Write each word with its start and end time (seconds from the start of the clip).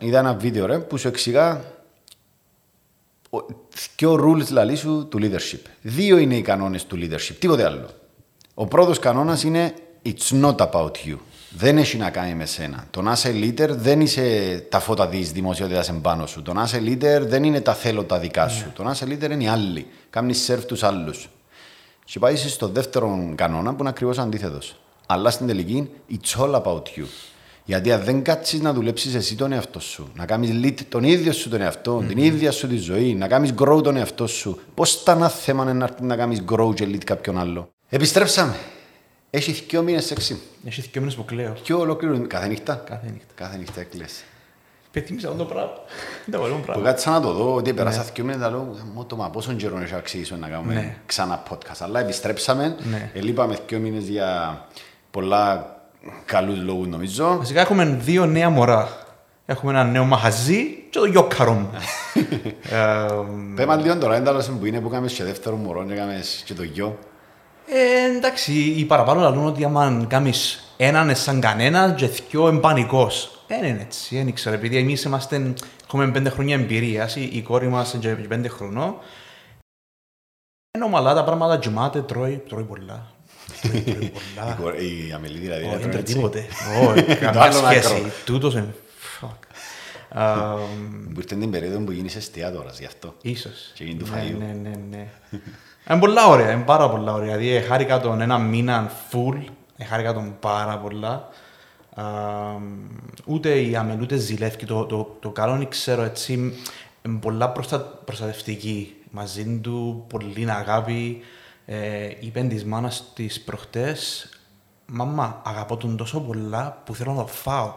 Είδα 0.00 0.18
ένα 0.18 0.34
βίντεο 0.34 0.66
ρε, 0.66 0.78
που 0.78 0.96
σου 0.98 1.08
εξηγά 1.08 1.64
και 3.96 4.06
ο 4.06 4.14
rules 4.14 4.50
λαλή 4.50 4.76
σου 4.76 5.06
του 5.08 5.18
leadership. 5.20 5.60
Δύο 5.82 6.16
είναι 6.18 6.36
οι 6.36 6.42
κανόνες 6.42 6.86
του 6.86 6.96
leadership, 6.96 7.34
τίποτε 7.38 7.64
άλλο. 7.64 7.88
Ο 8.54 8.66
πρώτος 8.66 8.98
κανόνας 8.98 9.42
είναι 9.42 9.74
it's 10.04 10.42
not 10.42 10.56
about 10.56 10.90
you. 11.06 11.16
Δεν 11.50 11.78
έχει 11.78 11.96
να 11.96 12.10
κάνει 12.10 12.34
με 12.34 12.46
σένα. 12.46 12.86
Το 12.90 13.02
να 13.02 13.12
είσαι 13.12 13.30
leader 13.34 13.68
δεν 13.70 14.00
είσαι 14.00 14.66
τα 14.68 14.80
φώτα 14.80 15.08
της 15.08 15.32
δημοσιότητας 15.32 15.88
εμπάνω 15.88 16.26
σου. 16.26 16.42
Το 16.42 16.52
να 16.52 16.62
είσαι 16.62 16.78
leader 16.84 17.20
δεν 17.20 17.44
είναι 17.44 17.60
τα 17.60 17.74
θέλω 17.74 18.04
τα 18.04 18.18
δικά 18.18 18.48
σου. 18.48 18.72
Το 18.74 18.82
να 18.82 18.90
είσαι 18.90 19.04
leader 19.08 19.30
είναι 19.30 19.44
οι 19.44 19.48
άλλοι. 19.48 19.86
Κάνεις 20.10 20.38
σερφ 20.38 20.64
τους 20.64 20.82
άλλους. 20.82 21.28
Και 22.04 22.18
πάει 22.18 22.36
στο 22.36 22.68
δεύτερο 22.68 23.32
κανόνα 23.34 23.70
που 23.70 23.76
είναι 23.80 23.88
ακριβώς 23.88 24.18
αντίθετος. 24.18 24.76
Αλλά 25.06 25.30
στην 25.30 25.46
τελική, 25.46 25.90
it's 26.10 26.40
all 26.40 26.62
about 26.62 26.82
you. 26.82 27.06
Γιατί 27.66 27.92
αν 27.92 28.02
δεν 28.02 28.22
κάτσεις 28.22 28.60
να 28.60 28.72
δουλέψεις 28.72 29.14
εσύ 29.14 29.36
τον 29.36 29.52
εαυτό 29.52 29.80
σου, 29.80 30.10
να 30.14 30.26
κάνεις 30.26 30.50
lead 30.64 30.84
τον 30.88 31.04
ίδιο 31.04 31.32
σου 31.32 31.48
τον 31.48 31.60
εαυτό, 31.60 31.98
mm-hmm. 31.98 32.06
την 32.06 32.18
ίδια 32.18 32.50
σου 32.50 32.68
τη 32.68 32.76
ζωή, 32.76 33.14
να 33.14 33.28
κάνεις 33.28 33.54
grow 33.58 33.80
τον 33.82 33.96
εαυτό 33.96 34.26
σου, 34.26 34.60
πώς 34.74 35.02
θα 35.02 35.12
ένα 35.12 35.28
θέμα 35.28 35.72
να 35.72 35.84
έρθει 35.84 36.02
να 36.02 36.16
κάνεις 36.16 36.42
grow 36.50 36.74
και 36.74 36.84
lead 36.84 37.04
κάποιον 37.04 37.38
άλλο. 37.38 37.70
Επιστρέψαμε. 37.88 38.54
Έχει 39.30 39.52
δύο 39.52 39.82
μήνες 39.82 40.10
έξι. 40.10 40.40
Έχει 40.64 40.80
δύο 40.80 41.00
μήνες 41.00 41.14
που 41.14 41.24
κλαίω. 41.24 41.52
Και 41.62 41.74
ολόκληρο. 41.74 42.26
Κάθε 42.26 42.46
νύχτα; 42.46 42.74
Κάθε 42.86 43.06
νύχτα. 43.12 43.32
Κάθε 43.34 43.56
νύχτα 43.56 43.80
έκλεισε. 43.80 44.24
Πεθύμισα 44.90 45.28
αυτό 45.28 45.44
το 45.44 45.48
πράγμα. 45.52 45.72
Δεν 46.26 46.40
το 46.40 46.46
Που 46.46 46.60
πράγμα. 46.60 46.84
κάτσα 46.84 47.10
να 47.10 47.20
το 47.20 47.32
δω, 47.32 47.54
ότι 47.54 47.72
πέρασα 47.72 48.02
δύο 48.14 48.24
μήνες, 48.24 48.40
θα 48.40 48.50
λέω, 48.50 48.76
«Μω 48.94 49.04
το 49.04 49.16
μα 49.16 49.30
πόσο 49.30 49.52
καιρό 49.52 49.78
έχει 49.78 49.94
αξίσει 49.94 50.34
να 50.34 50.48
κάνουμε 50.48 50.74
Ναι. 50.74 50.96
ξανά 51.06 51.42
podcast. 51.50 51.78
Αλλά 51.78 52.00
επιστρέψαμε, 52.00 52.76
Ναι. 52.90 53.10
ελείπαμε 53.14 53.58
δύο 53.68 53.78
μήνες 53.78 54.08
για 54.08 54.60
πολλά 55.10 55.75
καλούς 56.24 56.58
λόγους 56.62 56.86
νομίζω. 56.86 57.36
Βασικά 57.36 57.60
έχουμε 57.60 57.84
δύο 57.84 58.26
νέα 58.26 58.50
μωρά. 58.50 58.88
Έχουμε 59.46 59.72
ένα 59.72 59.84
νέο 59.84 60.04
μαχαζί 60.04 60.64
και 60.90 60.98
το 60.98 61.04
γιόκαρο 61.04 61.52
μου. 61.52 61.70
Ε, 62.70 63.06
Πέμα 63.54 63.76
λίγο 63.76 63.98
τώρα, 63.98 64.16
ένταλος 64.16 64.46
που 64.46 64.66
είναι 64.66 64.80
που 64.80 64.88
κάνουμε 64.88 65.10
και 65.10 65.24
δεύτερο 65.24 65.56
μωρό 65.56 65.84
και 65.84 65.94
κάνουμε 65.94 66.20
και 66.44 66.54
το 66.54 66.62
γιο. 66.62 66.98
ε, 67.66 68.16
εντάξει, 68.16 68.52
οι 68.52 68.84
παραπάνω 68.84 69.20
λαλούν 69.20 69.46
ότι 69.46 69.64
άμα 69.64 70.04
κάνεις 70.08 70.64
έναν 70.76 71.04
είναι 71.04 71.14
σαν 71.14 71.40
κανένα 71.40 71.90
και 71.90 72.06
δυο 72.06 72.48
είναι 72.48 72.60
πανικός. 72.60 73.44
Δεν 73.46 73.64
είναι 73.64 73.80
έτσι, 73.80 74.16
δεν 74.16 74.28
ήξερα, 74.28 74.54
επειδή 74.54 74.76
εμείς 74.76 75.02
είμαστε, 75.02 75.54
έχουμε 75.84 76.10
πέντε 76.10 76.30
χρόνια 76.30 76.54
εμπειρίας, 76.54 77.16
η, 77.16 77.30
η 77.32 77.42
κόρη 77.42 77.68
μας 77.68 77.92
είναι 77.92 78.14
και 78.14 78.28
πέντε 78.28 78.48
χρονών. 78.48 78.94
Είναι 80.76 80.84
ομαλά 80.84 81.14
τα 81.14 81.24
πράγματα, 81.24 81.58
γεμάται, 81.62 82.02
τρώει, 82.02 82.42
τρώει 82.48 82.64
πολλά. 82.64 83.15
Τρώει, 83.68 83.80
τρώει 83.82 84.12
πολλά. 84.12 84.52
Η 84.58 84.62
κορ- 84.62 84.80
Η 84.80 85.12
Αμελή 85.14 85.38
δηλαδή. 85.38 85.62
Όχι, 85.64 85.70
δεν 85.70 85.80
δεν 85.80 85.90
τρώει 85.90 85.90
τρώει 85.90 86.00
έτσι. 86.02 86.14
τίποτε. 86.14 86.46
Όχι, 86.88 87.02
Το 87.02 87.14
καμιά 87.24 87.42
άλλο 87.42 87.52
σχέση. 87.52 87.94
άκρο. 87.94 88.08
Τούτος 88.24 88.54
είναι... 88.54 88.74
Fuck. 89.20 89.36
Α, 90.18 90.54
Που 91.14 91.20
ήρθε 91.20 91.34
την 91.34 91.50
περίοδο 91.50 91.78
που 91.78 91.90
γίνεις 91.92 92.16
εστιατόρας 92.16 92.78
γι' 92.78 92.84
αυτό. 92.86 93.14
Ίσως. 93.22 93.70
Και 93.74 93.84
γίνει 93.84 93.98
του 93.98 94.06
Ναι, 94.12 94.22
φαΐου. 94.22 94.36
Ναι, 94.38 94.68
ναι, 94.68 94.76
ναι. 94.90 95.06
Είναι 95.90 95.98
πολλά 95.98 96.26
ωραία, 96.26 96.50
είναι 96.50 96.62
πάρα 96.64 96.90
πολλά 96.90 97.12
ωραία. 97.12 97.36
Δηλαδή, 97.36 97.66
χάρηκα 97.66 98.00
τον 98.00 98.20
ένα 98.20 98.38
μήνα 98.38 98.90
full, 99.10 99.44
χάρηκα 99.88 100.12
τον 100.14 100.36
πάρα 100.40 100.78
πολλά. 100.78 101.28
Α, 101.94 102.04
ούτε 103.24 103.60
η 103.60 103.76
Αμελ, 103.76 104.00
ούτε 104.00 104.16
ζηλεύει. 104.16 104.64
Το, 104.66 104.84
το, 104.84 105.16
το 105.20 105.30
καλό 105.30 105.54
είναι, 105.54 105.64
ξέρω, 105.66 106.02
έτσι, 106.02 106.32
είναι 107.02 107.18
πολλά 107.20 107.50
προστα, 107.50 107.78
προστατευτική. 107.80 108.94
Μαζί 109.10 109.58
του, 109.62 110.04
πολύ 110.08 110.50
αγάπη. 110.50 111.20
Ε, 111.66 111.76
είπε 112.20 112.40
της 112.40 112.64
μάνας 112.64 113.04
της 113.14 113.40
προχτές, 113.40 114.28
«Μαμά, 114.86 115.40
αγαπώ 115.44 115.76
τον 115.76 115.96
τόσο 115.96 116.20
πολλά 116.20 116.82
που 116.84 116.94
θέλω 116.94 117.12
να 117.12 117.20
το 117.22 117.26
φάω». 117.26 117.72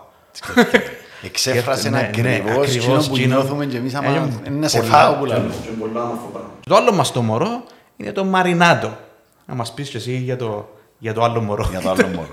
Εξέφρασε 1.24 1.90
Ναι, 1.90 1.98
ναι, 2.00 2.08
ακριβώς 2.08 2.68
ακριβώς 2.68 2.76
εκείνο 2.76 2.98
που 3.08 3.16
εκείνο. 3.16 3.36
νιώθουμε 3.36 3.66
και 3.66 3.78
εμείς 3.78 3.94
άμα 3.96 4.08
Ε, 4.10 4.30
είναι 4.48 4.58
να 4.60 4.68
σε 4.68 4.80
πολλά, 4.80 4.92
φάω 4.92 5.14
που 5.14 5.26
και- 5.26 5.34
λέμε. 5.34 5.54
και 5.64 5.70
πολλά 5.80 6.04
όμορφο 6.04 6.30
πράγμα. 6.34 6.50
Το 6.68 6.76
άλλο 6.76 6.92
μας 6.94 7.12
το 7.12 7.22
μωρό 7.22 7.64
είναι 7.98 8.12
το 8.12 8.24
μαρινάτο. 8.26 8.98
Να 9.46 9.56
μας 9.56 9.74
πεις 9.74 9.90
και 9.90 9.98
εσύ 9.98 10.12
για 10.18 10.36
το, 10.38 10.70
για 10.98 11.14
το 11.14 11.24
άλλο 11.24 11.42
μωρό. 11.42 11.68
Για 11.70 11.80
το 11.82 11.90
άλλο 11.90 12.08
μωρό. 12.08 12.28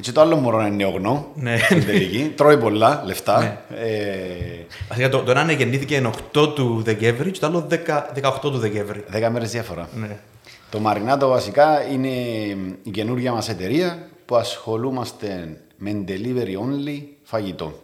Και 0.00 0.12
το 0.12 0.20
άλλο 0.20 0.36
μωρό 0.36 0.60
είναι 0.60 0.68
νεογνώ. 0.76 1.26
Ναι. 1.34 1.58
Στην 1.58 1.86
τελική. 1.86 2.32
Τρώει 2.36 2.58
πολλά 2.58 3.02
λεφτά. 3.04 3.38
Ναι. 3.40 3.58
Ε, 3.80 4.66
Βασικά 4.88 5.08
το, 5.08 5.18
το 5.22 5.30
ένα 5.30 5.42
είναι 5.42 5.52
γεννήθηκε 5.52 6.10
8 6.34 6.54
του 6.54 6.82
Δεκέμβρη 6.84 7.30
και 7.30 7.38
το 7.40 7.46
άλλο 7.46 7.66
10, 7.70 7.76
18 8.22 8.32
του 8.40 8.58
Δεκέμβρη. 8.58 9.04
Δέκα 9.08 9.30
μέρες 9.30 9.50
διαφορά. 9.50 9.88
Ναι. 9.94 10.16
Το 10.72 10.80
Μαρινάτο 10.80 11.28
βασικά 11.28 11.82
είναι 11.92 12.08
η 12.82 12.90
καινούργια 12.90 13.32
μας 13.32 13.48
εταιρεία 13.48 14.08
που 14.26 14.36
ασχολούμαστε 14.36 15.56
με 15.76 16.04
delivery 16.08 16.54
only 16.64 17.02
φαγητο 17.22 17.80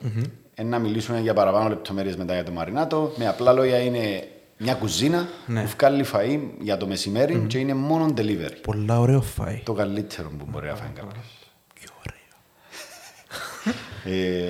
Ε, 0.54 0.62
να 0.62 0.78
μιλήσουμε 0.78 1.20
για 1.20 1.34
παραπάνω 1.34 1.68
λεπτομέρειες 1.68 2.16
μετά 2.16 2.34
για 2.34 2.44
το 2.44 2.50
Μαρινάτο. 2.52 3.12
Με 3.16 3.28
απλά 3.28 3.52
λόγια 3.52 3.78
είναι 3.78 4.28
μια 4.58 4.74
κουζίνα 4.74 5.28
Ναι. 5.46 5.62
που 5.62 5.68
βγάλει 5.78 6.04
φαΐ 6.12 6.40
για 6.60 6.76
το 6.76 6.86
μεσημερι 6.86 7.44
και 7.46 7.58
είναι 7.58 7.74
μόνο 7.74 8.12
delivery. 8.16 8.56
Πολλά 8.62 9.00
ωραίο 9.00 9.20
φάι. 9.20 9.60
Το 9.64 9.72
καλύτερο 9.72 10.30
που 10.38 10.46
μπορεί 10.48 10.66
να 10.66 10.74
φάει 10.74 10.88
κάποιος. 10.94 11.26
Πιο 11.74 11.88
ωραίο. 11.98 12.16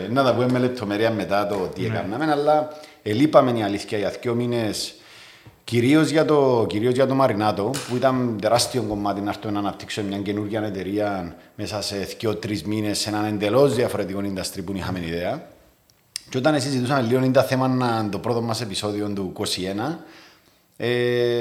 Ε, 0.05 0.09
να 0.09 0.23
τα 0.25 0.35
πούμε 0.35 0.49
με 0.51 0.59
λεπτομέρεια 0.59 1.11
μετά 1.11 1.47
το 1.47 1.57
τι 1.75 1.85
έκαναμε, 1.85 2.31
αλλά 2.33 2.69
ελείπαμε 3.03 3.59
η 3.59 3.63
αλήθεια 3.63 3.99
για 3.99 4.11
δύο 4.23 4.35
μήνες 4.35 4.95
κυρίως 5.69 6.09
για, 6.09 6.25
το, 6.25 6.67
κυρίως 6.69 6.93
για 6.93 7.07
το 7.07 7.15
Μαρινάτο, 7.15 7.71
που 7.89 7.97
ήταν 7.97 8.39
τεράστιο 8.41 8.83
κομμάτι 8.83 9.21
να 9.21 9.31
έρθουμε 9.31 9.53
να 9.53 9.59
αναπτύξουμε 9.59 10.09
μια 10.09 10.19
καινούργια 10.19 10.63
εταιρεία 10.63 11.37
μέσα 11.55 11.83
σε 11.83 11.97
δύο-τρει 11.97 12.63
μήνες 12.67 12.99
σε 12.99 13.09
έναν 13.09 13.25
εντελώς 13.25 13.75
διαφορετικό 13.75 14.21
industry 14.21 14.65
που 14.65 14.73
είχαμε 14.77 15.01
ιδέα. 15.07 15.49
Και 16.29 16.39
όταν 16.39 16.61
συζητούσαμε 16.61 17.01
λίγο 17.01 17.19
είναι 17.19 17.33
τα 17.33 17.43
θέματα 17.43 18.09
το 18.11 18.19
πρώτο 18.19 18.41
μας 18.41 18.61
επεισόδιο 18.61 19.09
του 19.09 19.33
21, 19.37 19.45
ε, 20.77 21.39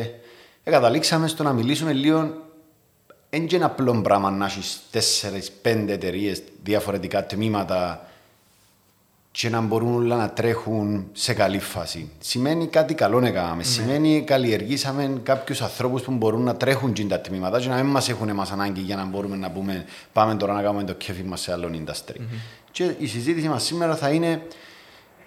ε, 0.63 0.71
καταλήξαμε 0.71 1.27
στο 1.27 1.43
να 1.43 1.53
μιλήσουμε 1.53 1.93
λίγο 1.93 2.33
δεν 3.29 3.47
είναι 3.51 3.65
απλό 3.65 4.01
πράγμα 4.01 4.31
να 4.31 4.45
έχεις 4.45 4.81
τέσσερις, 4.91 5.51
πέντε 5.51 5.93
εταιρείες 5.93 6.43
διαφορετικά 6.63 7.25
τμήματα 7.25 8.07
και 9.39 9.49
να 9.49 9.61
μπορούν 9.61 9.93
όλα 9.95 10.15
να 10.15 10.29
τρέχουν 10.29 11.07
σε 11.11 11.33
καλή 11.33 11.59
φάση. 11.59 12.09
Σημαίνει 12.19 12.67
κάτι 12.67 12.93
καλό 12.93 13.19
να 13.19 13.29
κάναμε. 13.31 13.63
Σημαίνει 13.63 14.21
καλλιεργήσαμε 14.25 15.19
κάποιους 15.23 15.61
ανθρώπους 15.61 16.01
που 16.01 16.11
μπορούν 16.11 16.41
να 16.43 16.55
τρέχουν 16.55 16.93
και 16.93 17.03
τα 17.05 17.19
τμήματα 17.19 17.59
και 17.59 17.67
να 17.67 17.75
μην 17.75 17.85
μας 17.85 18.09
έχουν 18.09 18.29
εμάς 18.29 18.51
ανάγκη 18.51 18.81
για 18.81 18.95
να 18.95 19.05
μπορούμε 19.05 19.35
να 19.35 19.51
πούμε 19.51 19.85
πάμε 20.13 20.35
τώρα 20.35 20.53
να 20.53 20.61
κάνουμε 20.61 20.83
το 20.83 20.93
κέφι 20.93 21.23
μας 21.23 21.41
σε 21.41 21.51
άλλο 21.51 21.69
industry. 21.73 22.15
Και 22.71 22.95
η 22.99 23.07
συζήτηση 23.07 23.47
μας 23.47 23.63
σήμερα 23.63 23.95
θα 23.95 24.09
είναι 24.09 24.41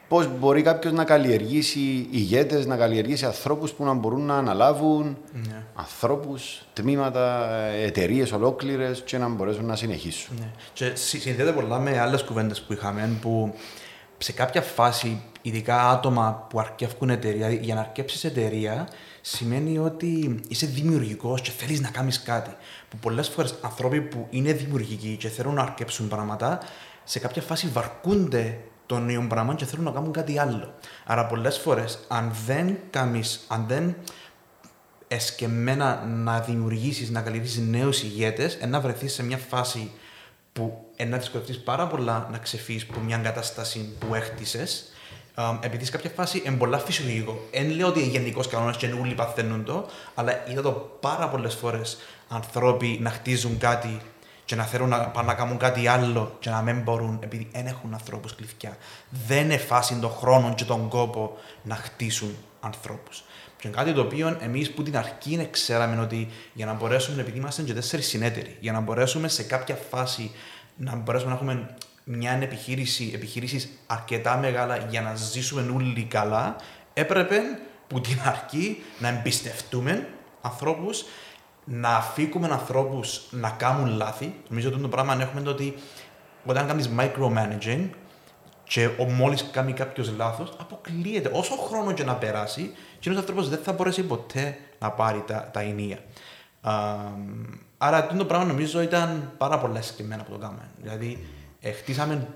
πώς 0.09 0.29
μπορεί 0.39 0.63
κάποιος 0.63 0.93
να 0.93 1.05
καλλιεργήσει 1.05 2.07
ηγέτες, 2.11 2.67
να 2.67 2.77
καλλιεργήσει 2.77 3.25
ανθρώπους 3.25 3.73
που 3.73 3.85
να 3.85 3.93
μπορούν 3.93 4.21
να 4.27 4.37
αναλάβουν 4.37 5.17
Ναι. 5.33 5.63
ανθρώπους, 5.75 6.63
τμήματα, 6.73 7.51
εταιρείες 7.85 8.33
ολόκληρες 8.33 9.03
και 9.07 9.19
να 9.19 9.29
μπορέσουν 9.29 9.65
να 9.65 9.77
συνεχίσουν. 9.77 10.37
Ναι. 10.41 10.51
Και 10.73 10.91
συ- 10.95 11.21
συνδέεται 11.21 11.53
πολλά 11.53 11.79
με 11.79 11.99
άλλες 12.01 12.23
κουβέντες 12.23 12.61
που 12.61 12.73
είχαμε 12.73 13.11
που 13.21 13.55
σε 14.23 14.33
κάποια 14.33 14.63
φάση, 14.63 15.23
ειδικά 15.43 15.91
άτομα 15.91 16.47
που 16.51 16.61
αρκεύουν 16.61 17.11
εταιρεία, 17.11 17.51
για 17.51 17.75
να 17.75 17.81
αρκέψεις 17.81 18.25
εταιρεία, 18.25 18.89
σημαίνει 19.21 19.79
ότι 19.79 20.41
είσαι 20.49 20.67
δημιουργικός 20.67 21.41
και 21.41 21.51
θέλεις 21.51 21.81
να 21.81 21.91
κάνεις 21.91 22.23
κάτι. 22.23 22.51
Που 22.89 22.97
πολλές 22.97 23.29
φορές 23.29 23.55
άνθρωποι 23.61 24.01
που 24.01 24.27
είναι 24.31 24.53
δημιουργικοί 24.53 25.17
και 25.17 25.29
θέλουν 25.29 25.55
να 25.55 25.63
αρκέψουν 25.63 26.09
πράγματα, 26.09 26.61
σε 27.05 27.19
κάποια 27.19 27.43
φάση 27.43 27.67
βαρκούνται 27.67 28.59
το 28.87 28.99
νέο 28.99 29.27
πράγμα 29.29 29.55
και 29.55 29.65
θέλουν 29.65 29.85
να 29.85 29.91
κάνουν 29.91 30.13
κάτι 30.13 30.39
άλλο. 30.39 30.75
Άρα, 31.05 31.27
πολλές 31.27 31.59
φορές, 31.59 31.99
αν 32.09 32.33
δεν 32.47 32.79
κάνεις, 32.91 33.45
αν 33.49 33.65
δεν 33.69 33.97
εσκεμμένα 35.09 36.05
να 36.05 36.41
δημιουργήσεις, 36.41 37.11
να 37.11 37.21
καλλιεργήσεις 37.21 37.59
νέους 37.59 38.03
ηγέτες, 38.03 38.59
να 38.69 38.81
βρεθείς 38.81 39.13
σε 39.13 39.23
μια 39.23 39.39
φάση 39.39 39.91
που 40.53 40.90
να 41.09 41.17
δυσκολευτείς 41.17 41.59
πάρα 41.59 41.87
πολλά 41.87 42.29
να 42.31 42.39
ξεφύγεις 42.39 42.87
από 42.91 43.01
μια 43.01 43.17
κατάσταση 43.17 43.97
που 43.99 44.15
έχτισες. 44.15 44.85
Επειδή 45.61 45.85
σε 45.85 45.91
κάποια 45.91 46.11
φάση 46.11 46.43
είναι 46.47 46.57
πολλά 46.57 46.79
φυσιολογικό. 46.79 47.49
Δεν 47.53 47.71
λέω 47.71 47.87
ότι 47.87 48.01
είναι 48.01 48.11
γενικό 48.11 48.41
κανόνα 48.51 48.73
και 48.73 48.87
όλοι 49.01 49.15
παθαίνουν 49.15 49.65
το, 49.65 49.87
αλλά 50.15 50.49
είδα 50.49 50.63
το 50.63 50.99
πάρα 51.01 51.29
πολλές 51.29 51.55
φορές 51.55 51.99
ανθρώποι 52.29 52.99
να 53.01 53.11
χτίζουν 53.11 53.59
κάτι 53.59 54.01
και 54.45 54.57
να 54.57 54.65
θέλουν 54.65 54.89
να 54.89 55.09
πάνε 55.09 55.27
να 55.27 55.35
κάνουν 55.35 55.57
κάτι 55.57 55.87
άλλο 55.87 56.37
και 56.39 56.51
να 56.51 56.63
μην 56.63 56.83
μπορούν 56.83 57.19
επειδή 57.23 57.49
δεν 57.53 57.67
έχουν 57.67 57.93
ανθρώπους 57.93 58.35
κλειφιά. 58.35 58.77
Δεν 59.27 59.45
είναι 59.45 59.57
φάση 59.57 59.95
τον 59.95 60.11
χρόνο 60.11 60.55
και 60.55 60.65
τον 60.65 60.89
κόπο 60.89 61.37
να 61.63 61.75
χτίσουν 61.75 62.37
ανθρώπους. 62.61 63.25
Και 63.57 63.69
είναι 63.69 63.77
κάτι 63.77 63.93
το 63.93 64.01
οποίο 64.01 64.39
εμείς 64.41 64.71
που 64.71 64.83
την 64.83 64.97
αρχή 64.97 65.33
είναι 65.33 65.49
ξέραμε 65.51 66.01
ότι 66.01 66.29
για 66.53 66.67
να 66.67 66.73
μπορέσουμε, 66.73 67.21
επειδή 67.21 67.39
είμαστε 67.39 67.63
και 67.63 67.75
τέσσερις 67.75 68.07
συνέτεροι, 68.07 68.57
για 68.61 68.73
να 68.73 68.81
μπορέσουμε 68.81 69.29
σε 69.29 69.43
κάποια 69.43 69.79
φάση 69.91 70.31
να 70.81 70.97
μπορέσουμε 70.97 71.31
να 71.31 71.37
έχουμε 71.37 71.75
μια 72.05 72.33
επιχείρηση, 72.33 73.11
επιχειρήσεις 73.15 73.69
αρκετά 73.87 74.37
μεγάλα 74.37 74.77
για 74.77 75.01
να 75.01 75.15
ζήσουμε 75.15 75.73
όλοι 75.75 76.05
καλά, 76.05 76.57
έπρεπε 76.95 77.41
που 77.87 78.01
την 78.01 78.19
αρχή 78.25 78.83
να 78.99 79.09
εμπιστευτούμε 79.09 80.09
ανθρώπους, 80.41 81.05
να 81.65 81.97
αφήκουμε 81.97 82.49
ανθρώπους 82.51 83.27
να 83.31 83.51
κάνουν 83.51 83.97
λάθη. 83.97 84.35
Νομίζω 84.49 84.69
ότι 84.69 84.81
το 84.81 84.89
πράγμα 84.89 85.17
έχουμε 85.21 85.43
το 85.43 85.51
ότι 85.51 85.75
όταν 86.45 86.67
κάνεις 86.67 86.91
micromanaging 86.99 87.89
και 88.65 88.89
μόλις 89.09 89.49
κάνει 89.53 89.73
κάποιος 89.73 90.13
λάθος, 90.17 90.57
αποκλείεται. 90.61 91.31
Όσο 91.33 91.57
χρόνο 91.57 91.93
και 91.93 92.05
να 92.05 92.15
περάσει, 92.15 92.73
και 92.99 93.11
ο 93.11 93.13
άνθρωπος 93.17 93.49
δεν 93.49 93.59
θα 93.63 93.73
μπορέσει 93.73 94.03
ποτέ 94.03 94.59
να 94.79 94.91
πάρει 94.91 95.25
τα, 95.27 95.51
τα 95.53 95.61
ενία. 95.61 95.99
Άρα 97.83 97.97
αυτό 97.97 98.17
το 98.17 98.25
πράγμα 98.25 98.47
νομίζω 98.47 98.81
ήταν 98.81 99.33
πάρα 99.39 99.59
πολλά 99.59 99.83
συγκεκριμένα 99.83 100.23
που 100.23 100.31
το 100.31 100.39
κάνουμε. 100.39 100.71
Δηλαδή, 100.83 101.27
χτίσαμε, 101.79 102.29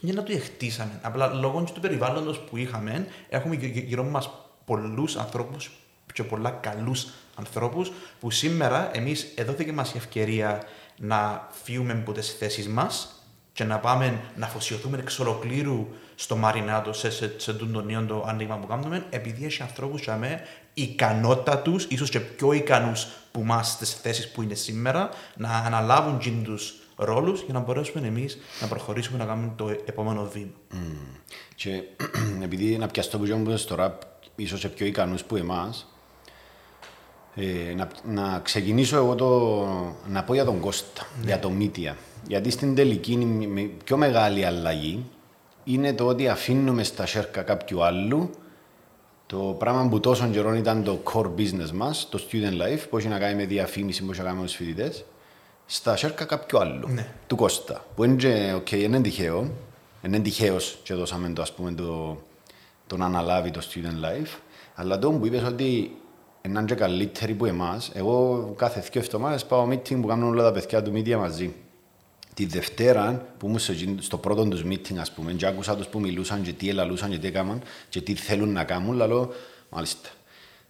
για 0.00 0.12
να 0.12 0.22
το 0.22 0.38
χτίσαμε. 0.38 1.00
Απλά 1.02 1.26
λόγω 1.26 1.62
του 1.74 1.80
περιβάλλοντος 1.80 2.38
που 2.38 2.56
είχαμε, 2.56 3.06
έχουμε 3.28 3.54
γύρω 3.54 4.04
μας 4.04 4.30
πολλούς 4.64 5.16
ανθρώπους 5.16 5.70
και 6.12 6.24
πολλά 6.24 6.50
καλούς 6.50 7.06
ανθρώπους 7.34 7.92
που 8.20 8.30
σήμερα 8.30 8.90
εμείς 8.96 9.32
εδόθηκε 9.34 9.72
μας 9.72 9.94
η 9.94 9.96
ευκαιρία 9.96 10.62
να 10.96 11.48
φύγουμε 11.62 11.92
από 11.92 12.12
τις 12.12 12.36
θέσεις 12.38 12.68
μας 12.68 13.24
και 13.52 13.64
να 13.64 13.78
πάμε 13.78 14.20
να 14.36 14.46
αφοσιωθούμε 14.46 14.98
εξ 14.98 15.18
ολοκλήρου 15.18 15.88
στο 16.14 16.36
Μαρινάτο 16.36 16.92
σε, 16.92 17.10
σε, 17.10 17.34
σε 17.36 17.54
το 17.54 17.82
νέο 17.82 18.04
το 18.04 18.24
άνοιγμα 18.26 18.56
που 18.56 18.66
κάνουμε, 18.66 19.06
επειδή 19.10 19.44
έχει 19.44 19.62
ανθρώπους 19.62 20.08
για 20.84 21.08
μένα 21.08 21.24
ικανότατου, 21.24 21.76
ίσως 21.88 22.10
και 22.10 22.20
πιο 22.20 22.52
ικανούς 22.52 23.06
που 23.32 23.42
μα 23.42 23.62
στι 23.62 23.84
θέσεις 23.84 24.30
που 24.30 24.42
είναι 24.42 24.54
σήμερα, 24.54 25.08
να 25.36 25.48
αναλάβουν 25.48 26.42
τους 26.44 26.74
ρόλους 26.96 27.42
για 27.42 27.54
να 27.54 27.60
μπορέσουμε 27.60 28.06
εμείς 28.06 28.38
να 28.60 28.66
προχωρήσουμε 28.66 29.18
να 29.18 29.24
κάνουμε 29.24 29.52
το 29.56 29.68
επόμενο 29.68 30.28
βήμα. 30.32 30.52
Mm. 30.72 30.76
Και 31.54 31.82
επειδή 32.42 32.78
να 32.78 32.86
πιαστώ 32.86 33.18
που 33.18 33.24
ζούμε 33.24 33.58
τώρα, 33.68 33.98
ίσως 34.36 34.60
σε 34.60 34.68
πιο 34.68 34.86
ικανούς 34.86 35.24
που 35.24 35.36
εμάς, 35.36 35.88
ε, 37.34 37.74
να, 37.74 37.88
να, 38.04 38.38
ξεκινήσω 38.38 38.96
εγώ 38.96 39.14
το, 39.14 39.66
να 40.06 40.24
πω 40.24 40.34
για 40.34 40.44
τον 40.44 40.60
Κώστα, 40.60 41.06
ναι. 41.18 41.26
για 41.26 41.38
το 41.38 41.50
Μίτια. 41.50 41.96
Γιατί 42.26 42.50
στην 42.50 42.74
τελική 42.74 43.12
η 43.54 43.64
πιο 43.84 43.96
μεγάλη 43.96 44.44
αλλαγή 44.44 45.04
είναι 45.64 45.92
το 45.92 46.06
ότι 46.06 46.28
αφήνουμε 46.28 46.82
στα 46.82 47.06
σέρκα 47.06 47.42
κάποιου 47.42 47.84
άλλου 47.84 48.30
το 49.30 49.38
πράγμα 49.38 49.88
που 49.88 50.00
τόσο 50.00 50.28
καιρό 50.28 50.54
ήταν 50.54 50.84
το 50.84 50.98
core 51.04 51.30
business 51.38 51.70
μας, 51.74 52.08
το 52.08 52.20
student 52.26 52.62
life, 52.62 52.86
που 52.90 52.96
έχει 52.96 53.08
να 53.08 53.18
κάνει 53.18 53.34
με 53.34 53.44
διαφήμιση, 53.44 54.04
που 54.04 54.10
έχει 54.10 54.20
να 54.20 54.26
κάνει 54.26 54.38
με 54.38 54.44
τους 54.44 54.54
φοιτητές, 54.54 55.04
στα 55.66 55.96
σέρκα 55.96 56.24
κάποιου 56.24 56.58
άλλου, 56.58 56.88
ναι. 56.88 57.12
του 57.26 57.36
Κώστα. 57.36 57.84
Που 57.94 58.04
είναι, 58.04 58.54
okay, 58.54 58.78
είναι 58.78 59.00
τυχαίο, 59.00 59.50
είναι 60.02 60.18
τυχαίο 60.18 60.56
και 60.82 60.94
δώσαμε 60.94 61.28
το, 61.28 61.42
ας 61.42 61.52
πούμε, 61.52 61.72
το, 61.72 62.18
το 62.86 62.96
να 62.96 63.04
αναλάβει 63.04 63.50
το 63.50 63.60
student 63.70 64.04
life, 64.04 64.38
αλλά 64.74 64.98
το 64.98 65.10
που 65.10 65.26
είπες 65.26 65.42
ότι 65.42 65.96
είναι 66.42 66.64
και 66.64 66.74
καλύτεροι 66.74 67.34
που 67.34 67.44
εμάς. 67.44 67.90
Εγώ 67.94 68.44
κάθε 68.56 68.80
δύο 68.92 69.00
εβδομάδε 69.00 69.44
πάω 69.48 69.68
meeting 69.70 70.00
που 70.00 70.06
κάνουν 70.06 70.28
όλα 70.28 70.42
τα 70.42 70.52
παιδιά 70.52 70.82
του 70.82 70.92
media 70.94 71.16
μαζί. 71.16 71.54
Τη 72.40 72.46
Δευτέρα 72.46 73.26
που 73.38 73.46
ήμουν 73.46 73.60
στο 74.00 74.18
πρώτο 74.18 74.44
τους 74.44 74.62
meeting, 74.64 74.96
ας 75.00 75.12
πούμε, 75.12 75.32
και 75.32 75.46
άκουσα 75.46 75.76
τους 75.76 75.86
που 75.86 76.00
μιλούσαν 76.00 76.42
και 76.42 76.52
τι 76.52 76.68
ελαλούσαν 76.68 77.10
και 77.10 77.18
τι 77.18 77.26
έκαναν 77.26 77.62
και 77.88 78.00
τι 78.00 78.14
θέλουν 78.14 78.52
να 78.52 78.64
κάνουν, 78.64 78.96
λέω, 78.96 79.32
μάλιστα. 79.70 80.08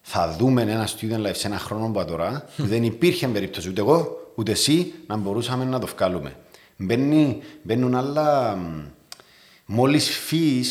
Θα 0.01 0.37
δούμε 0.39 0.63
ένα 0.63 0.89
student 0.89 1.27
life 1.27 1.35
σε 1.35 1.47
ένα 1.47 1.59
χρόνο 1.59 1.91
που 1.91 2.05
τώρα 2.05 2.45
που 2.57 2.67
δεν 2.67 2.83
υπήρχε 2.85 3.29
περίπτωση 3.29 3.69
ούτε 3.69 3.81
εγώ 3.81 4.33
ούτε 4.35 4.51
εσύ 4.51 4.93
να 5.07 5.17
μπορούσαμε 5.17 5.65
να 5.65 5.79
το 5.79 5.87
βγάλουμε. 5.87 6.37
Μπαίνει, 6.77 7.43
μπαίνουν 7.63 7.95
άλλα. 7.95 8.59
Μόλις 9.67 10.17
φύγει 10.17 10.65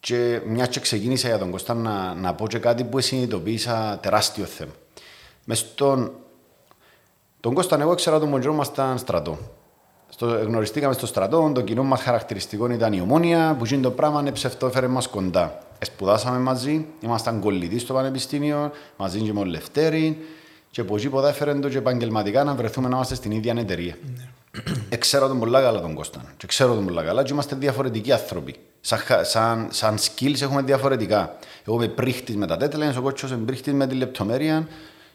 και 0.00 0.40
μιας 0.46 0.68
και 0.68 0.80
ξεκίνησα 0.80 1.28
για 1.28 1.38
τον 1.38 1.50
Κώστα 1.50 1.74
να, 1.74 2.14
να 2.14 2.34
πω 2.34 2.46
και 2.46 2.58
κάτι 2.58 2.84
που 2.84 3.00
συνειδητοποίησα 3.00 3.98
τεράστιο 4.02 4.44
θέμα. 4.44 4.72
Μες 5.44 5.58
στον... 5.58 6.12
Τον 7.42 7.54
Κώστα, 7.54 7.80
εγώ 7.80 7.92
ήξερα 7.92 8.18
τον 8.18 8.28
Μοντζό 8.28 8.50
ήμασταν 8.50 8.98
στρατό. 8.98 9.38
Στο, 10.08 10.26
γνωριστήκαμε 10.26 10.94
στο 10.94 11.06
στρατό, 11.06 11.52
το 11.54 11.60
κοινό 11.60 11.82
μας 11.82 12.02
χαρακτηριστικό 12.02 12.70
ήταν 12.70 12.92
η 12.92 13.00
ομόνια, 13.00 13.56
που 13.58 13.64
γίνει 13.64 13.82
το 13.82 13.90
πράγμα 13.90 14.22
ψευτό, 14.32 14.66
έφερε 14.66 14.86
μας 14.86 15.08
κοντά. 15.08 15.58
Εσπουδάσαμε 15.78 16.38
μαζί, 16.38 16.86
ήμασταν 17.00 17.40
κολλητοί 17.40 17.78
στο 17.78 17.94
πανεπιστήμιο, 17.94 18.70
μαζί 18.96 19.20
και 19.20 19.32
με 19.32 19.40
ο 19.40 19.44
Λευτέρη, 19.44 20.18
και 20.70 20.80
από 20.80 20.96
εκεί 20.96 21.10
έφερε 21.26 21.54
το 21.54 21.68
και 21.68 21.78
επαγγελματικά 21.78 22.44
να 22.44 22.54
βρεθούμε 22.54 22.88
να 22.88 22.94
είμαστε 22.94 23.14
στην 23.14 23.30
ίδια 23.30 23.54
εταιρεία. 23.58 23.96
Ναι. 24.16 24.96
Ξέρω 24.96 25.28
τον 25.28 25.38
πολλά 25.38 25.62
καλά 25.62 25.80
τον 25.80 25.94
Κώστα. 25.94 26.24
Και 26.36 26.46
ξέρω 26.46 26.74
τον 26.74 26.84
πολλά 26.84 27.02
καλά 27.02 27.22
και 27.22 27.32
είμαστε 27.32 27.56
διαφορετικοί 27.56 28.12
άνθρωποι. 28.12 28.54
Σαν, 28.80 28.98
σαν, 29.22 29.68
σαν 29.70 29.98
skills 29.98 30.40
έχουμε 30.42 30.62
διαφορετικά. 30.62 31.36
Εγώ 31.66 31.76
είμαι 31.76 31.88
πρίχτης 31.88 32.36
με 32.36 32.46
τα 32.46 32.56
τέτοια, 32.56 32.94
ο 32.98 33.00
κότσος 33.00 33.30
είναι 33.30 33.44
πρίχτης 33.44 33.72
με 33.72 33.86
τη 33.86 33.94
λεπτομέρεια 33.94 34.68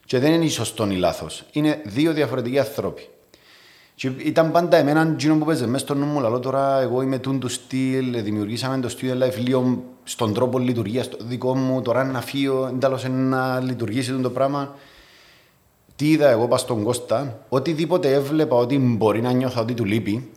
και 0.07 0.19
δεν 0.19 0.33
είναι 0.33 0.48
σωστό 0.48 0.88
ή 0.89 0.95
λάθος. 0.95 1.44
Είναι 1.51 1.81
δύο 1.83 2.13
διαφορετικοί 2.13 2.59
άνθρωποι. 2.59 3.07
Και 3.95 4.12
ήταν 4.18 4.51
πάντα 4.51 4.77
εμένα 4.77 5.01
εκείνο 5.01 5.38
που 5.38 5.45
παίζει 5.45 5.68
μέσα 5.68 5.86
στο 5.86 5.94
νου 5.94 6.06
μου, 6.06 6.25
αλλά 6.25 6.39
τώρα 6.39 6.81
εγώ 6.81 7.01
είμαι 7.01 7.18
τούν 7.19 7.39
του 7.39 7.48
στυλ, 7.50 8.24
δημιουργήσαμε 8.24 8.80
το 8.80 8.95
student 8.98 9.24
life 9.24 9.38
λίγο 9.38 9.83
στον 10.04 10.33
τρόπο 10.33 10.59
λειτουργίας 10.59 11.09
το 11.09 11.18
δικό 11.21 11.56
μου, 11.56 11.81
τώρα 11.81 12.04
να 12.04 12.21
φύγω, 12.21 12.68
εντάλλως 12.68 13.06
να 13.09 13.59
λειτουργήσει 13.59 14.13
το 14.13 14.30
πράγμα. 14.30 14.75
Τι 15.95 16.09
είδα 16.09 16.30
εγώ 16.30 16.48
πας 16.48 16.62
στον 16.62 16.83
Κώστα, 16.83 17.39
οτιδήποτε 17.50 18.13
έβλεπα 18.13 18.56
ότι 18.56 18.77
μπορεί 18.77 19.21
να 19.21 19.31
νιώθω 19.31 19.62
ότι 19.62 19.74
του 19.74 19.86
λείπει, 19.86 20.30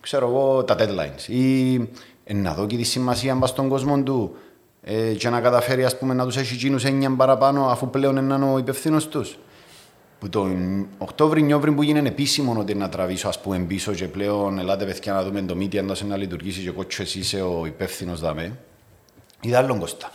ξέρω 0.00 0.28
εγώ 0.28 0.64
τα 0.64 0.76
deadlines. 0.78 1.28
Ή 1.28 1.74
ε, 2.24 2.34
να 2.34 2.54
δω 2.54 2.66
και 2.66 2.76
τη 2.76 2.82
σημασία 2.82 3.36
πας 3.36 3.50
στον 3.50 3.68
κόσμο 3.68 4.02
του 4.02 4.36
ε, 4.82 5.12
και 5.14 5.28
να 5.28 5.40
καταφέρει 5.40 5.84
ας 5.84 5.98
πούμε, 5.98 6.14
να 6.14 6.24
τους 6.24 6.36
έχει 6.36 6.54
εκείνους 6.54 6.84
έννοια 6.84 7.10
παραπάνω 7.10 7.66
αφού 7.66 7.90
πλέον 7.90 8.16
είναι 8.16 8.34
ο 8.34 8.58
υπευθύνος 8.58 9.08
τους. 9.08 9.38
Που 10.18 10.28
τον 10.28 10.86
Οκτώβρη-Νιόβρη 10.98 11.72
που 11.72 11.82
γίνεται 11.82 12.08
επίσημο 12.08 12.56
ότι 12.58 12.74
να 12.74 12.88
τραβήσω 12.88 13.28
ας 13.28 13.40
πούμε 13.40 13.58
πίσω 13.58 13.92
και 13.92 14.08
πλέον 14.08 14.58
ελάτε 14.58 14.84
παιδιά 14.84 15.12
να 15.12 15.24
δούμε 15.24 15.42
το 15.42 15.56
μύτη 15.56 15.78
αν 15.78 15.96
να 16.06 16.16
λειτουργήσει 16.16 16.60
και 16.60 16.70
κότσο 16.70 17.02
εσύ 17.02 17.18
είσαι 17.18 17.40
ο 17.40 17.66
υπεύθυνος 17.66 18.20
δαμέ. 18.20 18.58
Είδα 19.40 19.58
άλλον 19.58 19.78
Κώστα. 19.78 20.12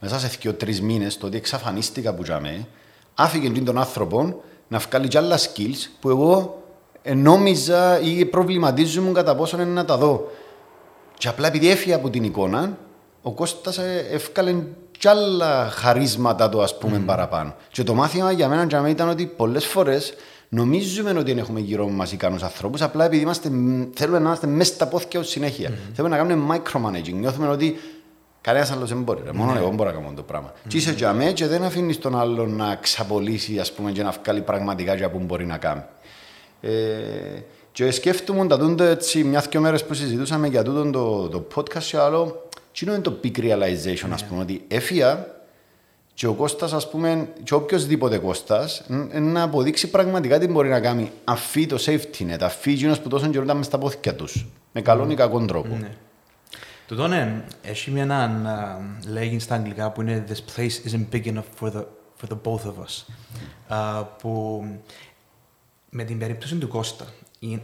Μέσα 0.00 0.18
σε 0.18 0.36
δύο-τρει 0.40 0.80
μήνες 0.80 1.18
το 1.18 1.26
ότι 1.26 1.36
εξαφανίστηκα 1.36 2.14
που 2.14 2.22
τζαμέ, 2.22 2.66
άφηγε 3.14 3.60
τον 3.60 3.78
άνθρωπο 3.78 4.42
να 4.68 4.78
βγάλει 4.78 5.08
κι 5.08 5.16
άλλα 5.16 5.38
skills 5.38 5.88
που 6.00 6.08
εγώ 6.08 6.62
νόμιζα 7.14 8.00
ή 8.00 8.24
προβληματίζομαι 8.24 9.12
κατά 9.12 9.34
πόσο 9.34 9.60
είναι 9.60 9.70
να 9.70 9.84
τα 9.84 9.96
δω. 9.96 10.30
Και 11.18 11.28
απλά 11.28 11.46
επειδή 11.46 11.70
έφυγε 11.70 11.94
από 11.94 12.10
την 12.10 12.24
εικόνα, 12.24 12.78
ο 13.22 13.32
Κώστας 13.32 13.78
έφκαλε 14.10 14.54
κι 14.98 15.08
άλλα 15.08 15.68
χαρίσματα 15.70 16.48
του 16.48 16.62
ας 16.62 16.78
πούμε 16.78 16.96
mm. 16.96 17.06
παραπάνω. 17.06 17.54
Και 17.70 17.82
το 17.82 17.94
μάθημα 17.94 18.32
για 18.32 18.48
μένα, 18.48 18.64
για 18.64 18.80
μένα 18.80 18.92
ήταν 18.92 19.08
ότι 19.08 19.26
πολλές 19.26 19.66
φορές 19.66 20.14
νομίζουμε 20.48 21.18
ότι 21.18 21.30
έχουμε 21.30 21.60
γύρω 21.60 21.88
μας 21.88 22.12
ικανούς 22.12 22.42
ανθρώπους, 22.42 22.82
απλά 22.82 23.04
επειδή 23.04 23.22
είμαστε, 23.22 23.50
θέλουμε 23.94 24.18
να 24.18 24.24
είμαστε 24.24 24.46
μέσα 24.46 24.74
στα 24.74 24.86
πόθηκια 24.86 25.22
συνέχεια. 25.22 25.70
Mm. 25.70 25.92
Θέλουμε 25.94 26.16
να 26.16 26.22
κάνουμε 26.22 26.56
micromanaging. 26.56 27.12
Νιώθουμε 27.12 27.48
ότι 27.48 27.76
Κανένας 28.42 28.70
άλλος 28.70 28.88
δεν 28.88 29.02
μπορεί. 29.02 29.22
Ρε. 29.24 29.32
Μόνο 29.32 29.52
ναι. 29.52 29.58
εγώ 29.58 29.70
μπορώ 29.70 29.90
να 29.90 29.96
κάνω 29.96 30.12
το 30.16 30.22
πράγμα. 30.22 30.52
Mm. 30.52 30.68
Και 30.68 30.76
είσαι 30.76 30.92
για 30.92 31.12
μέ 31.12 31.32
και 31.32 31.46
δεν 31.46 31.64
αφήνεις 31.64 31.98
τον 31.98 32.18
άλλον 32.18 32.56
να 32.56 32.74
ξαπολύσει 32.74 33.58
ας 33.58 33.72
πούμε, 33.72 33.92
και 33.92 34.02
να 34.02 34.14
βγάλει 34.22 34.40
πραγματικά 34.40 34.94
για 34.94 35.10
που 35.10 35.18
μπορεί 35.18 35.46
να 35.46 35.56
κάνει. 35.56 35.82
Ε, 36.60 36.70
και 37.72 37.90
σκέφτομαι 37.90 38.46
τα 38.46 38.58
τούντα 38.58 38.84
έτσι 38.84 39.24
μια-δυο 39.24 39.60
μέρες 39.60 39.84
που 39.84 39.94
συζητούσαμε 39.94 40.48
για 40.48 40.62
τούτο 40.62 40.90
το, 40.90 41.28
το 41.28 41.46
podcast 41.54 41.82
και 41.82 41.96
άλλο. 41.96 42.48
Τι 42.72 42.86
είναι 42.86 42.98
το 42.98 43.20
big 43.24 43.38
realization, 43.38 44.08
ας 44.12 44.22
ναι. 44.22 44.28
πούμε, 44.28 44.40
ότι 44.40 44.64
έφυγα 44.68 45.26
και 46.14 46.26
ο 46.26 46.34
Κώστας, 46.34 46.72
ας 46.72 46.90
πούμε, 46.90 47.28
και 47.42 47.54
οποιοδήποτε 47.54 48.18
Κώστας, 48.18 48.82
να 49.12 49.42
αποδείξει 49.42 49.90
πραγματικά 49.90 50.38
τι 50.38 50.46
μπορεί 50.46 50.68
να 50.68 50.80
κάνει 50.80 51.12
αφή 51.24 51.66
το 51.66 51.76
safety 51.86 52.32
net, 52.32 52.40
αφή 52.40 52.72
εκείνος 52.72 53.00
που 53.00 53.08
τόσο 53.08 53.28
καιρό 53.28 53.44
ήταν 53.44 53.56
μες 53.56 53.66
στα 53.66 53.78
πόθηκια 53.78 54.14
τους, 54.14 54.46
με 54.72 54.80
καλόν 54.80 55.10
ή 55.10 55.14
κακόν 55.14 55.46
τρόπο. 55.46 55.76
Ναι. 55.80 55.90
Τούτο 56.86 57.06
ναι, 57.06 57.44
έχει 57.62 57.90
μια 57.90 58.02
έναν 58.02 58.48
λέγει 59.06 59.38
στα 59.38 59.54
αγγλικά 59.54 59.90
που 59.90 60.00
είναι 60.00 60.24
«This 60.28 60.32
place 60.56 60.90
isn't 60.90 61.14
big 61.14 61.26
enough 61.26 61.60
for 61.60 61.70
the, 61.70 61.84
for 62.20 62.28
the 62.28 62.38
both 62.44 62.64
of 62.64 62.74
us». 62.84 63.04
Uh, 63.68 64.04
που 64.18 64.64
με 65.90 66.04
την 66.04 66.18
περίπτωση 66.18 66.56
του 66.56 66.68
Κώστα 66.68 67.06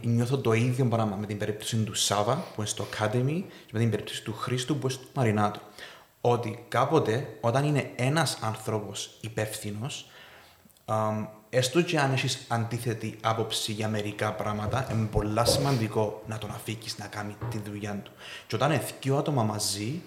νιώθω 0.01 0.37
το 0.37 0.53
ίδιο 0.53 0.85
πράγμα 0.85 1.15
με 1.15 1.25
την 1.25 1.37
περίπτωση 1.37 1.77
του 1.77 1.93
Σάβα 1.93 2.35
που 2.35 2.61
είναι 2.61 2.65
στο 2.65 2.83
Academy 2.83 3.43
και 3.65 3.71
με 3.71 3.79
την 3.79 3.89
περίπτωση 3.89 4.23
του 4.23 4.33
Χρήστου 4.33 4.77
που 4.77 4.87
είναι 4.87 4.93
στο 4.93 5.03
Μαρινάτο. 5.13 5.59
Ότι 6.21 6.65
κάποτε 6.67 7.37
όταν 7.41 7.65
είναι 7.65 7.91
ένας 7.95 8.37
άνθρωπος 8.41 9.17
υπεύθυνος, 9.21 10.09
έστω 11.49 11.81
και 11.81 11.99
αν 11.99 12.13
έχεις 12.13 12.45
αντίθετη 12.47 13.17
άποψη 13.21 13.71
για 13.71 13.87
μερικά 13.87 14.33
πράγματα, 14.33 14.87
είναι 14.91 15.05
πολύ 15.05 15.41
σημαντικό 15.43 16.23
να 16.27 16.37
τον 16.37 16.49
αφήσει 16.49 16.95
να 16.97 17.05
κάνει 17.05 17.35
τη 17.49 17.57
δουλειά 17.57 18.01
του. 18.03 18.11
Και 18.47 18.55
όταν 18.55 18.71
είναι 18.71 18.83
δύο 19.01 19.17
άτομα 19.17 19.43
μαζί, 19.43 20.01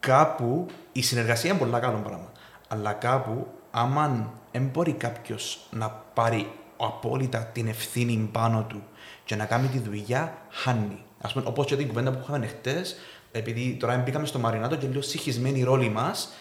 κάπου 0.00 0.66
η 0.92 1.02
συνεργασία 1.02 1.50
είναι 1.50 1.58
πολύ 1.58 1.80
καλό 1.80 1.98
πράγμα. 1.98 2.32
Αλλά 2.68 2.92
κάπου, 2.92 3.46
άμα 3.70 4.32
δεν 4.52 4.62
μπορεί 4.62 4.92
κάποιος 4.92 5.66
να 5.70 5.90
πάρει 5.90 6.50
απόλυτα 6.76 7.38
την 7.38 7.66
ευθύνη 7.66 8.28
πάνω 8.32 8.66
του 8.68 8.82
και 9.24 9.36
να 9.36 9.44
κάνει 9.44 9.68
τη 9.68 9.78
δουλειά, 9.78 10.38
χάνει. 10.50 10.98
Α 11.20 11.28
πούμε, 11.28 11.44
όπως 11.46 11.66
και 11.66 11.76
την 11.76 11.88
κουβέντα 11.88 12.10
που 12.10 12.18
είχαμε 12.22 12.46
χτες, 12.46 12.96
επειδή 13.32 13.76
τώρα 13.80 13.96
μπήκαμε 13.96 14.26
στο 14.26 14.38
Μαρινάτο 14.38 14.76
και 14.76 14.86
λίγο 14.86 15.02
συγχυσμένοι 15.02 15.62
ρόλοι 15.62 15.88
μας, 15.88 16.32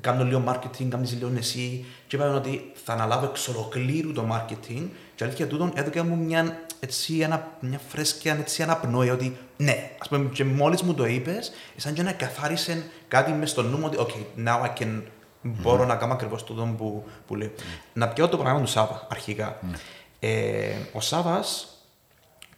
κάνω 0.00 0.24
λίγο 0.24 0.44
marketing, 0.46 0.86
κάνεις 0.88 1.12
λίγο 1.12 1.32
εσύ 1.36 1.84
και 2.06 2.16
είπαμε 2.16 2.34
ότι 2.34 2.72
θα 2.84 2.92
αναλάβω 2.92 3.26
εξ 3.26 3.48
ολοκλήρου 3.48 4.12
το 4.12 4.26
marketing 4.32 4.86
και 5.14 5.24
αλήθεια 5.24 5.46
τούτον 5.46 5.72
έδωκε 5.74 6.02
μου 6.02 6.16
μια, 6.16 6.58
έτσι, 6.80 7.18
ένα, 7.18 7.56
μια 7.60 7.80
φρέσκια 7.88 8.36
έτσι, 8.40 8.62
αναπνοή 8.62 9.10
ότι 9.10 9.36
ναι, 9.56 9.90
ας 9.98 10.08
πούμε 10.08 10.28
και 10.32 10.44
μόλις 10.44 10.82
μου 10.82 10.94
το 10.94 11.06
είπες, 11.06 11.52
σαν 11.76 11.94
και 11.94 12.02
να 12.02 12.12
καθάρισε 12.12 12.84
κάτι 13.08 13.32
μες 13.32 13.50
στο 13.50 13.62
νου 13.62 13.78
μου 13.78 13.90
ότι 13.92 13.96
ok, 14.00 14.46
now 14.46 14.62
I 14.62 14.82
can 14.82 15.02
μπορώ 15.42 15.84
να 15.84 15.96
κάνω 15.96 16.12
ακριβώς 16.12 16.44
το 16.44 16.74
που, 16.78 17.04
που 17.26 17.34
λέω. 17.34 17.50
Να 17.92 18.08
πιω 18.08 18.28
το 18.28 18.36
πράγμα 18.38 18.60
του 18.60 18.66
Σάβα 18.66 19.06
αρχικά. 19.10 19.58
Ε, 20.20 20.74
ο 20.92 21.00
Σάβας 21.00 21.68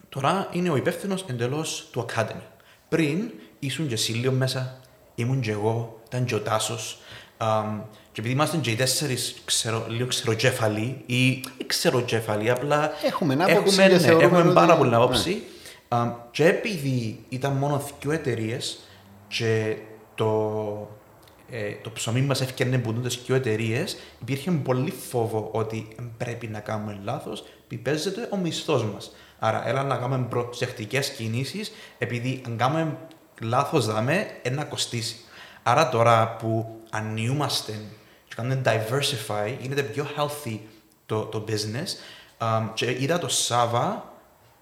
τώρα 0.09 0.49
είναι 0.53 0.71
ο 0.71 0.77
υπεύθυνος 0.77 1.25
εντελώς 1.29 1.89
του 1.93 2.07
Academy. 2.09 2.43
Πριν 2.89 3.31
ήσουν 3.59 3.89
και 3.89 3.95
εσύ 3.95 4.13
λίγο 4.13 4.33
μέσα, 4.33 4.81
ήμουν 5.15 5.41
και 5.41 5.51
εγώ, 5.51 6.01
ήταν 6.07 6.25
και 6.25 6.35
ο 6.35 6.41
Τάσος. 6.41 6.99
Um, 7.39 7.81
και 8.13 8.21
επειδή 8.21 8.35
είμαστε 8.35 8.57
και 8.57 8.71
οι 8.71 8.75
τέσσερις 8.75 9.43
λίγο 9.89 10.07
ξεροκέφαλοι 10.07 11.03
ή, 11.07 11.27
ή 11.29 11.45
ξεροκέφαλοι, 11.67 12.51
απλά 12.51 12.91
έχουμε, 13.05 13.35
άποψη 13.35 13.83
έχουμε, 13.83 13.99
και 13.99 14.07
ναι, 14.07 14.23
έχουμε 14.23 14.41
ότι- 14.41 14.53
πάρα 14.53 14.77
πολύ 14.77 14.91
ναι. 14.91 14.97
άποψη. 14.97 15.43
Um, 15.89 16.13
και 16.31 16.47
επειδή 16.47 17.25
ήταν 17.29 17.53
μόνο 17.53 17.83
δύο 18.01 18.13
εταιρείες 18.13 18.81
και 19.29 19.77
το, 20.15 21.00
ε, 21.51 21.73
το 21.83 21.91
ψωμί 21.91 22.21
μας 22.21 22.41
έφτιανε 22.41 22.79
που 22.79 22.93
τι 22.93 23.19
δύο 23.27 23.35
εταιρείες, 23.35 23.97
υπήρχε 24.21 24.51
πολύ 24.51 24.91
φόβο 24.91 25.49
ότι 25.53 25.89
πρέπει 26.17 26.47
να 26.47 26.61
κάνουμε 26.61 27.01
λάθος, 27.05 27.45
πιπέζεται 27.69 28.29
ο 28.31 28.37
μισθός 28.37 28.85
μας. 28.85 29.13
Άρα, 29.39 29.69
έλα 29.69 29.83
να 29.83 29.97
κάνουμε 29.97 30.27
προσεκτικέ 30.29 31.01
κινήσεις, 31.17 31.73
επειδή 31.99 32.43
αν 32.47 32.57
κάνουμε 32.57 32.97
λάθος, 33.41 33.87
δάμε, 33.87 34.27
ένα 34.43 34.65
κοστίσει. 34.65 35.17
Άρα, 35.63 35.89
τώρα 35.89 36.37
που 36.37 36.81
ανοίγούμαστε 36.91 37.73
και 38.29 38.35
κάνουμε 38.37 38.63
diversify, 38.65 39.55
γίνεται 39.61 39.83
πιο 39.83 40.07
healthy 40.17 40.59
το, 41.07 41.25
το 41.25 41.45
business. 41.49 42.19
Um, 42.43 42.69
και 42.75 42.91
είδα 42.91 43.19
το 43.19 43.29
Σάβα 43.29 44.10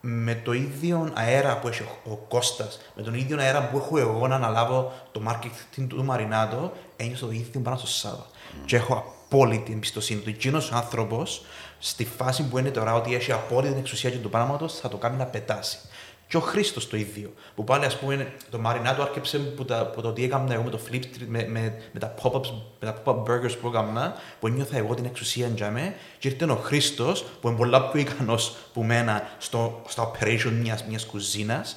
με 0.01 0.35
το 0.35 0.53
ίδιο 0.53 1.11
αέρα 1.15 1.59
που 1.59 1.69
έχει 1.69 1.83
ο, 1.83 2.11
ο 2.11 2.15
Κώστας, 2.15 2.81
με 2.95 3.03
τον 3.03 3.15
ίδιο 3.15 3.41
αέρα 3.41 3.69
που 3.69 3.77
έχω 3.77 3.99
εγώ 3.99 4.29
να 4.29 4.35
αναλάβω 4.35 4.93
το 5.13 5.23
marketing 5.29 5.85
του 5.89 6.05
Μαρινάτο, 6.05 6.73
ένιωσα 6.97 7.27
το 7.27 7.33
ίδιο 7.33 7.61
πάνω 7.61 7.77
στο 7.77 7.87
Σάβα. 7.87 8.27
Και 8.65 8.77
έχω 8.77 8.95
απόλυτη 8.95 9.73
εμπιστοσύνη 9.73 10.21
του. 10.21 10.29
Εκείνος 10.29 10.71
ο 10.71 10.77
άνθρωπος, 10.77 11.45
στη 11.79 12.05
φάση 12.05 12.43
που 12.43 12.59
είναι 12.59 12.71
τώρα, 12.71 12.95
ότι 12.95 13.15
έχει 13.15 13.33
απόλυτη 13.33 13.79
εξουσία 13.79 14.11
και 14.11 14.19
του 14.19 14.31
πράγματος, 14.31 14.75
θα 14.75 14.89
το 14.89 14.97
κάνει 14.97 15.17
να 15.17 15.25
πετάσει. 15.25 15.79
Και 16.29 16.37
ο 16.37 16.41
Χρήστος 16.41 16.89
το 16.89 16.97
ίδιο. 16.97 17.33
Που 17.55 17.65
πάλι, 17.65 17.85
ας 17.85 17.99
πούμε, 17.99 18.33
το 18.51 18.59
Μαρινάτο 18.59 19.03
άρκεψε 19.03 19.39
που, 19.39 19.65
τα, 19.65 19.87
που 19.87 20.01
το 20.01 20.13
τι 20.13 20.25
έκανα 20.25 20.53
εγώ 20.53 20.63
με 20.63 20.71
το 20.71 20.81
Flip 20.91 20.95
Street, 20.95 21.27
με, 21.27 21.47
με, 21.49 21.83
με 21.93 22.01
τα 22.01 22.15
pop-ups, 22.23 22.53
με 22.81 22.93
τα 22.93 23.03
pop-up 23.05 23.23
burgers 23.23 23.59
που 23.61 23.69
έκανα, 23.69 24.15
που 24.41 24.47
ένιωθα 24.47 24.77
εγώ 24.77 24.95
την 24.95 25.05
εξουσία 25.05 25.49
για 25.49 25.71
με, 25.71 25.95
και 26.19 26.29
ήρθε 26.29 26.45
ο 26.45 26.57
Χρήστος, 26.57 27.25
που 27.41 27.49
είναι 27.49 27.57
πολλά 27.57 27.89
πιο 27.89 28.01
ικανός 28.01 28.57
που 28.73 28.83
μένα 28.83 29.29
στο, 29.39 29.83
στο 29.89 30.13
operation 30.13 30.53
μιας 30.61 30.85
μιας 30.85 31.07
κουζίνας, 31.07 31.77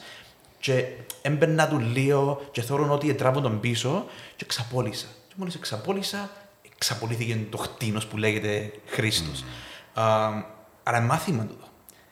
και 0.60 0.86
έμπαιρνα 1.22 1.67
του 1.67 1.79
λίγο 1.79 2.41
και 2.51 2.62
θεωρούν 2.62 2.91
ότι 2.91 3.13
τράβω 3.13 3.41
τον 3.41 3.60
πίσω 3.60 4.05
και 4.36 4.46
ξαπόλυσα. 4.46 5.08
Και 5.27 5.34
μόλις 5.38 5.55
εξαπόλυσα, 5.55 6.29
εξαπολύθηκε 6.74 7.46
το 7.50 7.58
χτίνος 7.58 8.05
που 8.05 8.17
λέγεται 8.17 8.72
Χρήστος. 8.86 9.43
Α, 9.93 10.29
άρα 10.84 11.00
μάθημα 11.00 11.46
τούτο. 11.46 11.65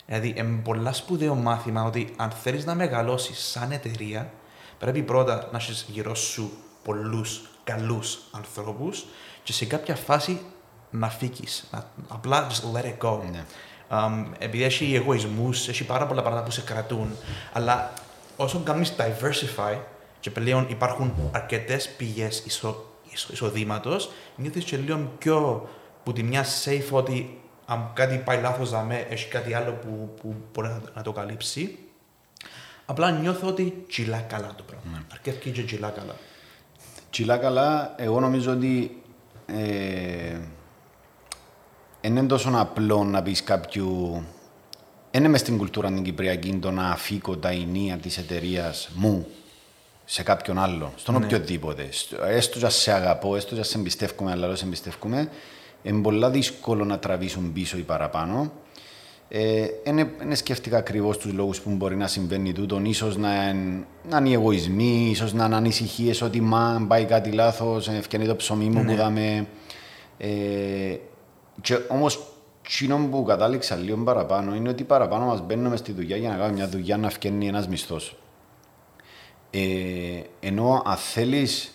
Δηλαδή, 0.10 0.34
είναι 0.38 0.60
πολλά 0.64 0.94
σπουδαίο 0.94 1.36
μάθημα 1.36 1.84
ότι 1.84 2.14
αν 2.18 2.30
θέλεις 2.32 2.66
να 2.66 2.76
μεγαλώσεις 2.76 3.40
σαν 3.40 3.72
εταιρεία, 3.72 4.32
πρέπει 4.80 5.02
πρώτα 5.02 5.50
να 5.52 5.58
έχεις 5.58 5.86
γύρω 5.90 6.16
σου 6.16 6.52
πολλούς 6.84 7.42
καλούς 7.64 8.20
ανθρώπους 8.32 9.06
και 9.44 9.54
σε 9.54 9.66
κάποια 9.66 9.96
φάση 9.96 10.42
να 10.90 11.10
φύγεις. 11.10 11.70
Απλά 12.08 12.48
just 12.50 12.78
let 12.78 12.84
it 12.84 13.08
go. 13.08 13.20
Ναι. 13.32 13.46
Um, 13.90 14.26
επειδή 14.40 14.64
έχει 14.64 14.96
εγωισμούς, 14.96 15.68
έχει 15.68 15.86
πάρα 15.86 16.08
πολλά 16.08 16.22
πράγματα 16.22 16.46
που 16.46 16.52
σε 16.52 16.62
κρατούν. 16.62 17.16
Αλλά 17.54 17.94
όσο 18.36 18.60
κάνεις 18.60 18.96
diversify 18.98 19.78
και 20.20 20.32
πλέον 20.32 20.66
υπάρχουν 20.70 21.14
αρκετές 21.32 21.90
πηγές 21.90 22.44
ισο, 22.46 22.86
ισο, 23.12 23.28
εισοδήματος, 23.32 24.12
νιώθεις 24.36 24.64
και 24.64 24.78
λίγο 24.78 25.12
πιο 25.18 25.70
που 26.04 26.14
τη 26.14 26.24
μια 26.24 26.46
safe 26.64 26.90
ότι 26.92 27.40
αν 27.70 27.92
κάτι 27.94 28.18
πάει 28.18 28.42
λάθος, 28.42 28.70
δαμέ, 28.70 29.06
έχει 29.10 29.28
κάτι 29.28 29.54
άλλο 29.54 29.72
που, 29.72 30.14
που 30.22 30.36
μπορεί 30.54 30.68
να, 30.68 30.82
να 30.96 31.02
το 31.02 31.12
καλύψει. 31.12 31.78
Απλά 32.86 33.12
νιώθω 33.12 33.48
ότι 33.48 33.86
τσιλά 33.88 34.20
καλά 34.20 34.54
το 34.58 34.64
πράγμα. 34.64 35.04
Αρκετά 35.12 35.50
και 35.50 35.64
τσιλά 35.64 35.90
καλά. 35.90 36.16
Τσιλά 37.10 37.38
καλά, 37.38 37.94
εγώ 37.98 38.20
νομίζω 38.20 38.52
ότι 38.52 39.02
ε, 39.46 40.38
είναι 42.02 42.24
τόσο 42.24 42.52
απλό 42.56 43.04
να 43.04 43.22
πεις 43.22 43.44
κάποιου 43.44 44.24
είναι 45.12 45.28
μες 45.28 45.40
στην 45.40 45.58
κουλτούρα 45.58 45.88
την 45.88 46.04
Κυπριακή 46.04 46.56
το 46.62 46.72
να 46.72 46.90
αφήκω 46.90 47.38
τα 47.38 47.50
ενία 47.50 47.98
της 47.98 48.18
εταιρείας 48.18 48.90
μου 48.96 49.28
σε 50.06 50.24
κάποιον 50.24 50.60
άλλο, 50.60 50.94
στον 50.96 51.20
Ναι. 51.20 51.26
οποιοδήποτε. 51.26 51.88
Στο- 51.92 52.24
Έστω 52.24 52.60
και 52.60 52.70
σε 52.70 52.92
αγαπώ, 52.92 53.36
έστω 53.36 53.56
και 53.56 53.64
σε 53.64 53.78
εμπιστεύομαι, 53.78 54.32
αλλά 54.32 54.56
σε 54.56 54.66
εμπιστεύομαι, 54.66 55.30
είναι 55.84 56.02
πολύ 56.02 56.30
δύσκολο 56.30 56.86
να 56.86 57.00
τραβήσουν 57.00 57.54
πίσω 57.54 57.78
ή 57.78 57.82
παραπάνω. 57.82 58.52
Ε, 59.32 59.66
είναι, 59.84 60.12
είναι 60.24 60.36
σκέφτηκα 60.36 60.78
ακριβώς 60.78 61.18
τους 61.18 61.34
λόγους 61.34 61.62
που 61.62 61.70
μπορεί 61.70 61.96
να 61.96 62.08
συμβαίνει 62.08 62.54
τούτον. 62.54 62.94
σω 62.94 63.08
να, 63.18 63.44
εν- 63.44 63.86
να 64.10 64.18
είναι 64.18 64.30
οι 64.30 64.34
εγωισμοί, 64.34 65.10
ίσως 65.10 65.34
να 65.34 65.46
είναι 65.46 65.56
ανησυχίες 65.56 66.22
ότι 66.22 66.42
μα 66.42 66.70
αν 66.70 66.88
πάει 66.88 67.06
κάτι 67.06 67.32
λάθος, 67.32 67.88
ευκαινεί 67.88 68.26
το 68.26 68.36
ψωμί 68.36 68.66
μου 68.70 68.84
που 68.86 68.96
δάμε. 68.96 69.48
Ε, 70.18 70.96
και 71.62 71.78
όμως, 71.88 72.28
εκείνο 72.66 73.08
που 73.12 73.24
κατάληξα 73.24 73.76
λίγο 73.76 73.98
παραπάνω 74.04 74.56
είναι 74.56 74.70
ότι 74.70 74.84
παραπάνω 74.84 75.26
μας 75.26 75.42
μπαίνουμε 75.42 75.76
στη 75.78 75.92
δουλειά 75.92 76.18
για 76.18 76.30
να 76.30 76.36
κάνουμε 76.36 76.54
μια 76.56 76.68
δουλειά 76.68 76.98
να 76.98 77.10
φτιάχνει 77.10 77.48
ένας 77.48 77.68
μισθός. 77.68 78.16
Ε, 79.52 79.60
ενώ 80.40 80.82
αν 80.86 80.96
θέλεις 80.96 81.74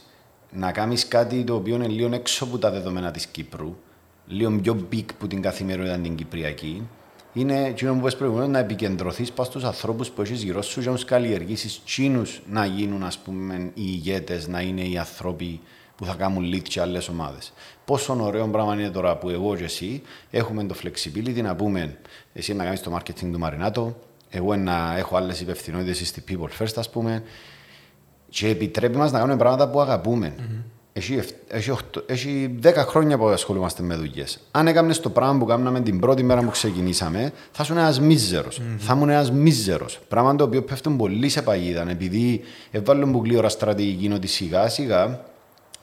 να 0.50 0.73
κάνεις 0.73 1.08
κάτι 1.08 1.44
το 1.44 1.54
οποίο 1.54 1.75
είναι 1.75 1.88
λίγο 1.88 2.14
έξω 2.14 2.44
από 2.44 2.58
τα 2.58 2.70
δεδομένα 2.70 3.11
της 3.11 3.26
Κύπρου, 3.26 3.76
λίγο 4.26 4.50
πιο 4.62 4.86
big 4.92 5.04
που 5.18 5.26
την 5.26 5.42
καθημερινότητα 5.42 5.98
την 5.98 6.14
Κυπριακή, 6.14 6.88
είναι 7.32 7.64
εκείνο 7.64 7.94
που 7.94 8.00
πες 8.00 8.16
προηγουμένως 8.16 8.50
να 8.50 8.58
επικεντρωθείς 8.58 9.32
πάνω 9.32 9.48
στους 9.50 9.64
ανθρώπους 9.64 10.10
που 10.10 10.22
έχεις 10.22 10.42
γύρω 10.42 10.62
σου 10.62 10.80
και 10.80 10.88
να 10.88 10.94
τους 10.94 11.04
καλλιεργήσεις 11.04 11.80
τσίνους 11.84 12.42
να 12.50 12.64
γίνουν 12.64 13.02
ας 13.02 13.18
πούμε 13.18 13.54
οι 13.54 13.70
ηγέτες, 13.74 14.48
να 14.48 14.60
είναι 14.60 14.80
οι 14.80 14.98
άνθρωποι 14.98 15.60
που 15.96 16.04
θα 16.04 16.14
κάνουν 16.14 16.52
lead 16.54 16.62
και 16.62 16.80
άλλες 16.80 17.08
ομάδες. 17.08 17.52
Πόσο 17.84 18.16
ωραίο 18.20 18.46
πράγμα 18.48 18.74
είναι 18.74 18.90
τώρα 18.90 19.16
που 19.16 19.28
εγώ 19.28 19.56
και 19.56 19.64
εσύ 19.64 20.02
έχουμε 20.30 20.64
το 20.64 20.74
flexibility 20.82 21.42
να 21.42 21.54
πούμε 21.56 21.98
εσύ 22.32 22.54
να 22.54 22.64
κάνεις 22.64 22.80
το 22.82 22.96
marketing 22.96 23.30
του 23.32 23.38
Μαρινάτο, 23.38 23.96
εγώ 24.30 24.56
να 24.56 24.96
έχω 24.96 25.16
άλλες 25.16 25.40
υπευθυνότητες 25.40 26.08
στη 26.08 26.24
People 26.28 26.62
First 26.62 26.74
ας 26.76 26.90
πούμε 26.90 27.22
και 28.28 28.48
επιτρέπει 28.48 28.96
μας 28.96 29.12
να 29.12 29.18
κάνουμε 29.18 29.36
πράγματα 29.36 29.70
που 29.70 29.80
αγαπούμε. 29.80 30.26
Έχει, 30.26 30.36
εφ- 30.36 30.54
έχει, 31.48 31.70
οχτώ- 31.70 32.04
έχει 32.06 32.58
10 32.62 32.74
χρόνια 32.74 33.18
που 33.18 33.26
ασχολούμαστε 33.26 33.82
με 33.82 33.94
δουλειές. 33.94 34.38
Αν 34.50 34.66
έκαμε 34.66 34.94
το 34.94 35.10
πράγμα 35.10 35.38
που 35.38 35.44
κάναμε 35.44 35.80
την 35.80 36.00
πρώτη 36.00 36.22
μέρα 36.22 36.40
που 36.40 36.50
ξεκινήσαμε, 36.50 37.32
θα 37.52 37.62
ήσουν 37.62 37.76
ένας 37.76 38.00
μίζερος. 38.00 38.60
Θα 38.78 38.94
ήμουν 38.94 39.08
ένας 39.08 39.30
μίζερος. 39.30 39.98
Πράγμα 40.08 40.36
το 40.36 40.44
οποίο 40.44 40.62
πέφτουν 40.62 40.96
πολύ 40.96 41.28
σε 41.28 41.42
παγίδα. 41.42 41.90
Επειδή 41.90 42.40
έβαλαν 42.70 43.12
πολύ 43.12 43.36
ώρα 43.36 43.48
στρατηγική 43.48 44.12
ότι 44.12 44.26
σιγά 44.26 44.68
σιγά 44.68 45.20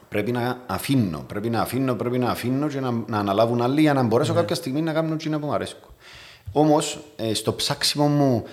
πρέπει 0.09 0.31
να 0.31 0.57
αφήνω. 0.67 1.23
Πρέπει 1.27 1.49
να 1.49 1.61
αφήνω, 1.61 1.93
πρέπει 1.93 2.17
να 2.17 2.29
αφήνω 2.29 2.67
και 2.67 2.79
να, 2.79 2.91
να 3.07 3.17
αναλάβουν 3.17 3.61
άλλοι 3.61 3.81
για 3.81 3.93
να 3.93 4.03
μπορέσω 4.03 4.33
κάποια 4.33 4.55
στιγμή 4.55 4.81
να 4.81 4.93
κάνω 4.93 5.13
εκείνο 5.13 5.39
που 5.39 5.45
μου 5.45 5.53
αρέσει. 5.53 5.75
Όμως, 6.51 6.99
ε, 7.15 7.33
στο 7.33 7.53
ψάξιμο 7.53 8.07
μου, 8.07 8.43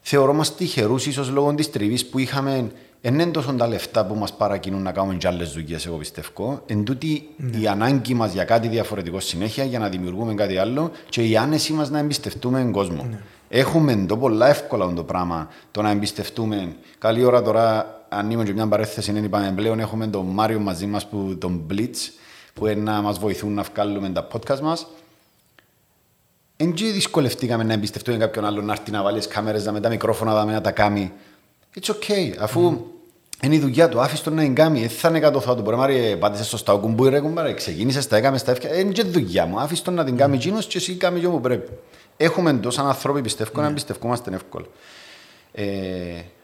θεωρώ 0.00 0.32
μας 0.32 0.54
τυχερούς, 0.54 1.06
ίσως 1.06 1.30
λόγω 1.30 1.54
της 1.54 1.70
τριβής 1.70 2.06
που 2.06 2.18
είχαμε. 2.18 2.70
Δεν 3.04 3.14
είναι 3.14 3.26
τόσο 3.26 3.52
τα 3.52 3.66
λεφτά 3.66 4.06
που 4.06 4.14
μας 4.14 4.32
παρακινούν 4.32 4.82
να 4.82 4.92
κάνουμε 4.92 5.14
και 5.14 5.26
άλλες 5.26 5.52
δουλειές, 5.52 5.86
εγώ 5.86 5.96
πιστεύω. 5.96 6.62
Εν 6.66 6.84
τούτη 6.84 7.28
η 7.60 7.66
ανάγκη 7.66 8.14
μας 8.14 8.32
για 8.32 8.44
κάτι 8.44 8.68
διαφορετικό 8.68 9.20
συνέχεια, 9.20 9.64
για 9.64 9.78
να 9.78 9.88
δημιουργούμε 9.88 10.34
κάτι 10.34 10.56
άλλο 10.56 10.90
και 11.08 11.22
η 11.22 11.36
άνεση 11.36 11.72
μας 11.72 11.90
να 11.90 11.98
εμπιστευτούμε 11.98 12.60
τον 12.60 12.72
κόσμο. 12.72 13.18
Έχουμε 13.48 14.04
το 14.08 14.16
πολλά 14.16 14.48
εύκολα 14.48 14.92
το 14.92 15.04
πράγμα 15.04 15.48
το 15.70 15.82
να 15.82 15.90
εμπιστευτούμε. 15.90 16.76
Καλή 16.98 17.24
ώρα 17.24 17.42
τώρα, 17.42 18.00
ανοίγουμε 18.08 18.44
και 18.44 18.52
μια 18.52 18.66
παρέθεση, 18.66 19.10
είναι 19.10 19.18
είπαμε 19.18 19.52
πλέον 19.56 19.80
έχουμε 19.80 20.06
τον 20.06 20.26
Μάριο 20.26 20.58
μαζί 20.58 20.86
μας, 20.86 21.08
τον 21.38 21.66
Blitz, 21.70 21.96
που 22.54 22.66
είναι 22.66 22.90
να 22.90 23.00
μας 23.00 23.18
βοηθούν 23.18 23.54
να 23.54 23.62
βγάλουμε 23.62 24.08
τα 24.10 24.28
podcast 24.32 24.60
μας. 24.60 24.86
Εν 26.56 26.72
και 26.72 26.84
δυσκολευτήκαμε 26.84 27.64
να 27.64 27.72
εμπιστευτούμε 27.72 28.16
κάποιον 28.16 28.44
άλλον 28.44 28.64
να 28.64 28.72
έρθει 28.72 28.90
να 28.90 29.02
βάλει 29.02 29.26
κάμερες, 29.26 29.64
να 29.64 29.72
με 29.72 29.80
τα 29.80 29.88
μικρόφωνα 29.88 30.34
δάμε, 30.34 30.52
να 30.52 30.60
τα 30.60 30.70
κάνει. 30.70 31.12
It's 31.80 31.90
okay, 31.90 32.36
αφού 32.40 32.90
είναι 33.42 33.54
η 33.54 33.58
δουλειά 33.58 33.88
του, 33.88 34.00
άφησε 34.00 34.22
τον 34.22 34.34
να 34.34 34.42
την 34.42 34.54
κάνει. 34.54 34.80
Δεν 34.80 34.88
θα 34.88 35.08
είναι 35.08 35.20
κάτω 35.20 35.40
θα 35.40 35.54
του 35.56 35.62
μπορεί 35.62 35.76
να 35.76 36.16
πάτησες 36.18 36.46
στο 36.46 36.56
στάο 36.56 36.78
κουμπούι, 36.78 37.08
ρε 37.08 37.20
κουμπάρε, 37.20 37.52
ξεκίνησες, 37.52 38.06
τα 38.06 38.16
έκαμες 38.16 38.40
στα 38.40 38.50
εύκαια. 38.50 38.78
Είναι 38.78 38.92
και 38.92 39.02
δουλειά 39.02 39.46
μου, 39.46 39.60
άφησε 39.60 39.82
τον 39.82 39.94
να 39.94 40.04
την 40.04 40.16
κάνει 40.16 40.36
εκείνος 40.36 40.66
και 40.66 40.78
εσύ 40.78 40.94
κάνει 40.94 41.20
και 41.20 41.26
όπου 41.26 41.40
πρέπει. 41.40 41.70
Έχουμε 42.16 42.52
τόσο 42.52 42.76
σαν 42.76 42.86
άνθρωποι 42.86 43.20
πιστεύω 43.20 43.60
να 43.60 43.66
εμπιστευόμαστε 43.66 44.34
εύκολα. 44.34 44.66
Ε, 45.52 45.64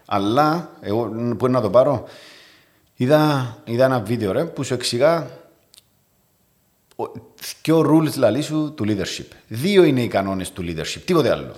αλλά, 0.07 0.71
εγώ 0.81 1.03
που 1.39 1.47
είναι 1.47 1.57
να 1.57 1.61
το 1.61 1.71
πάρω, 1.71 2.05
είδα, 2.95 3.57
είδα 3.65 3.85
ένα 3.85 4.01
βίντεο 4.01 4.33
ρε, 4.33 4.45
που 4.45 4.65
σου 4.65 4.75
εξηγά 4.75 5.31
Δύο 7.63 7.81
rules 7.81 8.17
λαλή 8.17 8.43
σου 8.43 8.73
του 8.77 8.85
leadership. 8.89 9.27
Δύο 9.49 9.85
είναι 9.85 10.03
οι 10.03 10.09
κανόνες 10.09 10.53
του 10.53 10.63
leadership, 10.63 11.01
τίποτε 11.05 11.31
άλλο. 11.31 11.55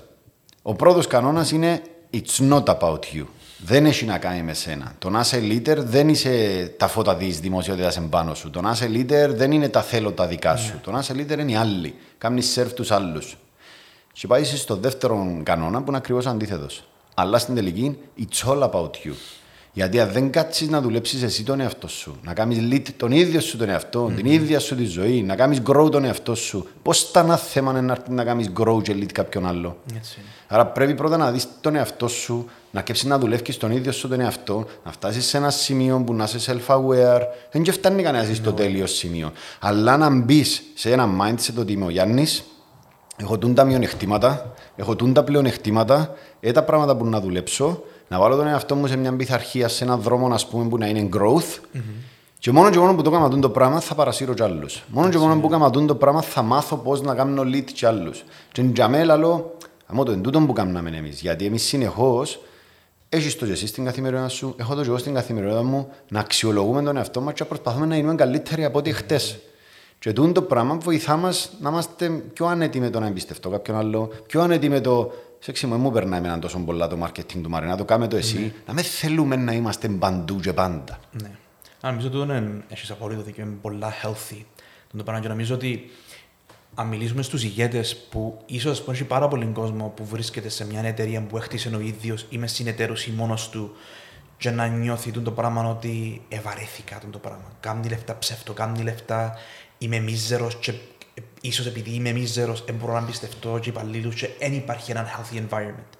Ο 0.62 0.74
πρώτος 0.74 1.06
κανόνας 1.06 1.50
είναι 1.50 1.82
It's 2.12 2.50
not 2.50 2.64
about 2.64 3.00
you. 3.14 3.24
Δεν 3.64 3.86
έχει 3.86 4.04
να 4.04 4.18
κάνει 4.18 4.42
με 4.42 4.54
σένα. 4.54 4.94
Το 4.98 5.10
να 5.10 5.20
είσαι 5.20 5.38
leader 5.42 5.76
δεν 5.76 6.08
είσαι 6.08 6.74
τα 6.76 6.88
φώτα 6.88 7.16
της 7.16 7.40
δημοσιότητας 7.40 7.96
εμπάνω 7.96 8.34
σου. 8.34 8.50
Το 8.50 8.60
να 8.60 8.70
είσαι 8.70 8.90
leader 8.94 9.28
δεν 9.28 9.52
είναι 9.52 9.68
τα 9.68 9.82
θέλω 9.82 10.12
τα 10.12 10.26
δικά 10.26 10.56
σου. 10.56 10.74
Yeah. 10.76 10.80
Το 10.82 10.90
να 10.90 10.98
είσαι 10.98 11.14
leader 11.16 11.38
είναι 11.38 11.52
οι 11.52 11.56
άλλοι. 11.56 11.94
Κάνεις 12.18 12.46
σερφ 12.46 12.72
τους 12.72 12.90
άλλους. 12.90 13.36
Και 14.12 14.26
πάει 14.26 14.44
στο 14.44 14.76
δεύτερο 14.76 15.40
κανόνα 15.42 15.78
που 15.78 15.84
είναι 15.88 15.96
ακριβώς 15.96 16.26
αντίθετος. 16.26 16.84
Αλλά 17.14 17.38
στην 17.38 17.54
τελική, 17.54 17.98
it's 18.18 18.48
all 18.48 18.62
about 18.70 18.90
you. 18.90 19.12
Γιατί 19.72 20.00
αν 20.00 20.10
δεν 20.12 20.30
κάτσεις 20.30 20.68
να 20.68 20.80
δουλέψεις 20.80 21.22
εσύ 21.22 21.44
τον 21.44 21.60
εαυτό 21.60 21.88
σου, 21.88 22.16
να 22.22 22.34
κάνεις 22.34 22.58
lead 22.70 22.92
τον 22.96 23.12
ίδιο 23.12 23.40
σου 23.40 23.56
τον 23.56 23.68
εαυτό, 23.68 24.06
mm-hmm. 24.06 24.14
την 24.14 24.26
ίδια 24.26 24.58
σου 24.60 24.76
τη 24.76 24.84
ζωή, 24.84 25.22
να 25.22 25.34
κάνεις 25.34 25.62
grow 25.66 25.90
τον 25.90 26.04
εαυτό 26.04 26.34
σου, 26.34 26.66
πώς 26.82 27.10
θα 27.10 27.20
ένα 27.20 27.36
θέμα 27.36 27.70
είναι 27.70 27.80
να, 27.80 27.98
να 28.08 28.24
κάνεις 28.24 28.50
grow 28.58 28.82
και 28.82 28.94
lead 28.96 29.12
κάποιον 29.12 29.46
άλλο; 29.46 29.76
Έτσι. 29.96 30.18
Άρα 30.46 30.66
πρέπει 30.66 30.94
πρώτα 30.94 31.16
να 31.16 31.30
δεις 31.30 31.48
τον 31.60 31.76
εαυτό 31.76 32.08
σου, 32.08 32.48
να 32.70 32.82
κέψει 32.82 33.06
να 33.06 33.18
δουλεύεις 33.18 33.56
τον 33.56 33.70
ίδιο 33.70 33.92
σου 33.92 34.08
τον 34.08 34.20
εαυτό, 34.20 34.66
να 34.84 34.92
φτάσεις 34.92 35.26
σε 35.26 35.36
ένα 35.36 35.50
σημείο 35.50 36.02
που 36.06 36.14
να 36.14 36.24
είσαι 36.24 36.52
self-aware. 36.52 37.22
Δεν 37.50 37.62
και 37.62 37.72
φτάνει 37.72 38.02
κανένας 38.02 38.28
no. 38.28 38.34
στο 38.34 38.52
τέλειο 38.52 38.86
σημείο. 38.86 39.32
Αλλά 39.60 39.96
να 39.96 40.10
μπεις 40.10 40.62
σε 40.74 40.92
ένα 40.92 41.08
mindset 41.20 41.54
ότι 41.58 41.72
είμαι 41.72 41.84
ο 41.84 41.90
Γιάννης, 41.90 42.44
έχω 43.16 43.38
τούν 43.38 43.54
τα 43.54 43.64
μειονεκτήματα, 43.64 44.54
έχω 44.76 44.96
τούν 44.96 45.12
τα 45.12 45.24
πλεονεκτήματα, 45.24 46.14
ε, 46.40 46.52
τα 46.52 46.62
πράγματα 46.62 46.96
που 46.96 47.06
να 47.06 47.20
δουλέψω 47.20 47.82
να 48.10 48.18
βάλω 48.18 48.36
τον 48.36 48.46
εαυτό 48.46 48.74
μου 48.74 48.86
σε 48.86 48.96
μια 48.96 49.16
πειθαρχία, 49.16 49.68
σε 49.68 49.84
έναν 49.84 50.00
δρόμο 50.00 50.34
ας 50.34 50.46
πούμε, 50.46 50.68
που 50.68 50.78
να 50.78 50.86
είναι 50.86 51.08
growth. 51.12 51.58
Mm-hmm. 51.74 51.80
Και 52.38 52.50
μόνο 52.50 52.70
και 52.70 52.78
μόνο 52.78 52.94
που 52.94 53.02
το 53.02 53.10
έκανα 53.10 53.38
το 53.38 53.50
πράγμα 53.50 53.80
θα 53.80 53.94
παρασύρω 53.94 54.34
κι 54.34 54.42
άλλους. 54.42 54.82
Μόνο 54.88 55.08
και 55.08 55.18
μόνο 55.18 55.40
που 55.40 55.46
έκανα 55.46 55.70
το 55.70 55.94
πράγμα 55.94 56.20
θα 56.20 56.42
μάθω 56.42 56.76
πώς 56.76 57.02
να 57.02 57.14
κάνω 57.14 57.42
lead 57.42 57.64
κι 57.64 57.86
άλλους. 57.86 58.24
Και 58.52 58.62
για 58.62 58.88
μένα 58.88 59.16
λέω, 59.16 59.56
αμώ 59.86 60.04
το 60.04 60.12
εντούτο 60.12 60.40
που 60.40 60.52
κάνουμε 60.52 60.96
εμείς. 60.96 61.20
Γιατί 61.20 61.44
εμείς 61.44 61.62
συνεχώς 61.62 62.40
έχεις 63.08 63.36
το 63.36 63.46
και 63.46 63.52
εσύ 63.52 63.66
στην 63.66 63.84
καθημερινότητα 63.84 64.34
σου, 64.34 64.54
έχω 64.58 64.74
το 64.74 64.82
και 64.82 64.88
εγώ 64.88 64.98
στην 64.98 65.14
καθημερινότητα 65.14 65.64
μου, 65.64 65.88
να 66.08 66.20
αξιολογούμε 66.20 66.82
τον 66.82 66.96
εαυτό 66.96 67.20
μας 67.20 67.32
και 67.34 67.44
προσπαθούμε 67.44 67.86
να 67.86 67.96
γίνουμε 67.96 68.14
καλύτεροι 68.14 68.64
από 68.64 68.78
ό,τι 68.78 68.92
χτες. 68.92 69.38
Και 69.98 70.12
το 70.12 70.42
πράγμα 70.42 70.74
βοηθά 70.74 71.16
μας 71.16 71.50
να 71.60 71.70
είμαστε 71.70 72.08
πιο 72.08 72.46
άνετοι 72.46 72.80
με 72.80 72.90
το 72.90 73.00
να 73.00 73.06
εμπιστευτώ 73.06 73.48
κάποιον 73.48 73.76
άλλο, 73.76 74.10
πιο 74.26 74.40
άνετοι 74.40 74.68
με 74.68 74.80
το 74.80 75.12
σε 75.40 75.66
μου, 75.66 75.76
μου 75.76 75.90
περνάει 75.90 76.20
έναν 76.20 76.40
τόσο 76.40 76.58
πολλά 76.58 76.86
το 76.88 77.04
marketing 77.04 77.40
του 77.42 77.50
Μαρινά, 77.50 77.76
το 77.76 77.84
κάμε 77.84 78.08
το 78.08 78.16
εσύ, 78.16 78.38
ναι. 78.38 78.52
να 78.66 78.72
με 78.72 78.82
θέλουμε 78.82 79.36
να 79.36 79.52
είμαστε 79.52 79.88
παντού 79.88 80.40
και 80.40 80.52
πάντα. 80.52 80.98
Ναι. 81.22 81.30
Αν 81.80 81.90
νομίζω 81.90 82.06
ότι 82.08 82.16
είναι, 82.16 82.64
έχεις 82.68 82.90
απολύτω 82.90 83.22
δίκιο, 83.22 83.44
είναι 83.44 83.56
πολλά 83.60 83.92
healthy. 84.02 84.44
Το 84.96 85.02
πράγμα 85.02 85.22
και 85.22 85.28
νομίζω 85.28 85.54
ότι 85.54 85.90
αν 86.74 86.86
μιλήσουμε 86.86 87.22
στους 87.22 87.44
ηγέτες 87.44 87.96
που 87.96 88.42
ίσως 88.46 88.84
έχει 88.88 89.04
πάρα 89.04 89.28
πολύ 89.28 89.46
κόσμο 89.46 89.92
που 89.96 90.04
βρίσκεται 90.04 90.48
σε 90.48 90.66
μια 90.66 90.82
εταιρεία 90.82 91.22
που 91.22 91.36
έχτισε 91.36 91.68
ο 91.76 91.80
ίδιος 91.80 92.26
ή 92.28 92.38
μες 92.38 92.52
συνεταίρου 92.52 92.94
ή 93.08 93.10
μόνος 93.10 93.48
του 93.48 93.72
και 94.36 94.50
να 94.50 94.66
νιώθει 94.66 95.10
το 95.10 95.30
πράγμα 95.30 95.70
ότι 95.70 96.22
ευαρέθηκα 96.28 97.00
το 97.10 97.18
πράγμα. 97.18 97.52
Κάνει 97.60 97.88
λεφτά 97.88 98.18
ψεύτο, 98.18 98.52
κάνει 98.52 98.82
λεφτά, 98.82 99.34
είμαι 99.78 99.98
μίζερος 99.98 100.56
και 100.56 100.72
ίσως 101.40 101.66
επειδή 101.66 101.90
είμαι 101.90 102.12
μίζερος, 102.12 102.64
δεν 102.64 102.74
μπορώ 102.74 102.92
να 102.92 103.02
πιστευτώ 103.02 103.58
και 103.58 103.68
υπαλλήλους 103.68 104.14
και 104.14 104.28
δεν 104.38 104.52
υπάρχει 104.52 104.90
ένα 104.90 105.06
healthy 105.06 105.48
environment. 105.48 105.98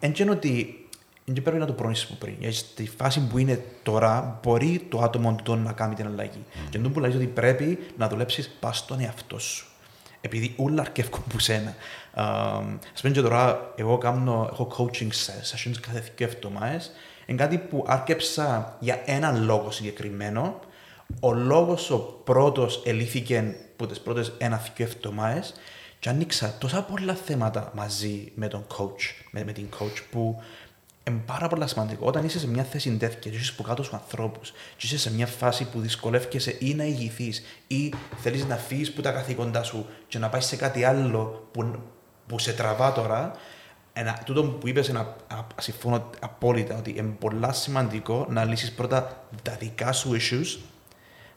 Εν 0.00 0.12
και 0.12 0.30
ότι 0.30 0.78
δεν 1.24 1.42
πρέπει 1.42 1.58
να 1.58 1.66
το 1.66 1.72
προνήσεις 1.72 2.06
που 2.06 2.16
πριν. 2.16 2.34
Γιατί 2.38 2.56
στη 2.56 2.90
φάση 2.96 3.20
που 3.20 3.38
είναι 3.38 3.64
τώρα, 3.82 4.40
μπορεί 4.42 4.86
το 4.88 4.98
άτομο 4.98 5.36
του 5.42 5.56
να 5.56 5.72
κάνει 5.72 5.94
την 5.94 6.06
αλλαγή. 6.06 6.44
Mm. 6.44 6.58
Και 6.70 6.76
αυτό 6.76 6.90
που 6.90 7.00
λέει 7.00 7.10
ότι 7.10 7.26
πρέπει 7.26 7.78
να 7.96 8.08
δουλέψεις 8.08 8.50
πας 8.60 8.78
στον 8.78 9.00
εαυτό 9.00 9.38
σου. 9.38 9.66
Επειδή 10.20 10.54
όλα 10.56 10.80
αρκεύκουν 10.80 11.22
από 11.28 11.38
σένα. 11.38 11.74
Α 12.14 12.60
πούμε 13.00 13.12
και 13.12 13.20
τώρα, 13.20 13.72
εγώ 13.76 13.98
κάνω, 13.98 14.48
έχω 14.52 14.72
coaching 14.76 15.08
sessions 15.08 15.74
κάθε 15.80 16.12
δύο 16.16 16.26
εβδομάδες. 16.26 16.90
Είναι 17.26 17.38
κάτι 17.38 17.58
που 17.58 17.84
άρκεψα 17.86 18.76
για 18.80 19.02
έναν 19.04 19.44
λόγο 19.44 19.70
συγκεκριμένο. 19.70 20.60
Ο 21.20 21.32
λόγος 21.32 21.90
ο 21.90 21.98
πρώτος 22.24 22.82
ελήφθηκε 22.84 23.56
που 23.76 23.86
τις 23.86 24.00
πρώτες 24.00 24.32
ένα-δύο 24.38 24.86
εβδομάδες 24.86 25.54
και 25.98 26.08
ανοίξα 26.08 26.54
τόσα 26.58 26.82
πολλά 26.82 27.14
θέματα 27.14 27.72
μαζί 27.74 28.32
με 28.34 28.48
τον 28.48 28.66
coach, 28.76 29.24
με, 29.30 29.44
με 29.44 29.52
την 29.52 29.68
coach 29.78 30.02
που 30.10 30.42
είναι 31.04 31.22
πάρα 31.26 31.48
πολύ 31.48 31.68
σημαντικό. 31.68 32.06
Όταν 32.06 32.24
είσαι 32.24 32.38
σε 32.38 32.48
μια 32.48 32.62
θέση 32.64 32.96
τέτοια 32.96 33.18
και 33.18 33.28
είσαι 33.28 33.52
από 33.52 33.62
κάτω 33.62 33.82
στους 33.82 33.98
ανθρώπους, 33.98 34.50
και 34.50 34.86
είσαι 34.86 34.98
σε 34.98 35.12
μια 35.12 35.26
φάση 35.26 35.64
που 35.64 35.80
δυσκολεύεσαι 35.80 36.56
ή 36.58 36.74
να 36.74 36.84
ηγηθείς 36.84 37.42
ή 37.66 37.94
θέλεις 38.16 38.44
να 38.44 38.56
φύγεις 38.56 38.88
από 38.88 39.02
τα 39.02 39.12
καθήκοντά 39.12 39.62
σου 39.62 39.86
και 40.08 40.18
να 40.18 40.28
πάεις 40.28 40.44
σε 40.44 40.56
κάτι 40.56 40.84
άλλο 40.84 41.48
που, 41.52 41.78
που 42.26 42.38
σε 42.38 42.52
τραβά 42.52 42.92
τώρα, 42.92 43.32
ένα, 43.92 44.22
τούτο 44.24 44.44
που 44.44 44.68
είπες, 44.68 44.92
συμφωνώ 45.60 46.10
απόλυτα 46.20 46.76
ότι 46.76 46.94
είναι 46.96 47.16
πολύ 47.18 47.46
σημαντικό 47.50 48.26
να 48.28 48.44
λύσεις 48.44 48.72
πρώτα 48.72 49.26
τα 49.42 49.52
δικά 49.52 49.92
σου 49.92 50.16
issues, 50.16 50.58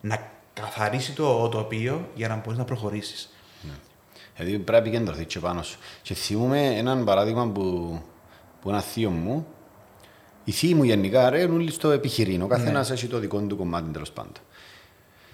να 0.00 0.30
καθαρίσει 0.60 1.12
το 1.12 1.48
τοπίο 1.48 2.08
για 2.14 2.28
να 2.28 2.36
μπορείς 2.36 2.58
να 2.58 2.64
προχωρήσεις. 2.64 3.30
Ναι. 3.62 3.72
Δηλαδή 4.36 4.58
πρέπει 4.58 4.90
να 4.90 4.96
επικεντρωθεί 4.96 5.24
και 5.24 5.38
πάνω 5.38 5.62
σου. 5.62 5.78
Και 6.02 6.14
θυμούμε 6.14 6.66
έναν 6.66 7.04
παράδειγμα 7.04 7.48
που, 7.48 7.98
που 8.60 8.68
ένα 8.68 8.80
θείο 8.80 9.10
μου, 9.10 9.46
οι 10.44 10.52
θείοι 10.52 10.72
μου 10.76 10.82
γενικά 10.82 11.30
ρε, 11.30 11.44
όλοι 11.44 11.70
στο 11.70 11.90
επιχειρήν. 11.90 12.42
Ο 12.42 12.46
καθένας 12.46 12.88
ναι. 12.88 12.94
έχει 12.94 13.06
το 13.06 13.18
δικό 13.18 13.40
του 13.40 13.56
κομμάτι 13.56 13.90
τέλος 13.90 14.10
πάντων. 14.10 14.32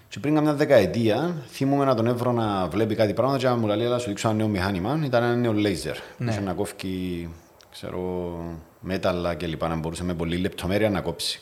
Και 0.09 0.21
πριν 0.21 0.35
καμιά 0.35 0.55
δεκαετία, 0.55 1.43
θυμούμε 1.49 1.85
να 1.85 1.95
τον 1.95 2.07
έβρω 2.07 2.33
να 2.33 2.69
βλέπει 2.69 2.95
κάτι 2.95 3.13
πράγματα 3.13 3.39
και 3.39 3.47
να 3.47 3.57
μου 3.57 3.67
λέει, 3.67 3.87
αλλά 3.87 3.99
σου 3.99 4.09
δείξω 4.09 4.29
ένα 4.29 4.37
νέο 4.37 4.49
μηχάνημα. 4.49 5.01
Ήταν 5.05 5.23
ένα 5.23 5.35
νέο 5.35 5.53
λέιζερ. 5.53 5.97
Ναι. 6.17 6.31
Είχε 6.31 6.41
να 6.41 6.53
κόφει, 6.53 7.29
ξέρω, 7.71 8.35
μέταλλα 8.81 9.35
και 9.35 9.47
λοιπά, 9.47 9.69
να 9.69 9.77
μπορούσε 9.77 10.05
με 10.05 10.15
πολλή 10.15 10.37
λεπτομέρεια 10.37 10.91
να 10.91 11.01
κόψει. 11.01 11.41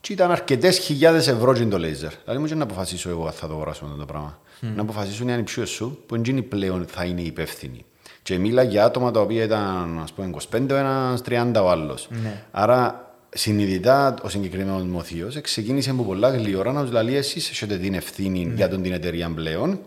Και 0.00 0.12
ήταν 0.12 0.30
αρκετές 0.30 0.78
χιλιάδες 0.78 1.28
ευρώ 1.28 1.52
το 1.68 1.78
λέιζερ. 1.78 2.12
Δηλαδή, 2.24 2.40
μου 2.40 2.46
και 2.46 2.54
να 2.54 2.62
αποφασίσω 2.62 3.10
εγώ 3.10 3.26
αν 3.26 3.32
θα 3.32 3.46
το 3.46 3.52
αγοράσω 3.52 3.84
αυτό 3.84 3.96
το 3.96 4.04
πράγμα. 4.04 4.38
Mm. 4.62 4.66
Να 4.74 4.82
αποφασίσουν 4.82 5.28
οι 5.28 5.32
ανυψιέ 5.32 5.64
σου, 5.64 6.02
που 6.06 6.14
είναι 6.14 6.42
πλέον 6.42 6.86
θα 6.88 7.04
είναι 7.04 7.20
υπεύθυνοι. 7.20 7.84
Και 8.22 8.38
μίλα 8.38 8.62
για 8.62 8.84
άτομα 8.84 9.10
τα 9.10 9.20
οποία 9.20 9.44
ήταν 9.44 10.00
ας 10.02 10.12
πούμε, 10.12 10.30
25 10.52 10.70
ο 10.70 10.74
ένας, 10.74 11.22
30 11.28 11.62
ο 11.62 11.70
άλλος. 11.70 12.08
Ναι. 12.22 12.42
Άρα, 12.50 13.10
συνειδητά 13.28 14.14
ο 14.22 14.28
συγκεκριμένος 14.28 14.82
δημοθείο 14.82 15.30
ξεκίνησε 15.42 15.90
από 15.90 16.02
πολλά 16.02 16.30
γλυόρα 16.30 16.72
να 16.72 16.82
τους 16.82 17.02
λέει: 17.02 17.16
Εσείς 17.16 17.50
έχετε 17.50 17.76
την 17.76 17.94
ευθύνη 17.94 18.44
ναι. 18.44 18.54
για 18.54 18.68
τον 18.68 18.82
την 18.82 18.92
εταιρεία 18.92 19.30
πλέον. 19.34 19.78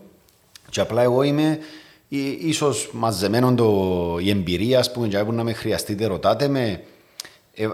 Και 0.70 0.80
απλά 0.80 1.02
εγώ 1.02 1.22
είμαι 1.22 1.58
ίσως 2.40 2.90
μαζεμένο 2.92 3.54
το, 3.54 4.18
η 4.20 4.30
εμπειρία, 4.30 4.78
ας 4.78 4.92
πούμε, 4.92 5.06
για 5.06 5.22
να 5.22 5.44
με 5.44 5.52
χρειαστείτε, 5.52 6.06
ρωτάτε 6.06 6.48
με 6.48 6.60
ε, 6.70 6.78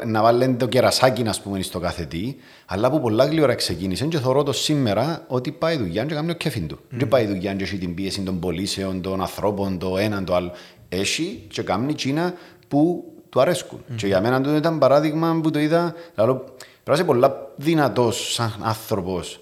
να 0.07 0.23
βάλουν 0.23 0.57
το 0.57 0.67
κερασάκι 0.67 1.23
να 1.23 1.35
πούμε, 1.43 1.63
στο 1.63 1.79
κάθε 1.79 2.05
τι, 2.05 2.35
αλλά 2.67 2.87
από 2.87 3.01
πολλά 3.01 3.25
γλυόρα 3.25 3.55
ξεκίνησε 3.55 4.07
και 4.07 4.19
θεωρώ 4.19 4.43
το 4.43 4.53
σήμερα 4.53 5.25
ότι 5.29 5.53
πάει 5.53 5.77
δουλειά 5.77 6.05
και 6.05 6.15
κάνει 6.15 6.31
ο 6.31 6.35
κέφιν 6.35 6.67
του. 6.67 6.79
Δεν 6.89 7.09
πάει 7.09 7.27
δουλειά 7.27 7.55
και 7.55 7.63
έχει 7.63 7.79
την 7.79 7.95
πίεση 7.95 8.23
των 8.23 8.39
πολίσεων, 8.39 9.01
των 9.03 9.21
ανθρώπων, 9.21 9.79
το 9.79 9.99
έναν, 9.99 10.25
το 10.25 10.35
άλλο. 10.35 10.53
Έχει 10.89 11.47
και 11.49 11.63
κάνει 11.63 11.95
τσίνα 11.95 12.35
που 12.69 13.05
του 13.29 13.41
αρέσκουν. 13.41 13.79
Mm. 13.79 13.95
Και 13.97 14.07
για 14.07 14.21
μένα 14.21 14.41
το 14.41 14.57
ήταν 14.57 14.79
παράδειγμα 14.79 15.41
που 15.43 15.51
το 15.51 15.59
είδα, 15.59 15.95
δηλαδή, 16.15 16.33
πρέπει 16.33 16.55
να 16.85 16.93
είσαι 16.93 17.05
πολλά 17.05 17.53
δυνατός 17.57 18.33
σαν 18.33 18.55
άνθρωπος, 18.63 19.41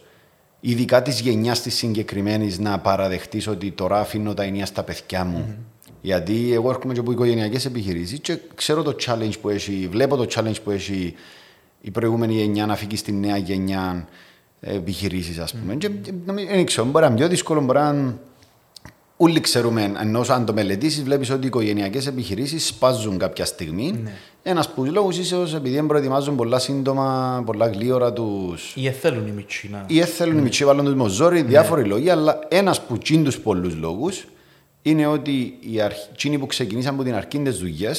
ειδικά 0.61 1.03
της 1.03 1.21
γενιάς 1.21 1.63
της 1.63 1.75
συγκεκριμένης, 1.75 2.59
να 2.59 2.79
παραδεχτείς 2.79 3.47
ότι 3.47 3.71
τώρα 3.71 4.01
αφήνω 4.01 4.35
τα 4.35 4.43
ενία 4.43 4.67
στα 4.67 4.83
παιδιά 4.83 5.25
μου. 5.25 5.47
Mm. 5.49 5.63
Γιατί 6.01 6.53
εγώ 6.53 6.71
έρχομαι 6.71 6.95
και 6.95 7.01
από 7.01 7.13
οικογενειακές 7.13 7.65
επιχειρήσεις 7.65 8.19
και 8.19 8.39
ξέρω 8.55 8.83
το 8.83 8.97
challenge 9.07 9.41
που 9.41 9.49
έχει, 9.49 9.89
βλέπω 9.91 10.17
το 10.17 10.27
challenge 10.35 10.63
που 10.65 10.71
έχει 10.71 11.15
η 11.81 11.91
προηγούμενη 11.91 12.35
γενιά 12.35 12.67
να 12.67 12.77
φύγει 12.77 12.97
στη 12.97 13.13
νέα 13.13 13.37
γενιά 13.37 14.09
επιχειρήσεις, 14.61 15.39
ας 15.39 15.55
πούμε. 15.55 15.75
Mm. 15.75 15.79
Και 15.79 15.91
δεν 16.51 16.67
ξέρω, 16.67 16.87
μπορεί 16.87 17.05
να 17.05 17.11
είναι 17.11 17.21
πιο 17.21 17.29
δύσκολο, 17.29 17.61
μπορεί 17.61 17.79
να. 17.79 18.15
Όλοι 19.21 19.41
ξέρουμε, 19.41 19.93
ενώ 20.01 20.25
αν 20.29 20.45
το 20.45 20.53
μελετήσεις, 20.53 21.03
βλέπεις 21.03 21.31
ότι 21.31 21.45
οι 21.45 21.47
οικογενειακές 21.47 22.07
επιχειρήσεις 22.07 22.67
σπάζουν 22.67 23.19
κάποια 23.19 23.45
στιγμή. 23.45 24.01
Ναι. 24.03 24.13
Ένας 24.43 24.67
από 24.67 24.83
του 24.83 24.93
λόγου 24.93 25.11
ίσω 25.11 25.47
επειδή 25.55 25.75
δεν 25.75 25.87
προετοιμάζουν 25.87 26.37
πολλά 26.37 26.59
σύντομα, 26.59 27.43
πολλά 27.47 27.67
γλύωρα 27.67 28.13
τους. 28.13 28.73
Ή 28.77 28.87
εθέλουν 28.87 29.27
οι 29.27 29.31
μητσί. 29.31 29.71
Ή 29.87 30.01
εθέλουν 30.01 30.39
οι 30.39 30.41
μητσί, 30.41 30.65
βάλουν 30.65 30.85
του 30.85 30.97
μοζόρι, 30.97 31.43
ναι. 31.43 31.49
διάφοροι 31.49 31.85
λόγοι, 31.85 32.11
αλλά 32.11 32.39
ένας 32.49 32.83
που 32.83 32.99
τσιν 32.99 33.25
τους 33.25 33.39
πολλούς 33.39 33.75
λόγους 33.75 34.25
είναι 34.91 35.07
ότι 35.07 35.59
οι 35.61 35.81
αρχικοί 35.81 36.39
που 36.39 36.47
ξεκινήσαν 36.47 36.95
από 36.95 37.03
την 37.03 37.15
αρχή 37.15 37.39
τη 37.39 37.51
δουλειά 37.51 37.95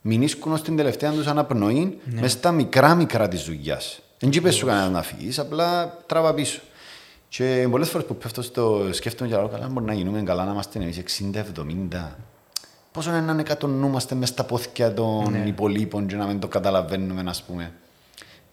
μηνίσκουν 0.00 0.52
ω 0.52 0.60
την 0.60 0.76
τελευταία 0.76 1.12
τους 1.12 1.26
αναπνοή 1.26 1.98
ναι. 2.04 2.20
μέσα 2.20 2.38
στα 2.38 2.52
μικρά 2.52 2.94
μικρά 2.94 3.28
της 3.28 3.42
δουλειάς. 3.42 4.00
Δεν 4.18 4.30
είπε 4.32 4.50
σου 4.50 4.66
κανένα 4.66 4.88
να 4.88 5.02
φύγεις, 5.02 5.38
απλά 5.38 5.98
τράβα 6.06 6.34
πίσω. 6.34 6.60
Και 7.28 7.66
πολλές 7.70 7.88
φορές 7.88 8.06
που 8.06 8.16
πέφτω 8.16 8.42
στο 8.42 8.88
σκέφτομαι 8.90 9.30
για 9.30 9.48
καλά, 9.52 9.68
μπορεί 9.68 9.86
να 9.86 9.94
γίνουμε 9.94 10.22
καλά 10.22 10.44
να 10.44 10.52
είμαστε 10.52 10.78
εμείς 10.78 11.02
60-70. 11.92 12.16
Πόσο 12.92 13.10
είναι 13.10 13.20
να 13.20 13.40
εκατονούμαστε 13.40 14.14
μέσα 14.14 14.32
στα 14.32 14.44
πόθηκια 14.44 14.94
των 14.94 15.30
ναι. 15.30 15.44
υπολείπων 15.46 16.06
και 16.06 16.16
να 16.16 16.26
μην 16.26 16.38
το 16.38 16.48
καταλαβαίνουμε, 16.48 17.20
α 17.20 17.34
πούμε. 17.46 17.72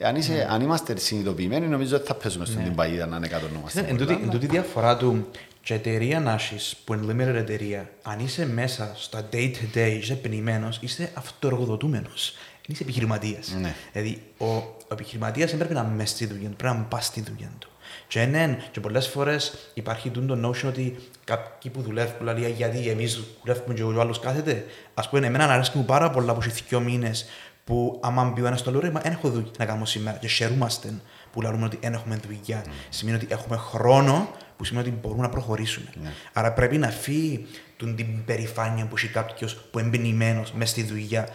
αν, 0.04 0.16
είσαι, 0.16 0.48
αν 0.50 0.62
είμαστε 0.62 0.98
συνειδητοποιημένοι, 0.98 1.68
νομίζω 1.68 1.96
ότι 1.96 2.08
θα 2.08 2.14
παίζουμε 2.14 2.46
στην 2.46 2.64
την 2.64 2.76
παγίδα 2.76 3.06
να 3.06 3.16
είναι 3.18 3.28
κάτω 3.28 3.46
Ναι, 3.74 3.82
εν 3.88 3.98
τούτη- 3.98 4.20
εν 4.24 4.30
τούτη 4.30 4.46
διαφορά 4.46 4.98
του 4.98 5.28
και 5.62 5.74
εταιρεία 5.74 6.20
να 6.20 6.34
έχεις, 6.34 6.76
που 6.86 6.94
είναι 6.94 7.14
limited 7.14 7.36
εταιρεία, 7.36 7.90
αν 8.02 8.20
είσαι 8.20 8.46
μέσα 8.46 8.92
στα 8.96 9.30
day 9.34 9.52
to 9.52 9.78
day, 9.78 9.98
είσαι 10.00 10.16
πενημένος, 10.16 10.80
είσαι 10.82 11.12
αυτοεργοδοτούμενος. 11.14 12.34
Δεν 12.36 12.76
είσαι 12.76 12.84
επιχειρηματίας. 12.84 13.56
Ναι. 13.62 13.76
Δηλαδή, 13.92 14.22
ο, 14.38 14.46
ο 14.46 14.88
επιχειρηματίας 14.92 15.50
δεν 15.50 15.60
πρέπει 15.60 15.74
να 15.74 15.82
είναι 15.82 15.96
μέσα 15.96 16.16
στη 16.16 16.26
δουλειά 16.26 16.50
του, 16.50 16.56
πρέπει 16.56 16.76
να 16.76 16.82
πας 16.82 17.06
στη 17.06 17.22
δουλειά 17.22 17.52
του. 17.60 17.70
Και, 18.08 18.26
ναι, 18.26 18.58
και 18.72 18.80
πολλές 18.80 19.08
φορές 19.08 19.54
υπάρχει 19.74 20.10
τούτο 20.10 20.36
το 20.36 20.50
notion 20.50 20.68
ότι 20.68 20.98
κάποιοι 21.24 21.72
που 21.72 21.82
δουλεύουν, 21.82 22.18
που 22.18 22.24
λέει 22.24 22.52
γιατί 22.52 22.90
εμείς 22.90 23.22
δουλεύουμε 23.44 23.74
και 23.74 23.84
ο 23.84 24.02
άλλος 24.02 24.20
κάθεται. 24.20 24.66
Ας 24.94 25.10
πούμε, 25.10 25.28
εμένα 25.28 25.54
αρέσει 25.54 25.72
μου 25.78 25.86
πάρα 25.86 26.10
πολλά 26.10 26.34
που 26.34 26.42
έχει 26.44 26.64
δύο 26.68 26.80
μήνες 26.80 27.26
που 27.64 28.00
άμα 28.04 28.24
μπει 28.24 28.42
ο 28.42 28.46
ένας 28.46 28.60
στο 28.60 28.72
λέω, 28.72 28.80
«Ρε, 28.80 28.92
μα 28.92 29.00
δεν 29.00 29.12
έχω 29.12 29.30
δουλειά 29.30 29.52
να 29.58 29.66
κάνω 29.66 29.86
σήμερα 29.86 30.18
και 30.18 30.28
χαιρούμαστε 30.28 30.94
που 31.32 31.42
λέμε 31.42 31.66
ότι 31.66 31.78
δεν 31.82 31.94
έχουμε 31.94 32.20
δουλειά. 32.28 32.66
Σημαίνει 32.90 33.18
ότι 33.18 33.28
έχουμε 33.30 33.58
χρόνο 33.58 34.32
που 34.58 34.64
σημαίνει 34.64 34.88
ότι 34.88 34.98
μπορούμε 35.02 35.22
να 35.22 35.30
προχωρήσουμε. 35.30 35.90
Άρα 36.34 36.54
πρέπει 36.54 36.78
να 36.78 36.88
φύγει 36.90 37.46
τον- 37.78 37.96
την 37.96 38.26
περηφάνεια 38.26 38.86
που 38.86 38.96
έχει 38.98 39.08
κάποιος 39.08 39.56
που 39.72 39.80
είναι 39.80 39.90
πενημένος 39.90 40.52
μέσα 40.52 40.72
στη 40.72 40.84
δουλειά. 40.84 41.28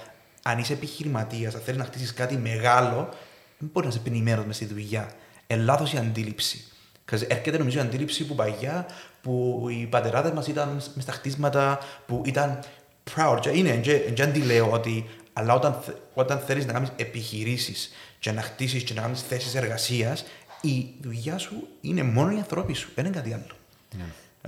Αν 0.42 0.59
είσαι 0.59 0.72
επιχειρηματίας, 0.72 1.54
αν 1.54 1.61
θέλεις 1.61 1.80
να 1.80 1.87
χτίσεις 1.87 2.12
κάτι 2.14 2.37
μεγάλο, 2.37 3.09
δεν 3.59 3.70
μπορείς 3.72 3.88
να 3.88 3.94
είσαι 3.94 4.11
πενημένο 4.11 4.40
μέσα 4.46 4.52
στη 4.64 4.64
δουλειά. 4.74 5.11
Ε, 5.46 5.56
λάθος 5.56 5.92
η 5.92 5.96
αντίληψη. 5.96 6.64
Because 7.06 7.22
έρχεται 7.28 7.59
νομίζω 7.59 7.78
η 7.78 7.80
αντίληψη 7.80 8.26
που 8.26 8.35
παγιά, 8.35 8.87
που 9.22 9.66
οι 9.70 9.87
πατεράδες 9.87 10.32
μας 10.32 10.46
ήταν 10.46 10.68
μες 10.72 10.90
στα 11.02 11.12
χτίσματα, 11.12 11.78
που 12.06 12.22
ήταν 12.26 12.59
proud. 13.14 13.38
Και 13.40 13.48
είναι, 13.50 13.70
και, 13.76 13.96
και 13.98 14.22
αντιλέω 14.22 14.70
ότι, 14.70 15.04
αλλά 15.32 15.54
όταν, 15.54 15.72
θε- 15.85 15.96
όταν 16.14 16.38
θέλεις 16.38 16.66
να 16.66 16.72
κάνεις 16.72 16.88
επιχειρήσεις 16.96 17.90
και 18.18 18.33
να 18.33 18.42
χτίσεις 18.42 18.83
και 18.83 18.94
να 18.94 19.00
κάνεις 19.02 19.22
θέσεις 19.22 19.55
εργασίας, 19.55 20.24
η 20.61 20.87
δουλειά 21.00 21.38
σου 21.38 21.66
είναι 21.81 22.02
μόνο 22.02 22.33
οι 22.33 22.37
ανθρώποι 22.37 22.72
σου, 22.72 22.88
δεν 22.94 23.05
είναι 23.05 23.16
κάτι 23.16 23.33
άλλο. 23.33 23.44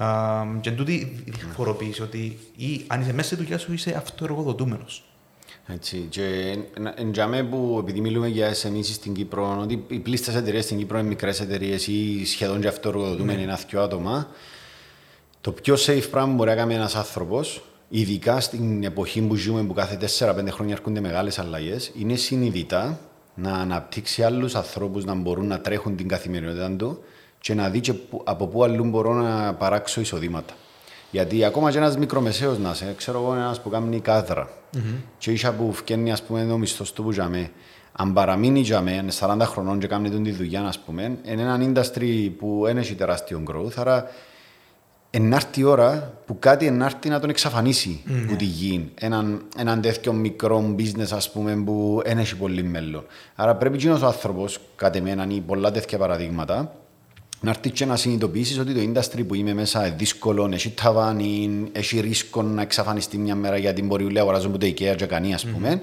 Α, 0.08 0.44
και 0.60 0.70
τούτη 0.70 0.92
η 1.24 1.30
διαφοροποίηση 1.30 2.02
ότι 2.02 2.38
ή, 2.56 2.84
αν 2.86 3.00
είσαι 3.00 3.12
μέσα 3.12 3.26
στη 3.26 3.36
δουλειά 3.36 3.58
σου 3.58 3.72
είσαι 3.72 3.94
αυτοεργοδοτούμενος. 3.96 5.02
Έτσι, 5.66 6.06
και 6.10 6.22
εν- 6.74 6.92
εν 6.96 7.12
τζαμέ 7.12 7.42
που 7.42 7.76
επειδή 7.80 8.00
μιλούμε 8.00 8.28
για 8.28 8.54
SMEs 8.54 8.84
στην 8.84 9.14
Κύπρο, 9.14 9.58
ότι 9.60 9.84
οι 9.88 9.98
πλήστες 9.98 10.34
εταιρείες 10.34 10.64
στην 10.64 10.78
Κύπρο 10.78 10.98
είναι 10.98 11.08
μικρές 11.08 11.40
εταιρείες 11.40 11.86
ή 11.86 12.24
σχεδόν 12.26 12.60
και 12.60 12.68
αυτοεργοδοτούμενοι 12.68 13.42
είναι 13.42 13.56
δυο 13.68 13.82
άτομα, 13.82 14.28
το 15.40 15.52
πιο 15.52 15.74
safe 15.74 16.06
πράγμα 16.10 16.30
που 16.30 16.36
μπορεί 16.36 16.50
να 16.50 16.56
κάνει 16.56 16.74
ένας 16.74 16.94
άνθρωπος, 16.94 17.62
ειδικά 17.88 18.40
στην 18.40 18.84
εποχή 18.84 19.20
που 19.20 19.34
ζούμε 19.34 19.62
που 19.62 19.72
κάθε 19.74 19.96
4-5 19.96 20.50
χρόνια 20.50 20.74
έρχονται 20.74 21.00
μεγάλες 21.00 21.38
αλλαγές, 21.38 21.92
είναι 21.98 22.16
συνειδητά 22.16 23.00
να 23.42 23.52
αναπτύξει 23.52 24.22
άλλους 24.22 24.54
ανθρώπους 24.54 25.04
να 25.04 25.14
μπορούν 25.14 25.46
να 25.46 25.60
τρέχουν 25.60 25.96
την 25.96 26.08
καθημερινότητα 26.08 26.70
του 26.76 26.98
και 27.40 27.54
να 27.54 27.68
δει 27.68 27.80
και 27.80 27.92
που- 27.92 28.22
από 28.24 28.46
πού 28.46 28.64
αλλού 28.64 28.84
μπορώ 28.84 29.12
να 29.14 29.54
παράξω 29.54 30.00
εισοδήματα. 30.00 30.54
Γιατί 31.10 31.44
ακόμα 31.44 31.70
και 31.70 31.78
ένας 31.78 31.96
μικρομεσαίος 31.96 32.58
να 32.58 32.70
είσαι, 32.70 32.94
ξέρω 32.96 33.20
εγώ 33.22 33.34
ένας 33.34 33.60
που 33.60 33.70
κάνει 33.70 34.00
κάδρα 34.00 34.48
και 35.18 35.30
ίσα 35.30 35.52
που 35.52 35.72
φκένει 35.72 36.12
ας 36.12 36.22
πούμε 36.22 36.52
ο 36.52 36.58
μισθός 36.58 36.92
του 36.92 37.02
που 37.02 37.10
τζαμέ, 37.10 37.50
αν 37.92 38.12
παραμείνει 38.12 38.62
τζαμέ, 38.62 38.92
είναι 38.92 39.10
40 39.10 39.36
χρονών 39.46 39.78
και 39.78 39.86
κάνει 39.86 40.10
τον 40.10 40.22
τη 40.22 40.30
δουλειά 40.30 40.62
ας 40.62 40.78
πούμε, 40.78 41.02
είναι 41.02 41.42
έναν 41.42 41.74
industry 41.74 42.30
που 42.38 42.62
δεν 42.64 42.76
έχει 42.76 42.94
τεράστιο 42.94 43.42
growth, 43.50 43.72
άρα 43.76 44.06
ενάρτη 45.10 45.60
η 45.60 45.62
ώρα 45.62 46.12
που 46.26 46.38
κάτι 46.38 46.66
ενάρτη 46.66 47.08
να 47.08 47.20
τον 47.20 47.30
εξαφανίσει 47.30 48.02
που 48.28 48.36
τη 48.36 48.44
γη. 48.44 48.90
Έναν, 48.94 49.42
έναν 49.56 49.80
τέτοιο 49.80 50.12
μικρό 50.12 50.74
business 50.78 51.10
ας 51.10 51.30
πούμε 51.30 51.56
που 51.56 52.02
δεν 52.04 52.18
έχει 52.18 52.36
πολύ 52.36 52.62
μέλλον. 52.62 53.04
Άρα 53.34 53.56
πρέπει 53.56 53.74
εκείνος 53.74 54.02
ο 54.02 54.06
άνθρωπος, 54.06 54.60
κατ' 54.76 54.96
εμένα 54.96 55.26
ή 55.28 55.40
πολλά 55.40 55.70
τέτοια 55.70 55.98
παραδείγματα, 55.98 56.72
να 57.40 57.50
έρθει 57.50 57.70
και 57.70 57.84
να 57.84 57.96
συνειδητοποιήσεις 57.96 58.58
ότι 58.58 58.74
το 58.74 59.00
industry 59.00 59.26
που 59.26 59.34
είμαι 59.34 59.54
μέσα 59.54 59.86
είναι 59.86 59.96
δύσκολο, 59.98 60.50
έχει 60.52 60.70
ταβάνι, 60.70 61.64
έχει 61.72 62.00
ρίσκο 62.00 62.42
να 62.42 62.62
εξαφανιστεί 62.62 63.18
μια 63.18 63.34
μέρα 63.34 63.56
γιατί 63.56 63.82
μπορεί 63.82 64.04
να 64.04 64.20
αγοράζουν 64.20 64.52
που 64.52 64.58
το 64.58 64.66
IKEA 64.66 64.94
και 64.96 65.06
κανεί 65.06 65.34
ας 65.34 65.46
πούμε. 65.46 65.82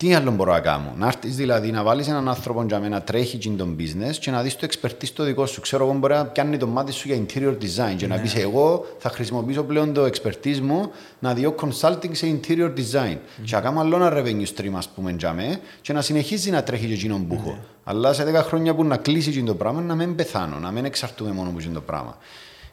Τι 0.00 0.14
άλλο 0.14 0.30
μπορώ 0.30 0.52
να 0.52 0.60
κάνω; 0.60 0.94
Να 0.96 1.06
έρθεις 1.06 1.36
δηλαδή 1.36 1.70
να 1.70 1.82
βάλεις 1.82 2.08
έναν 2.08 2.28
άνθρωπο 2.28 2.64
για 2.64 2.80
μένα 2.80 3.02
τρέχει 3.02 3.36
και 3.36 3.48
τον 3.48 3.76
business 3.78 4.14
και 4.20 4.30
να 4.30 4.42
δεις 4.42 4.56
το 4.56 4.68
expertise 4.70 5.08
το 5.14 5.24
δικό 5.24 5.46
σου. 5.46 5.60
Ξέρω 5.60 5.84
εγώ 5.84 5.94
μπορεί 5.94 6.14
να 6.14 6.24
πιάνει 6.24 6.56
το 6.56 6.66
μάτι 6.66 6.92
σου 6.92 7.08
για 7.08 7.22
interior 7.26 7.52
design 7.52 7.94
και 7.96 8.06
να 8.06 8.18
πεις 8.18 8.34
εγώ 8.34 8.86
θα 8.98 9.10
χρησιμοποιήσω 9.10 9.62
πλέον 9.62 9.92
το 9.92 10.04
expertise 10.04 10.58
μου 10.58 10.90
να 11.18 11.34
διώ 11.34 11.54
consulting 11.60 12.10
σε 12.10 12.40
interior 12.40 12.72
design. 12.76 13.16
Και 13.44 13.54
να 13.54 13.60
κάνω 13.60 13.80
άλλο 13.80 13.96
ένα 13.96 14.12
revenue 14.14 14.56
stream 14.56 14.72
ας 14.76 14.88
πούμε 14.88 15.14
για 15.18 15.32
μέ 15.32 15.60
και 15.80 15.92
να 15.92 16.00
συνεχίζει 16.00 16.50
να 16.50 16.62
τρέχει 16.62 16.86
και 16.86 16.92
εκείνον 16.92 17.26
που 17.26 17.34
έχω. 17.34 17.58
Αλλά 17.84 18.12
σε 18.12 18.24
10 18.24 18.34
χρόνια 18.34 18.74
που 18.74 18.84
να 18.84 18.96
κλείσει 18.96 19.28
εκείνο 19.28 19.46
το 19.46 19.54
πράγμα 19.54 19.80
να 19.80 19.94
μην 19.94 20.14
πεθάνω, 20.14 20.58
να 20.58 20.70
μην 20.70 20.84
εξαρτούμε 20.84 21.30
μόνο 21.30 21.48
από 21.48 21.58
εκείνο 21.58 21.74
το 21.74 21.80
πράγμα. 21.80 22.16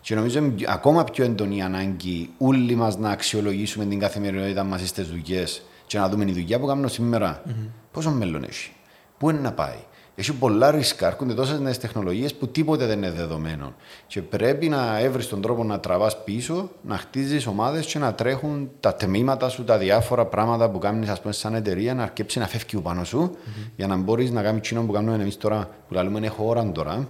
Και 0.02 0.16
νομίζω 0.16 0.40
είναι 0.40 0.54
ακόμα 0.68 1.04
πιο 1.04 1.24
έντονη 1.24 1.58
η 1.58 1.62
ανάγκη 1.62 2.30
όλοι 2.38 2.76
μας 2.76 2.98
να 2.98 3.10
αξιολογήσουμε 3.10 3.86
την 3.86 4.00
καθημερινότητα 4.00 4.64
μας 4.64 4.88
στις 4.88 5.08
δουλειές 5.08 5.62
και 5.88 5.98
να 5.98 6.10
δούμε 6.10 6.24
η 6.28 6.34
δουλειά 6.34 6.60
που 6.60 6.66
κάνουμε 6.66 6.88
σήμερα. 6.88 7.42
Πόσο 7.92 8.12
μέλλον 8.12 8.44
έχει, 8.44 8.72
πού 9.18 9.30
είναι 9.30 9.40
να 9.40 9.52
πάει; 9.52 9.78
Έχει 10.20 10.34
πολλά 10.34 10.72
ρίσκα, 10.72 11.08
έρχονται 11.08 11.34
τόσες 11.34 11.60
νέες 11.60 11.78
τεχνολογίες 11.78 12.34
που 12.34 12.48
τίποτε 12.48 12.86
δεν 12.86 12.98
είναι 12.98 13.12
δεδομένο. 13.12 13.74
Και 14.08 14.22
πρέπει 14.22 14.70
να 14.70 15.00
έβρεις 15.00 15.28
τον 15.28 15.42
τρόπο 15.42 15.64
να 15.64 15.80
τραβάς 15.80 16.24
πίσω, 16.24 16.70
να 16.82 16.98
χτίζεις 16.98 17.48
ομάδες 17.48 17.86
και 17.86 18.00
να 18.00 18.14
τρέχουν 18.14 18.70
τα 18.80 18.96
τμήματα 18.96 19.50
σου, 19.50 19.64
τα 19.64 19.78
διάφορα 19.78 20.26
πράγματα 20.26 20.70
που 20.70 20.78
κάνεις, 20.80 21.10
ας 21.10 21.22
πούμε, 21.22 21.34
σαν 21.34 21.56
εταιρεία, 21.56 21.94
να 21.94 22.04
αρκέψει 22.04 22.40
να 22.40 22.48
φεύγει 22.48 22.78
πάνω 22.82 23.04
σου, 23.04 23.36
για 23.76 23.88
να 23.88 23.96
μπορείς 23.96 24.32
να 24.32 24.42
κάνεις 24.42 24.60
εκείνο 24.60 24.82
που 24.82 24.92
κάνουμε 24.92 25.22
εμείς 25.22 25.38
τώρα, 25.38 25.70
που 25.88 25.94
λέμε 25.94 26.26
έχω 26.26 26.48
ώρα 26.48 26.72
τώρα, 26.72 27.08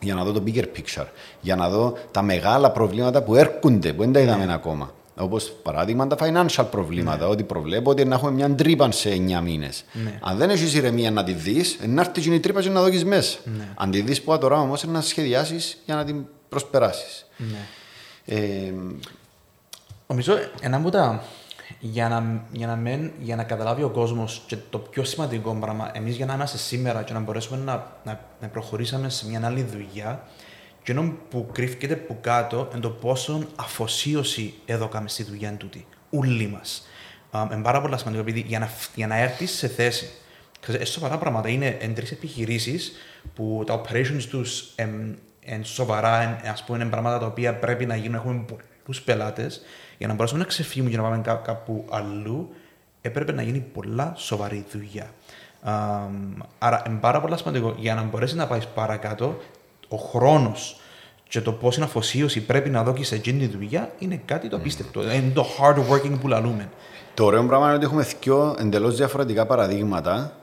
για 0.00 0.14
να 0.14 0.24
δω 0.24 0.32
το 0.32 0.42
bigger 0.46 0.64
picture, 0.76 1.06
για 1.40 1.56
να 1.56 1.68
δω 1.68 1.94
τα 2.10 2.22
μεγάλα 2.22 2.70
προβλήματα 2.70 3.22
που 3.22 3.34
έρχονται, 3.34 3.92
που 3.92 4.02
δεν 4.02 4.12
τα 4.12 4.20
είδαμε 4.20 4.52
ακόμα. 4.52 4.90
Όπως 5.22 5.52
παράδειγμα 5.62 6.06
τα 6.06 6.16
financial 6.20 6.66
προβλήματα, 6.70 7.28
ότι 7.28 7.42
προβλέπω 7.42 7.90
ότι 7.90 8.04
να 8.04 8.14
έχουμε 8.14 8.30
μια 8.30 8.54
τρύπα 8.54 8.90
σε 8.90 9.10
9 9.10 9.40
μήνες. 9.42 9.84
Αν 10.20 10.36
δεν 10.36 10.50
έχεις 10.50 10.74
ηρεμία 10.74 11.10
να 11.10 11.24
τη 11.24 11.32
δεις, 11.32 11.78
να 11.86 12.00
έρθει 12.00 12.20
και 12.20 12.34
η 12.34 12.40
τρύπα 12.40 12.62
και 12.62 12.68
να 12.68 12.82
δω 12.82 12.88
μέσα. 13.04 13.38
Αν 13.74 13.90
τη 13.90 14.00
δεις 14.00 14.22
που 14.22 14.38
τώρα 14.38 14.60
όμως 14.60 14.84
να 14.84 15.00
σχεδιάσεις 15.00 15.78
για 15.84 15.94
να 15.94 16.04
την 16.04 16.24
προσπεράσεις. 16.48 17.26
Ε, 18.24 18.72
Νομίζω 20.12 20.34
ένα 20.60 20.76
από 20.76 20.90
τα. 20.90 21.22
Για 21.80 22.08
να, 22.08 22.44
για, 22.52 22.66
να 22.66 22.76
μεν, 22.76 23.12
για 23.20 23.36
να 23.36 23.44
καταλάβει 23.44 23.82
ο 23.82 23.88
κόσμος 23.88 24.42
και 24.46 24.56
το 24.70 24.78
πιο 24.78 25.04
σημαντικό 25.04 25.56
πράγμα, 25.60 25.90
εμείς 25.94 26.16
για 26.16 26.26
να 26.26 26.34
είμαστε 26.34 26.56
σήμερα 26.56 27.02
και 27.02 27.12
να 27.12 27.20
μπορέσουμε 27.20 27.62
να, 27.64 28.00
να, 28.04 28.20
να 28.40 28.48
προχωρήσαμε 28.48 29.08
σε 29.08 29.28
μια 29.28 29.40
άλλη 29.44 29.62
δουλειά, 29.62 30.22
και 30.82 30.92
ενώ 30.92 31.12
που 31.30 31.48
κρύφεται 31.52 31.96
που 31.96 32.18
κάτω 32.20 32.68
είναι 32.72 32.80
το 32.80 32.90
πόσο 32.90 33.46
αφοσίωση 33.56 34.54
έδωκαμε 34.66 35.08
στη 35.08 35.22
δουλειά 35.22 35.52
τούτη. 35.52 35.86
Ούλοι 36.10 36.46
μας. 36.46 36.86
Είναι 37.52 37.62
πάρα 37.62 37.80
πολύ 37.80 37.98
σημαντικό 37.98 38.22
επειδή 38.22 38.40
για 38.40 38.58
να, 38.58 38.70
για 38.94 39.06
να 39.06 39.16
έρθεις 39.16 39.50
σε 39.50 39.68
θέση. 39.68 40.10
Ξέρεις, 40.60 40.80
ε, 40.80 40.84
σοβαρά 40.84 41.18
πράγματα. 41.18 41.48
Είναι 41.48 41.92
τρεις 41.94 42.10
επιχειρήσεις 42.10 42.92
που 43.34 43.62
τα 43.66 43.80
operations 43.80 44.22
τους 44.30 44.74
είναι 45.44 45.64
σοβαρά, 45.64 46.40
ας 46.44 46.64
πούμε, 46.64 46.78
είναι 46.78 46.90
πράγματα 46.90 47.18
τα 47.18 47.26
οποία 47.26 47.54
πρέπει 47.54 47.86
να 47.86 47.96
γίνουν. 47.96 48.14
Έχουμε 48.14 48.44
πολλούς 48.84 49.02
πελάτες. 49.04 49.60
Για 49.98 50.06
να 50.06 50.14
μπορέσουμε 50.14 50.40
να 50.40 50.46
ξεφύγουμε 50.46 50.90
και 50.90 50.96
να 50.96 51.02
πάμε 51.02 51.22
κά- 51.22 51.44
κάπου 51.44 51.84
αλλού, 51.90 52.54
έπρεπε 53.00 53.32
να 53.32 53.42
γίνει 53.42 53.58
πολλά 53.58 54.14
σοβαρή 54.16 54.64
δουλειά. 54.72 55.10
Αμ, 55.62 56.38
άρα, 56.58 56.82
είναι 56.86 56.98
πάρα 56.98 57.20
πολύ 57.20 57.38
σημαντικό 57.38 57.74
για 57.78 57.94
να 57.94 58.02
μπορέσεις 58.02 58.36
να 58.36 58.46
πάεις 58.46 58.66
παρακάτω, 58.66 59.40
ο 59.92 59.96
χρόνος 59.96 60.76
και 61.28 61.40
το 61.40 61.52
πόση 61.52 61.82
αφοσίωση 61.82 62.40
πρέπει 62.40 62.70
να 62.70 62.82
δώσει 62.82 63.04
σε 63.04 63.14
εκείνη 63.14 63.38
τη 63.38 63.56
δουλειά 63.56 63.92
είναι 63.98 64.22
κάτι 64.24 64.48
το 64.48 64.56
απίστευτο. 64.56 65.02
Είναι 65.02 65.32
το 65.34 65.46
hard 65.58 65.76
working 65.76 66.18
που 66.20 66.28
λαλούμε. 66.28 66.68
Το 67.14 67.24
ωραίο 67.24 67.44
πράγμα 67.44 67.66
είναι 67.66 67.74
ότι 67.74 67.84
έχουμε 67.84 68.06
δύο 68.20 68.56
εντελώς 68.58 68.96
διαφορετικά 68.96 69.46
παραδείγματα 69.46 70.36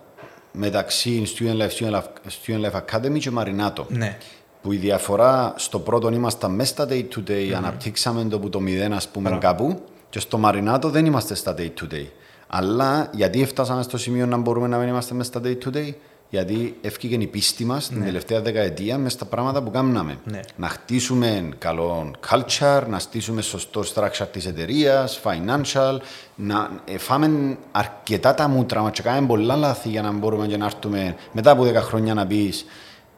μεταξύ 0.52 1.24
Student 1.26 1.62
Life, 1.62 1.70
Student 1.70 1.94
Life, 1.94 2.04
Student 2.46 2.72
Life 2.72 2.82
Academy 2.82 3.20
και 3.20 3.32
Marinato. 3.38 3.86
Ναι. 3.88 4.18
Που 4.62 4.72
η 4.72 4.78
διαφορά 4.78 5.54
στο 5.58 5.80
πρώτο 5.80 6.10
είμαστε 6.10 6.48
μέσα 6.48 6.72
στα 6.72 6.88
day 6.90 7.04
to 7.16 7.30
day, 7.30 7.52
αναπτύξαμε 7.58 8.24
το 8.24 8.40
που 8.40 8.50
το 8.50 8.60
μηδέν, 8.60 8.94
ας 8.94 9.08
πούμε, 9.08 9.38
κάπου, 9.40 9.82
και 10.10 10.20
στο 10.20 10.40
Marinato 10.44 10.84
δεν 10.84 11.06
είμαστε 11.06 11.36
στα 11.36 11.56
day 11.58 11.70
to 11.82 11.94
day. 11.94 12.06
Αλλά 12.48 13.10
γιατί 13.14 13.46
φτάσαμε 13.46 13.84
στο 13.84 13.98
σημείο 13.98 14.26
να 14.26 14.38
μπορούμε 14.38 14.68
να 14.68 14.78
μην 14.78 14.88
είμαστε 14.88 15.14
μέσα 15.14 15.30
στα 15.30 15.42
day 15.44 15.58
to 15.66 15.78
day, 15.78 15.94
γιατί 16.30 16.78
έφυγε 16.82 17.16
η 17.16 17.28
πίστη 17.28 17.66
μας 17.66 17.88
την 17.88 18.04
τελευταία 18.04 18.42
δεκαετία 18.42 18.98
μέσα 18.98 19.16
στα 19.16 19.26
πράγματα 19.26 19.64
που 19.64 19.72
κάναμε. 19.72 20.18
Ναι. 20.24 20.40
Να 20.56 20.68
χτίσουμε 20.68 21.50
καλό 21.58 22.12
culture, 22.30 22.84
να 22.88 23.00
στήσουμε 23.00 23.42
σωστό 23.42 23.84
structure 23.96 24.28
της 24.32 24.46
εταιρείας, 24.46 25.22
financial, 25.24 25.98
να 26.36 26.70
ε, 26.86 26.98
φάμε 26.98 27.58
αρκετά 27.72 28.34
τα 28.34 28.48
μούτρα 28.48 28.82
μας 28.82 28.92
και 28.92 29.02
κάνουμε 29.02 29.28
πολλά 29.28 29.56
λάθη 29.56 29.90
για 29.90 30.02
να 30.02 30.12
μπορούμε 30.12 30.48
και 30.48 30.58
να 30.58 30.66
έρθουμε 30.66 31.16
μετά 31.32 31.52
από 31.52 31.64
10 31.64 31.74
χρόνια 31.74 32.14
να 32.14 32.28
πεις 32.28 32.66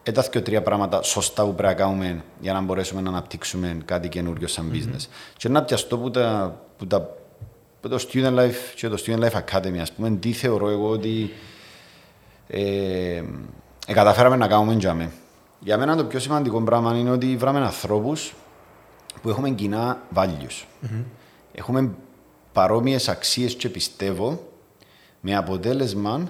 ε, 0.02 0.12
τα 0.12 0.22
δύο 0.22 0.42
τρία 0.42 0.62
πράγματα 0.62 1.02
σωστά 1.02 1.44
που 1.44 1.54
πρέπει 1.54 1.74
να 1.74 1.84
κάνουμε 1.84 2.24
για 2.40 2.52
να 2.52 2.60
μπορέσουμε 2.60 3.00
να 3.00 3.10
αναπτύξουμε 3.10 3.78
κάτι 3.84 4.08
καινούριο 4.08 4.48
σαν 4.48 4.70
business. 4.74 5.06
Και 5.36 5.48
να 5.48 5.62
πιαστώ 5.62 5.98
που, 5.98 6.10
τα, 6.10 6.56
που, 6.78 6.86
τα, 6.86 7.16
που 7.80 7.88
το 7.88 8.06
Student 8.08 8.38
Life 8.38 8.74
και 8.74 8.88
το 8.88 9.02
Student 9.06 9.18
Life 9.18 9.42
Academy, 9.44 9.78
ας 9.80 9.92
πούμε, 9.92 10.10
τι 10.10 10.32
θεωρώ 10.32 10.70
εγώ 10.70 10.88
ότι 10.88 11.32
ε, 12.54 13.22
ε, 13.86 13.92
καταφέραμε 13.92 14.36
να 14.36 14.48
κάνουμε 14.48 14.76
τζάμε. 14.76 15.10
Για 15.60 15.78
μένα 15.78 15.96
το 15.96 16.04
πιο 16.04 16.18
σημαντικό 16.18 16.62
πράγμα 16.62 16.96
είναι 16.96 17.10
ότι 17.10 17.36
βράμε 17.36 17.60
ανθρώπους 17.60 18.34
που 19.22 19.28
έχουμε 19.28 19.50
κοινά 19.50 20.02
values. 20.14 20.64
Έχουμε 21.52 21.90
παρόμοιες 22.52 23.08
αξίες 23.08 23.54
και 23.54 23.68
πιστεύω 23.68 24.42
με 25.20 25.36
αποτέλεσμα 25.36 26.28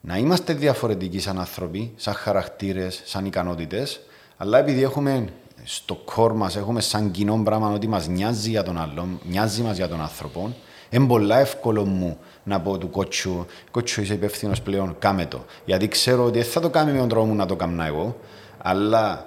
να 0.00 0.16
είμαστε 0.16 0.52
διαφορετικοί 0.52 1.18
σαν 1.18 1.38
άνθρωποι, 1.38 1.92
σαν 1.96 2.14
χαρακτήρες, 2.14 3.02
σαν 3.04 3.24
ικανότητες, 3.24 4.00
αλλά 4.36 4.58
επειδή 4.58 4.82
έχουμε 4.82 5.28
στο 5.64 5.94
κόρ 5.94 6.32
μας, 6.32 6.56
έχουμε 6.56 6.80
σαν 6.80 7.10
κοινό 7.10 7.42
πράγμα 7.44 7.72
ότι 7.72 7.88
μας 7.88 8.08
νοιάζει 8.08 8.50
για 8.50 8.62
τον 8.62 8.78
άλλον, 8.78 9.20
νοιάζει 9.28 9.62
μας 9.62 9.76
για 9.76 9.88
τον 9.88 10.00
άνθρωπο, 10.00 10.54
είναι 10.90 11.06
πολύ 11.06 11.32
εύκολο 11.32 11.84
μου 11.84 12.18
να 12.44 12.60
πω 12.60 12.78
του 12.78 12.90
κότσου, 12.90 13.46
κότσου 13.70 14.00
είσαι 14.00 14.14
υπεύθυνος 14.14 14.62
πλέον, 14.62 14.96
κάμε 14.98 15.26
το. 15.26 15.44
Γιατί 15.64 15.88
ξέρω 15.88 16.24
ότι 16.24 16.38
δεν 16.38 16.48
θα 16.48 16.60
το 16.60 16.70
κάνει 16.70 16.92
με 16.92 16.98
τον 16.98 17.08
τρόπο 17.08 17.26
μου 17.26 17.34
να 17.34 17.46
το 17.46 17.56
κάνω 17.56 17.84
εγώ, 17.84 18.16
αλλά 18.58 19.26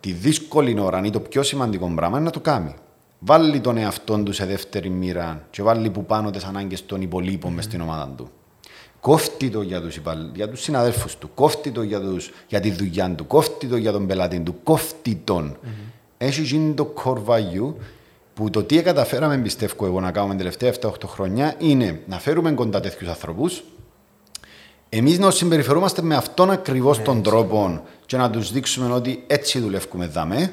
τη 0.00 0.12
δύσκολη 0.12 0.80
ώρα 0.80 1.00
ή 1.04 1.10
το 1.10 1.20
πιο 1.20 1.42
σημαντικό 1.42 1.92
πράγμα 1.94 2.16
είναι 2.16 2.26
να 2.26 2.32
το 2.32 2.40
κάνει. 2.40 2.74
Βάλει 3.18 3.60
τον 3.60 3.76
εαυτό 3.76 4.18
του 4.22 4.32
σε 4.32 4.46
δεύτερη 4.46 4.88
μοίρα 4.88 5.46
και 5.50 5.62
βάλει 5.62 5.90
που 5.90 6.04
πάνω 6.04 6.30
τις 6.30 6.44
ανάγκες 6.44 6.86
των 6.86 7.02
υπολείπων 7.02 7.50
mm-hmm. 7.50 7.54
μες 7.54 7.64
στην 7.64 7.80
ομάδα 7.80 8.08
του. 8.16 8.30
Κόφτει 9.00 9.50
το 9.50 9.62
για, 9.62 9.80
τους, 9.80 10.00
για 10.34 10.48
τους 10.48 10.62
συναδέλφους 10.62 11.16
του, 11.16 11.30
κόφτει 11.34 11.70
το 11.70 11.82
για, 11.82 12.00
τους, 12.00 12.30
για 12.46 12.60
τη 12.60 12.70
δουλειά 12.70 13.10
του, 13.10 13.26
κόφτει 13.26 13.66
το 13.66 13.76
για 13.76 13.92
τον 13.92 14.06
πελάτη 14.06 14.40
του, 14.40 14.62
κόφτει 14.62 15.20
τον. 15.24 15.56
Mm-hmm. 15.56 15.92
Έχει 16.18 16.42
γίνει 16.42 16.74
το 16.74 16.94
core 17.04 17.24
value 17.26 17.74
που 18.40 18.50
το 18.50 18.62
τι 18.62 18.82
καταφέραμε, 18.82 19.38
πιστεύω 19.38 19.86
εγώ, 19.86 20.00
να 20.00 20.10
κάνουμε 20.10 20.34
τελευταία 20.34 20.72
7-8 20.80 20.90
χρόνια 21.06 21.54
είναι 21.58 22.00
να 22.06 22.18
φέρουμε 22.18 22.52
κοντά 22.52 22.80
τέτοιους 22.80 23.08
ανθρώπους, 23.08 23.62
εμείς 24.88 25.18
να 25.18 25.30
συμπεριφερόμαστε 25.30 26.02
με 26.02 26.14
αυτόν 26.16 26.50
ακριβώς 26.50 27.02
τον 27.02 27.16
ναι, 27.16 27.22
τρόπο 27.22 27.82
και 28.06 28.16
να 28.16 28.30
τους 28.30 28.52
δείξουμε 28.52 28.94
ότι 28.94 29.24
έτσι 29.26 29.58
δουλεύουμε 29.58 30.06
δάμε. 30.06 30.52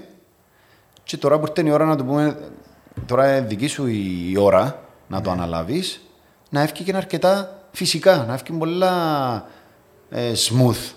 Και 1.03 1.17
τώρα 1.17 1.39
που 1.39 1.45
ήρθε 1.47 1.69
η 1.69 1.71
ώρα 1.71 1.85
να 1.85 1.95
του 1.95 2.05
πούμε, 2.05 2.51
τώρα 3.05 3.37
είναι 3.37 3.47
δική 3.47 3.67
σου 3.67 3.87
η 3.87 4.35
ώρα 4.39 4.83
να 5.07 5.21
το 5.21 5.29
ναι. 5.29 5.35
αναλάβεις, 5.35 6.01
να 6.49 6.61
έφυγε 6.61 6.91
και 6.91 6.97
αρκετά 6.97 7.63
φυσικά, 7.71 8.25
να 8.27 8.33
έφυγε 8.33 8.57
πολλά 8.57 9.45
ε, 10.09 10.31
smooth. 10.35 10.93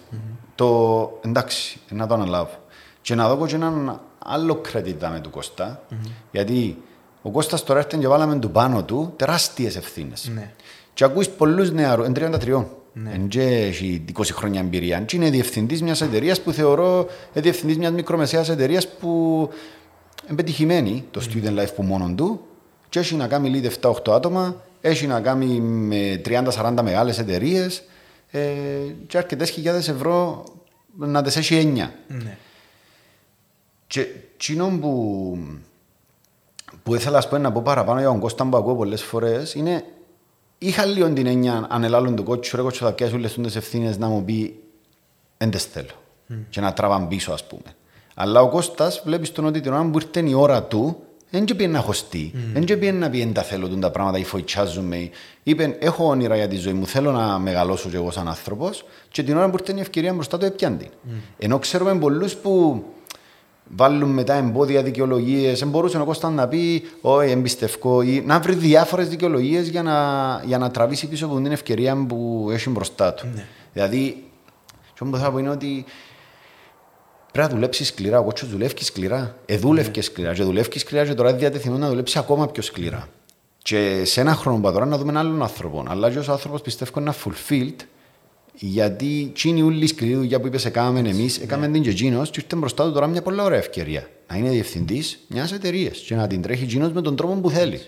Το 0.54 1.20
εντάξει, 1.24 1.80
να 1.90 2.06
το 2.06 2.14
αναλάβω. 2.14 2.58
Και 3.00 3.14
να 3.14 3.34
δω 3.34 3.46
και 3.46 3.54
έναν 3.54 4.00
άλλο 4.24 4.60
credit 4.72 5.08
με 5.12 5.20
του 5.22 5.30
Κώστα, 5.30 5.82
mm-hmm. 5.90 6.10
γιατί 6.30 6.82
ο 7.22 7.30
Κώστας 7.30 7.64
τώρα 7.64 7.78
έρθει 7.78 7.98
και 7.98 8.08
βάλαμε 8.08 8.38
του 8.38 8.50
πάνω 8.50 8.84
του 8.84 9.12
τεράστιες 9.16 9.76
ευθύνες. 9.76 10.30
Ναι. 10.34 10.50
Και 10.94 11.04
ακούεις 11.04 11.28
πολλούς 11.28 11.70
νεαρούς, 11.72 12.06
εν 12.06 12.14
33, 12.14 12.64
ναι. 12.92 13.10
εν 13.12 13.28
έχει 13.40 14.04
20 14.18 14.22
χρόνια 14.32 14.60
εμπειρία. 14.60 15.00
Και 15.00 15.16
είναι 15.16 15.30
διευθυντής 15.30 15.82
μιας 15.82 16.00
εταιρείας 16.00 16.40
που 16.40 16.52
θεωρώ 16.52 16.98
είναι 17.32 17.42
διευθυντής 17.42 17.78
μιας 17.78 17.92
μικρομεσαίας 17.92 18.48
εταιρείας 18.48 18.88
που 18.88 19.08
είναι 20.26 20.36
πετυχημένη 20.36 21.04
το 21.10 21.22
student 21.30 21.58
life 21.58 21.74
που 21.76 21.82
μόνο 21.82 22.12
του 22.16 22.40
και 22.88 22.98
έχει 22.98 23.14
να 23.14 23.26
κάνει 23.26 23.60
lead 23.62 23.90
7-8 23.90 24.12
άτομα, 24.12 24.64
έχει 24.80 25.06
να 25.06 25.20
κάνει 25.20 25.60
με 25.60 26.20
30-40 26.24 26.74
μεγάλες 26.82 27.18
εταιρείες 27.18 27.82
ε, 28.30 28.40
και 29.06 29.16
αρκετές 29.16 29.50
χιλιάδες 29.50 29.88
ευρώ 29.88 30.44
να 30.96 31.22
τι 31.22 31.38
έχει 31.38 31.72
9. 31.76 31.88
Ναι. 32.08 32.36
Και 33.90 34.00
εκείνο 34.00 34.78
που, 34.80 35.38
που 36.82 36.94
ήθελα 36.94 37.28
πω, 37.28 37.38
να 37.38 37.52
πω 37.52 37.62
παραπάνω 37.62 38.00
για 38.00 38.08
τον 38.08 38.18
Κώστα 38.18 38.46
που 38.46 38.56
ακούω 38.56 38.76
πολλές 38.76 39.02
φορές 39.02 39.54
είναι 39.54 39.84
είχα 40.58 40.84
λίγο 40.84 41.12
την 41.12 41.26
έννοια 41.26 41.66
αν 41.70 41.84
ελάλλον 41.84 42.16
του 42.16 42.22
κότσου, 42.22 42.56
ρε 42.56 42.62
κότσου 42.62 42.84
θα 42.84 42.92
πιάσει 42.92 43.14
όλες 43.14 43.34
τις 43.34 43.56
ευθύνες 43.56 43.98
να 43.98 44.08
μου 44.08 44.24
πει 44.24 44.58
δεν 45.36 45.50
τις 45.50 45.64
θέλω 45.64 45.88
mm. 46.30 46.34
και 46.50 46.60
να 46.60 46.72
τραβάν 46.72 47.08
πίσω 47.08 47.32
ας 47.32 47.44
πούμε. 47.44 47.62
Αλλά 48.14 48.42
ο 48.42 48.48
Κώστας 48.48 49.02
βλέπεις 49.04 49.32
τον 49.32 49.44
ότι 49.44 49.60
την 49.60 49.72
ώρα 49.72 49.84
που 49.84 49.98
ήρθε 49.98 50.28
η 50.28 50.32
ώρα 50.32 50.62
του 50.62 50.96
δεν 51.30 51.44
και 51.44 51.54
πήγαινε 51.54 51.76
να 51.76 51.82
χωστεί, 51.82 52.32
δεν 52.52 52.64
και 52.64 52.76
πήγαινε 52.76 52.98
να 52.98 53.10
πει 53.10 53.18
δεν 53.18 53.32
τα 53.32 53.42
θέλω 53.42 53.68
τα 53.68 53.90
πράγματα 53.90 54.18
ή 54.18 54.24
φοητσάζουμε. 54.24 55.10
Είπε 55.42 55.76
έχω 55.80 56.06
όνειρα 56.06 56.36
για 56.36 56.48
τη 56.48 56.56
ζωή 56.56 56.72
μου, 56.72 56.86
θέλω 56.86 57.12
να 57.12 57.38
μεγαλώσω 57.38 57.88
κι 57.88 57.96
εγώ 57.96 58.10
σαν 58.10 58.28
άνθρωπος 58.28 58.84
και 59.08 59.22
την 59.22 59.36
ώρα 59.36 59.50
που 59.50 59.56
ήρθε 59.60 59.72
η 59.76 59.80
ευκαιρία 59.80 60.12
μπροστά 60.12 60.38
του 60.38 60.44
έπιαν 60.44 60.78
Mm. 60.80 61.08
Ενώ 61.38 61.58
ξέρουμε 61.58 61.98
πολλούς 61.98 62.34
που 62.34 62.84
βάλουν 63.76 64.10
μετά 64.10 64.34
εμπόδια 64.34 64.82
δικαιολογίες. 64.82 65.58
Δεν 65.58 65.68
μπορούσε 65.68 65.98
ο 65.98 66.04
Κώστας 66.04 66.32
να 66.32 66.48
πει, 66.48 66.82
Όχι, 67.00 67.30
εμπιστευκό, 67.30 68.02
ή 68.02 68.22
να 68.26 68.40
βρει 68.40 68.54
διάφορες 68.54 69.08
δικαιολογίες 69.08 69.68
για 69.68 69.82
να, 69.82 70.42
για 70.44 70.58
να 70.58 70.70
τραβήσει 70.70 71.08
πίσω 71.08 71.26
από 71.26 71.36
την 71.36 71.52
ευκαιρία 71.52 72.06
που 72.08 72.48
έχει 72.52 72.70
μπροστά 72.70 73.14
του. 73.14 73.26
Ναι. 73.34 73.46
Δηλαδή, 73.72 74.24
αυτό 74.92 75.04
που 75.04 75.16
θα 75.16 75.30
πω 75.30 75.38
είναι 75.38 75.50
ότι 75.50 75.84
πρέπει 77.32 77.48
να 77.48 77.54
δουλέψεις 77.54 77.86
σκληρά. 77.86 78.18
Ο 78.18 78.22
κότσος 78.22 78.48
δουλεύει 78.48 78.84
σκληρά. 78.84 79.36
Εδούλευε 79.46 79.90
ναι. 79.96 80.02
σκληρά. 80.02 80.32
Και 80.32 80.42
δουλεύει 80.42 80.78
σκληρά, 80.78 81.06
και 81.06 81.14
τώρα 81.14 81.34
διατεθειμένος 81.34 81.82
να 81.82 81.88
δουλέψει 81.88 82.18
ακόμα 82.18 82.48
πιο 82.48 82.62
σκληρά. 82.62 83.08
Και 83.62 84.04
σε 84.04 84.20
ένα 84.20 84.34
χρόνο 84.34 84.60
που 84.60 84.72
τώρα 84.72 84.86
να 84.86 84.98
δούμε 84.98 85.10
έναν 85.10 85.26
άλλον 85.26 85.42
άνθρωπο. 85.42 85.84
Αλλά 85.88 86.10
και 86.10 86.18
ο 86.18 86.24
άνθρωπος 86.28 86.60
πιστεύω 86.60 87.00
είναι 87.00 87.12
fulfilled 87.24 87.84
γιατί 88.62 89.32
είναι 89.44 89.62
όλη 89.62 89.84
η 89.84 89.86
σκληρή 89.86 90.14
δουλειά 90.14 90.40
που 90.40 90.46
είπε, 90.46 90.58
έκαναμε 90.64 91.08
εμείς, 91.08 91.38
έκαμε 91.38 91.68
την 91.68 91.82
και 91.82 91.90
εκείνος, 91.90 92.30
και 92.30 92.40
ήρθε 92.42 92.56
μπροστά 92.56 92.84
του 92.84 92.92
τώρα 92.92 93.06
μια 93.06 93.22
πολύ 93.22 93.40
ωραία 93.40 93.58
ευκαιρία. 93.58 94.08
Να 94.28 94.36
είναι 94.36 94.50
διευθυντής 94.50 95.18
μιας 95.28 95.52
εταιρείας 95.52 95.98
και 95.98 96.14
να 96.14 96.26
την 96.26 96.42
τρέχει 96.42 96.62
εκείνος 96.62 96.92
με 96.92 97.00
τον 97.02 97.16
τρόπο 97.16 97.34
που 97.34 97.50
θέλει. 97.50 97.80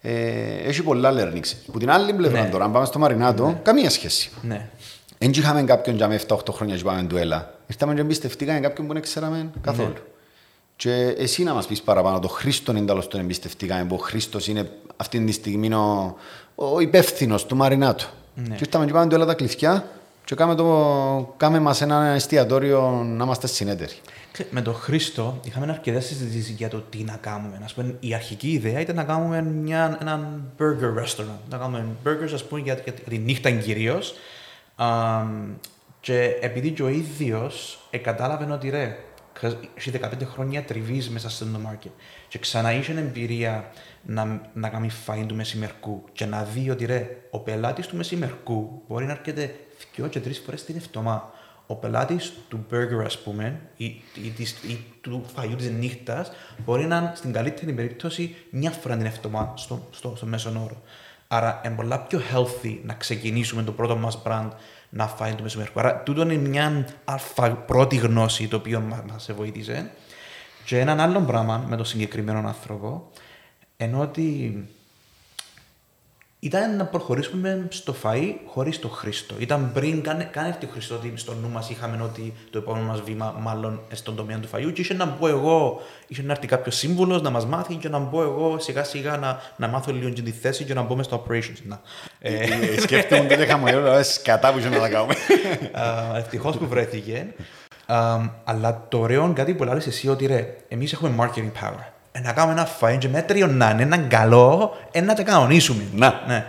Ε, 0.00 0.12
έχει 0.68 0.82
πολλά 0.82 1.12
learnings. 1.12 1.52
Που 1.72 1.78
την 1.78 1.90
άλλη 1.90 2.12
πλευρά 2.12 2.42
ναι. 2.42 2.48
τώρα, 2.48 2.64
αν 2.64 2.72
πάμε 2.72 2.86
στο 2.86 2.98
Μαρινάτο, 2.98 3.46
ναι. 3.46 3.60
καμία 3.62 3.90
σχέση. 3.90 4.30
Ναι. 4.42 4.70
Δεν 5.18 5.30
είχαμε 5.30 5.62
κάποιον 5.62 5.96
για 5.96 6.20
7-8 6.26 6.36
χρόνια 6.50 6.76
και 6.76 6.82
πάμε 6.82 7.02
ντουέλα. 7.02 7.54
Ήρθαμε 7.66 7.94
και 7.94 8.00
εμπιστευτήκαμε 8.00 8.60
κάποιον 8.60 8.86
που 8.86 8.92
δεν 8.92 9.02
ξέραμε 9.02 9.50
καθόλου. 9.60 9.88
Ναι. 9.88 9.98
Και 10.76 11.14
εσύ 11.18 11.42
να 11.42 11.54
μας 11.54 11.66
πεις 11.66 11.82
παραπάνω, 11.82 12.18
το 12.18 12.28
Χρήστο 12.28 12.72
είναι 12.72 12.86
τέλο 12.86 13.06
τον 13.06 13.20
εμπιστευτήκαμε, 13.20 13.84
που 13.84 13.94
ο 13.94 13.98
Χρήστος 13.98 14.48
είναι 14.48 14.70
αυτή 14.96 15.24
τη 15.24 15.32
στιγμή 15.32 15.72
ο, 15.74 16.16
ο 16.54 16.80
υπεύθυνος 16.80 17.46
του 17.46 17.56
Μαρινάτου. 17.56 18.08
Ναι. 18.34 18.54
Και 18.54 18.64
ήρθαμε 18.64 18.86
και 18.86 18.92
πάμε 18.92 19.14
όλα 19.14 19.24
τα 19.24 19.34
κλειδιά 19.34 19.84
και 20.24 20.34
κάμε, 20.34 20.54
το, 20.54 21.34
κάμε 21.36 21.60
μας 21.60 21.80
ένα 21.80 22.04
εστιατόριο 22.06 23.02
να 23.06 23.24
είμαστε 23.24 23.46
συνέτεροι. 23.46 23.94
Με 24.50 24.62
τον 24.62 24.74
Χρήστο 24.74 25.40
είχαμε 25.44 25.72
αρκετές 25.72 26.04
συζητήσεις 26.04 26.48
για 26.48 26.68
το 26.68 26.80
τι 26.90 26.98
να 26.98 27.16
κάνουμε. 27.20 27.60
Ας 27.64 27.74
πούμε, 27.74 27.96
η 28.00 28.14
αρχική 28.14 28.48
ιδέα 28.48 28.80
ήταν 28.80 28.96
να 28.96 29.04
κάνουμε 29.04 29.42
μια, 29.42 29.98
έναν 30.00 30.42
burger 30.58 31.02
restaurant. 31.02 31.38
Να 31.50 31.56
κάνουμε 31.56 31.86
burgers, 32.04 32.32
ας 32.34 32.44
πούμε, 32.44 32.60
για, 32.60 32.74
για 32.84 32.92
τη 32.92 33.18
νύχτα 33.18 33.50
κυρίως. 33.50 34.14
και 36.00 36.36
επειδή 36.40 36.70
και 36.70 36.82
ο 36.82 36.88
ίδιος 36.88 37.78
κατάλαβε 38.02 38.52
ότι 38.52 38.70
ρε, 38.70 38.96
έχεις 39.46 39.92
15 39.94 40.24
χρόνια 40.24 40.64
τριβής 40.64 41.10
μέσα 41.10 41.30
στο 41.30 41.46
market 41.66 41.90
και 42.28 42.38
ξανά 42.38 42.72
είχε 42.72 42.92
εμπειρία 42.92 43.70
να, 44.02 44.50
να 44.54 44.68
κάνει 44.68 44.88
φάιν 44.88 45.26
του 45.26 45.34
μεσημερκού 45.34 46.04
και 46.12 46.26
να 46.26 46.44
δει 46.44 46.70
ότι 46.70 46.84
ρε, 46.84 47.16
ο 47.30 47.38
πελάτης 47.38 47.86
του 47.86 47.96
μεσημερκού 47.96 48.82
μπορεί 48.88 49.04
να 49.04 49.12
έρχεται 49.12 49.54
δυο 49.94 50.06
και 50.06 50.20
τρεις 50.20 50.38
φορές 50.38 50.64
την 50.64 50.76
εβδομάδα. 50.76 51.32
Ο 51.66 51.74
πελάτης 51.74 52.32
του 52.48 52.66
burger, 52.70 53.04
ας 53.04 53.18
πούμε, 53.18 53.60
ή, 53.76 53.84
ή, 53.84 54.02
ή, 54.36 54.70
ή 54.70 54.84
του 55.00 55.24
φαγιού 55.34 55.56
της 55.56 55.70
νύχτας, 55.70 56.32
μπορεί 56.64 56.84
να 56.84 56.96
είναι 56.96 57.12
στην 57.14 57.32
καλύτερη 57.32 57.72
περίπτωση 57.72 58.34
μια 58.50 58.70
φορά 58.70 58.96
την 58.96 59.06
εβδομάδα 59.06 59.56
στο, 59.56 59.88
στο, 59.90 60.12
στο 60.16 60.26
μέσον 60.26 60.56
όρο. 60.56 60.82
Άρα 61.28 61.60
είναι 61.64 61.74
πολλά 61.74 62.00
πιο 62.00 62.20
healthy 62.32 62.78
να 62.82 62.94
ξεκινήσουμε 62.94 63.62
το 63.62 63.72
πρώτο 63.72 63.96
μας 63.96 64.22
brand 64.24 64.48
να 64.94 65.06
φάει 65.06 65.32
το 65.32 65.42
μεσημέρι. 65.42 65.70
Άρα 65.74 66.02
τούτο 66.02 66.22
είναι 66.22 66.48
μια 66.48 66.86
αλφα 67.04 67.50
πρώτη 67.50 67.96
γνώση 67.96 68.48
το 68.48 68.56
οποίο 68.56 68.80
μα 68.80 69.34
βοήθησε. 69.34 69.90
Και 70.64 70.78
έναν 70.78 71.00
άλλο 71.00 71.20
πράγμα 71.20 71.64
με 71.68 71.76
τον 71.76 71.84
συγκεκριμένο 71.84 72.48
άνθρωπο 72.48 73.10
ενώ 73.76 74.00
ότι 74.00 74.54
ήταν 76.44 76.76
να 76.76 76.84
προχωρήσουμε 76.84 77.66
στο 77.68 77.94
φαΐ 78.02 78.34
χωρίς 78.46 78.78
το 78.78 78.88
Χρήστο. 78.88 79.34
Ήταν 79.38 79.70
πριν 79.72 80.02
καν, 80.02 80.30
καν 80.30 80.46
έρθει 80.46 80.64
ο 80.64 80.68
Χριστό 80.72 80.94
ότι 80.94 81.12
στο 81.14 81.34
νου 81.34 81.48
μας 81.48 81.70
είχαμε 81.70 82.02
ότι 82.02 82.32
το 82.50 82.58
επόμενο 82.58 82.86
μας 82.86 83.00
βήμα 83.00 83.36
μάλλον 83.40 83.80
στον 83.92 84.16
τομέα 84.16 84.38
του 84.38 84.48
φαΐου 84.52 84.72
και 84.72 84.80
είχε 84.80 84.94
να 84.94 85.04
μπω 85.04 85.28
εγώ, 85.28 85.80
είχε 86.06 86.22
να 86.22 86.32
έρθει 86.32 86.46
κάποιος 86.46 86.76
σύμβουλος 86.76 87.22
να 87.22 87.30
μας 87.30 87.46
μάθει 87.46 87.74
και 87.74 87.88
να 87.88 87.98
μπω 87.98 88.22
εγώ 88.22 88.58
σιγά 88.58 88.84
σιγά 88.84 89.16
να, 89.16 89.40
να 89.56 89.68
μάθω 89.68 89.92
λίγο 89.92 90.12
τη 90.12 90.30
θέση 90.30 90.64
και 90.64 90.74
να 90.74 90.82
μπω 90.82 90.96
μέσα 90.96 91.08
στο 91.08 91.24
operations. 91.26 91.62
Να. 91.62 91.80
Ε, 92.18 92.34
ε, 92.34 92.80
σκέφτομαι 92.80 93.34
ότι 93.34 93.42
είχαμε 93.42 93.74
όλο, 93.74 94.04
κατά 94.22 94.52
που 94.52 94.58
να 94.58 94.78
τα 94.78 94.88
κάνουμε. 94.88 95.14
Ευτυχώς 96.16 96.56
που 96.56 96.66
βρέθηκε. 96.66 97.34
αλλά 98.44 98.86
το 98.88 98.98
ωραίο 98.98 99.32
κάτι 99.34 99.54
που 99.54 99.64
λέει 99.64 99.82
εσύ 99.86 100.08
ότι 100.08 100.26
ρε, 100.26 100.56
εμείς 100.68 100.92
έχουμε 100.92 101.14
marketing 101.18 101.50
power 101.62 101.91
να 102.20 102.32
κάνουμε 102.32 102.52
ένα 102.60 102.64
φάιν 102.66 102.98
και 102.98 103.08
μέτριο 103.08 103.46
να 103.46 103.70
είναι 103.70 103.82
έναν 103.82 104.08
καλό, 104.08 104.76
να 105.04 105.14
τα 105.14 105.22
κανονίσουμε. 105.22 105.82
Να, 105.94 106.22
ναι. 106.26 106.44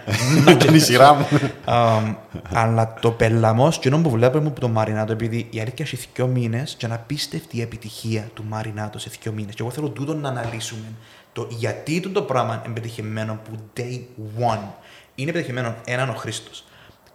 να 0.46 0.52
είναι 0.52 0.78
η 0.78 0.80
σειρά 0.80 1.14
μου. 1.14 1.26
αλλά 2.54 2.94
το 3.00 3.12
πελαμό, 3.12 3.70
και 3.70 3.88
ενώ 3.88 3.98
που 3.98 4.10
βλέπουμε 4.10 4.48
από 4.48 4.60
το 4.60 4.68
Μαρινάτο, 4.68 5.12
επειδή 5.12 5.48
η 5.50 5.60
αλήθεια 5.60 5.86
έχει 5.86 6.08
δύο 6.14 6.28
μήνες 6.28 6.76
και 6.78 6.88
να 6.88 6.98
πίστευτη 6.98 7.58
η 7.58 7.62
επιτυχία 7.62 8.30
του 8.34 8.44
Μαρινάτο 8.48 9.00
σε 9.00 9.12
δύο 9.22 9.32
μήνες. 9.32 9.56
Και 9.56 9.62
εγώ 9.62 9.72
θέλω 9.72 9.90
τούτο 9.90 10.14
να 10.14 10.30
αναλύσουμε 10.30 10.92
το 11.34 11.48
γιατί 11.50 12.00
το 12.00 12.22
πράγμα 12.22 12.62
είναι 12.66 12.74
πετυχημένο 12.74 13.40
που 13.44 13.52
day 13.78 14.00
one. 14.40 14.68
Είναι 15.16 15.32
πετυχημένο 15.32 15.76
έναν 15.86 16.10
ο 16.10 16.14
Χρήστος. 16.14 16.64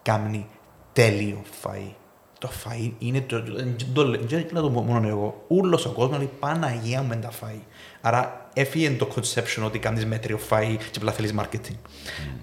Κάμνει 0.03 0.47
τέλειο 0.93 1.43
φαΐ. 1.63 1.93
Το 2.39 2.51
φαΐ 2.65 2.93
είναι 2.99 3.21
το. 3.21 3.43
Δεν 3.43 3.77
το, 3.93 4.11
δεν 4.11 4.49
το 4.55 4.69
μόνο 4.71 5.09
εγώ. 5.09 5.45
Όλο 5.49 5.85
ο 5.87 5.91
κόσμος 5.91 6.19
λέει 6.19 6.31
Παναγία 6.39 7.03
με 7.03 7.17
τα 7.17 7.31
φαΐ. 7.31 7.61
Άρα 8.01 8.51
έφυγε 8.55 8.91
το 8.91 9.09
conception 9.15 9.63
ότι 9.65 9.79
κάνεις 9.79 10.07
μέτριο 10.07 10.39
φαΐ 10.51 10.77
και 10.79 10.99
απλά 10.99 11.13
θέλεις 11.13 11.35
marketing. 11.39 11.77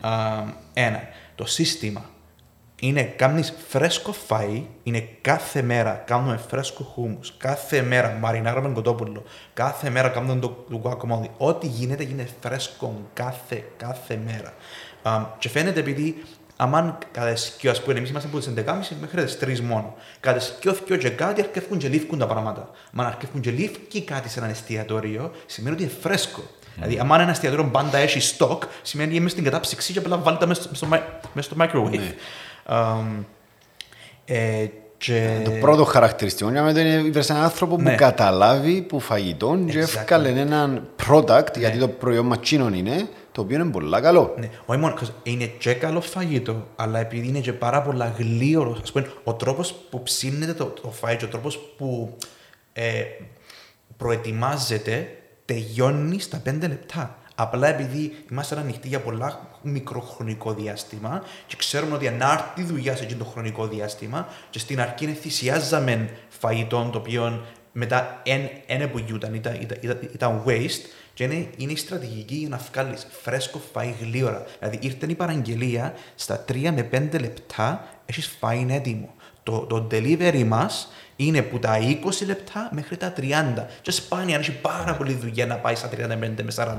Mm. 0.01 0.53
ένα. 0.73 0.99
Το 1.35 1.45
σύστημα 1.45 2.09
είναι 2.79 3.03
κάνεις 3.03 3.53
φρέσκο 3.67 4.13
φαΐ, 4.27 4.63
είναι 4.83 5.09
κάθε 5.21 5.61
μέρα 5.61 6.03
κάνουμε 6.05 6.39
φρέσκο 6.47 6.83
χούμους, 6.83 7.33
κάθε 7.37 7.81
μέρα 7.81 8.17
μαρινάρουμε 8.21 8.69
κοτόπουλο, 8.69 9.23
κάθε 9.53 9.89
μέρα 9.89 10.09
κάνουμε 10.09 10.39
το, 10.39 10.65
το 10.69 10.81
guacamole. 10.83 11.29
Ό,τι 11.37 11.67
γίνεται 11.67 12.03
γίνεται 12.03 12.29
φρέσκο 12.41 13.01
κάθε, 13.13 13.63
κάθε 13.77 14.19
μέρα. 14.25 14.53
Um, 15.03 15.25
και 15.37 15.49
φαίνεται 15.49 15.79
επειδή 15.79 16.23
αν 16.57 16.97
κάθε 17.11 17.35
σκιο, 17.35 17.71
ας 17.71 17.81
πούμε, 17.81 17.97
εμείς 17.97 18.09
είμαστε 18.09 18.29
από 18.29 18.37
τις 18.37 18.47
11.30 18.47 18.95
μέχρι 19.01 19.23
τις 19.23 19.37
3 19.41 19.59
μόνο. 19.59 19.95
Κάθε 20.19 20.39
σκιο, 20.39 20.73
σκιο 20.73 20.95
και 20.95 21.09
κάτι 21.09 21.41
αρκεύουν 21.41 21.77
και 21.77 21.87
λήφκουν 21.87 22.19
τα 22.19 22.27
πράγματα. 22.27 22.69
Αν 22.95 23.05
αρκεύουν 23.05 23.41
και 23.41 23.51
λήφκει 23.51 24.01
κάτι 24.01 24.29
σε 24.29 24.39
ένα 24.39 24.49
εστιατόριο, 24.49 25.31
σημαίνει 25.45 25.75
ότι 25.75 25.83
είναι 25.83 25.93
φρέσκο. 26.01 26.41
Mm. 26.41 26.69
Δηλαδή, 26.75 26.99
αν 26.99 27.19
ένα 27.19 27.29
εστιατόριο 27.29 27.65
πάντα 27.65 27.97
έχει 27.97 28.19
στόκ, 28.19 28.63
σημαίνει 28.81 29.09
ότι 29.09 29.17
είμαι 29.17 29.29
στην 29.29 29.43
κατάψυξη 29.43 29.93
και 29.93 29.99
απλά 29.99 30.17
βάλτε 30.17 30.39
τα 30.39 30.47
μέσα 30.47 30.61
στο, 30.61 30.75
στο, 30.75 30.87
στο 31.41 31.55
microwave. 31.59 32.13
Mm. 32.67 33.23
Ε, 34.25 34.65
και... 34.97 35.41
Το 35.43 35.51
πρώτο 35.51 35.83
χαρακτηριστικό 35.83 36.51
για 36.51 36.63
μένα 36.63 36.81
είναι 36.81 37.11
έναν 37.27 37.43
άνθρωπο 37.43 37.77
ναι. 37.77 37.91
που 37.91 37.95
καταλάβει 37.97 38.81
που 38.81 38.99
φαγητό 38.99 39.51
exactly. 39.51 39.69
και 39.71 39.79
έφκαλε 39.79 40.29
έναν 40.29 40.87
product, 41.07 41.27
ναι. 41.27 41.59
γιατί 41.59 41.77
το 41.77 41.87
προϊόν 41.87 42.25
ματσίνων 42.25 42.73
είναι, 42.73 43.07
το 43.35 43.41
οποίο 43.41 43.59
είναι 43.59 43.71
πολύ 43.71 44.01
καλό. 44.01 44.33
Ναι. 44.37 44.49
Όχι 44.65 44.79
μόνο, 44.79 44.95
είναι 45.23 45.45
και 45.45 45.73
καλό 45.73 46.01
φαγητό, 46.01 46.67
αλλά 46.75 46.99
επειδή 46.99 47.27
είναι 47.27 47.39
και 47.39 47.53
πάρα 47.53 47.81
πολύ 47.81 48.03
γλύωρος, 48.17 48.79
ας 48.81 48.91
πούμε, 48.91 49.11
ο 49.23 49.33
τρόπος 49.33 49.73
που 49.89 50.03
ψήνεται 50.03 50.53
το, 50.53 50.65
το 50.65 50.91
φαγητό, 50.91 51.25
ο 51.25 51.29
τρόπος 51.29 51.57
που 51.77 52.17
ε, 52.73 53.03
προετοιμάζεται, 53.97 55.17
τελειώνει 55.45 56.19
στα 56.19 56.37
πέντε 56.37 56.67
λεπτά. 56.67 57.17
Απλά 57.35 57.67
επειδή 57.67 58.15
είμαστε 58.31 58.57
ανοιχτοί 58.57 58.87
για 58.87 58.99
πολλά 58.99 59.49
μικροχρονικό 59.61 60.53
διάστημα 60.53 61.23
και 61.47 61.55
ξέρουμε 61.57 61.95
ότι 61.95 62.07
αν 62.07 62.21
έρθει 62.21 62.63
δουλειά 62.63 62.95
σε 62.95 63.03
αυτό 63.03 63.17
το 63.17 63.25
χρονικό 63.25 63.67
διάστημα 63.67 64.27
και 64.49 64.59
στην 64.59 64.81
αρχή 64.81 65.05
θυσιάζαμε 65.05 66.09
φαγητό 66.29 66.89
το 66.91 66.97
οποίο 66.97 67.45
μετά 67.71 68.21
δεν 68.67 68.91
που 68.91 68.99
ήταν, 68.99 69.33
ήταν, 69.33 69.57
ήταν, 69.61 69.99
ήταν 70.13 70.43
waste 70.45 70.85
και 71.15 71.23
είναι, 71.23 71.47
είναι 71.57 71.71
η 71.71 71.75
στρατηγική 71.75 72.35
για 72.35 72.49
να 72.49 72.57
βγάλεις 72.71 73.07
φρέσκο 73.21 73.61
φαΐ 73.73 73.93
γλύωρα. 74.01 74.45
Δηλαδή 74.59 74.77
ήρθε 74.81 75.05
η 75.09 75.15
παραγγελία 75.15 75.93
στα 76.15 76.45
3 76.47 76.55
με 76.61 76.89
5 76.91 77.19
λεπτά 77.19 77.87
έχεις 78.05 78.37
φαΐ 78.41 78.65
έτοιμο. 78.69 79.13
Το, 79.43 79.59
το 79.59 79.87
delivery 79.91 80.43
μας 80.47 80.91
είναι 81.15 81.41
που 81.41 81.59
τα 81.59 81.77
20 81.79 82.25
λεπτά 82.25 82.69
μέχρι 82.71 82.97
τα 82.97 83.13
30. 83.17 83.21
Και 83.81 83.91
σπάνια 83.91 84.35
αν 84.35 84.41
έχει 84.41 84.51
πάρα 84.51 84.95
πολύ 84.95 85.13
δουλειά 85.13 85.45
να 85.45 85.55
πάει 85.55 85.75
στα 85.75 85.89
35 85.89 85.95
με 86.19 86.53
40. 86.55 86.75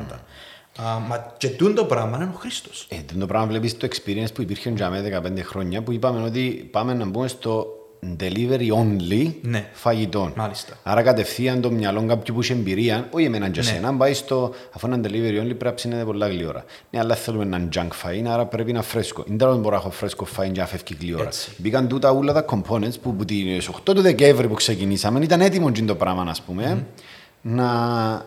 Uh, 0.79 0.83
μα 1.09 1.35
και 1.37 1.49
το 1.49 1.85
πράγμα 1.85 2.16
είναι 2.16 2.31
ο 2.35 2.38
Χρήστος. 2.38 2.87
Ε, 2.90 2.96
το 3.18 3.27
πράγμα 3.27 3.46
βλέπεις 3.46 3.77
το 3.77 3.88
experience 3.90 4.35
που 4.35 4.42
υπήρχε 4.42 4.70
για 4.70 4.90
μένα 4.90 5.22
15 5.22 5.40
χρόνια 5.42 5.83
που 5.83 5.92
είπαμε 5.92 6.22
ότι 6.22 6.68
πάμε 6.70 6.94
να 6.94 7.05
μπούμε 7.07 7.29
στο 7.29 7.76
delivery 8.21 8.71
only 8.73 9.33
ναι. 9.43 9.69
φαγητών. 9.73 10.33
Μάλιστα. 10.37 10.79
Άρα 10.83 11.03
κατευθείαν 11.03 11.61
το 11.61 11.71
μυαλό 11.71 12.05
κάποιου 12.07 12.35
που 12.35 12.41
έχει 12.41 12.53
εμπειρία, 12.53 13.09
όχι 13.11 13.25
εμένα 13.25 13.49
και 13.49 13.61
ναι. 13.61 13.71
εσένα, 13.71 13.95
πάεις 13.95 14.19
στο 14.19 14.55
αφού 14.73 14.87
είναι 14.87 15.01
delivery 15.03 15.43
only 15.43 15.47
πρέπει 15.47 15.65
να 15.65 15.75
ψήνεται 15.75 16.05
πολλά 16.05 16.29
γλήορα. 16.29 16.65
Ναι, 16.91 16.99
αλλά 16.99 17.15
θέλουμε 17.15 17.45
έναν 17.45 17.69
junk 17.75 17.89
φαΐν, 18.03 18.25
άρα 18.27 18.47
πρέπει 18.47 18.73
να 18.73 18.83
φρέσκο. 18.83 19.25
Είναι 19.29 19.37
τώρα 19.37 19.55
μπορώ 19.55 19.75
να 19.75 19.81
έχω 19.81 19.91
φρέσκο 19.91 20.27
φαΐν 20.37 20.51
και 20.53 20.61
να 20.61 20.67
φεύγει 20.67 20.97
γλήορα. 21.01 21.29
Μπήκαν 21.57 21.89
τούτα 21.89 22.11
όλα 22.11 22.33
τα 22.33 22.45
components 22.49 23.01
που, 23.03 23.15
που 23.15 23.25
τις 23.25 23.71
8 23.71 23.95
του 23.95 24.01
Δεκέμβρη 24.01 24.49
που 24.49 24.55
ξεκινήσαμε 24.55 25.21
ήταν 25.21 25.41
έτοιμο 25.41 25.73
το 25.87 25.95
πράγμα, 25.95 26.23
ας 26.23 26.43
πούμε, 26.43 26.79
mm. 26.79 27.03
να, 27.43 27.67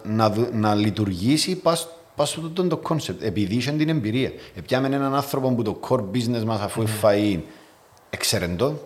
να, 0.04 0.34
να, 0.52 0.76
λειτουργήσει 0.76 1.56
πας 1.56 1.88
Πας 2.16 2.40
το 2.54 2.64
το 2.64 2.78
concept, 2.78 3.24
επειδή 3.24 3.56
είχε 3.56 3.72
την 3.72 3.90
εμπειρία. 3.90 4.32
Επιάμε 4.56 4.88
έναν 4.88 5.16
άνθρωπο 5.16 5.54
που 5.54 5.62
το 5.62 5.80
core 5.88 6.04
business 6.14 6.44
μας 6.46 6.62
αφού 6.62 6.84
mm. 6.84 7.06
φαΐ 7.06 7.40
εξαιρεντό, 8.10 8.80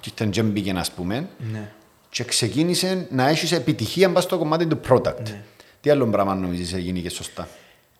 και 0.00 0.10
ήταν 0.14 0.30
και 0.30 0.42
μπήκε 0.42 0.70
ας 0.70 0.90
πούμε, 0.90 1.28
ναι. 1.52 1.72
και 2.08 2.24
ξεκίνησε 2.24 3.06
να 3.10 3.28
έχεις 3.28 3.52
επιτυχία 3.52 4.12
πας 4.12 4.22
στο 4.22 4.38
κομμάτι 4.38 4.66
του 4.66 4.80
product. 4.88 5.22
Ναι. 5.22 5.42
Τι 5.80 5.90
άλλο 5.90 6.06
πράγμα 6.06 6.34
νομίζεις 6.34 6.72
έγινε 6.72 6.98
και 6.98 7.10
σωστά; 7.10 7.48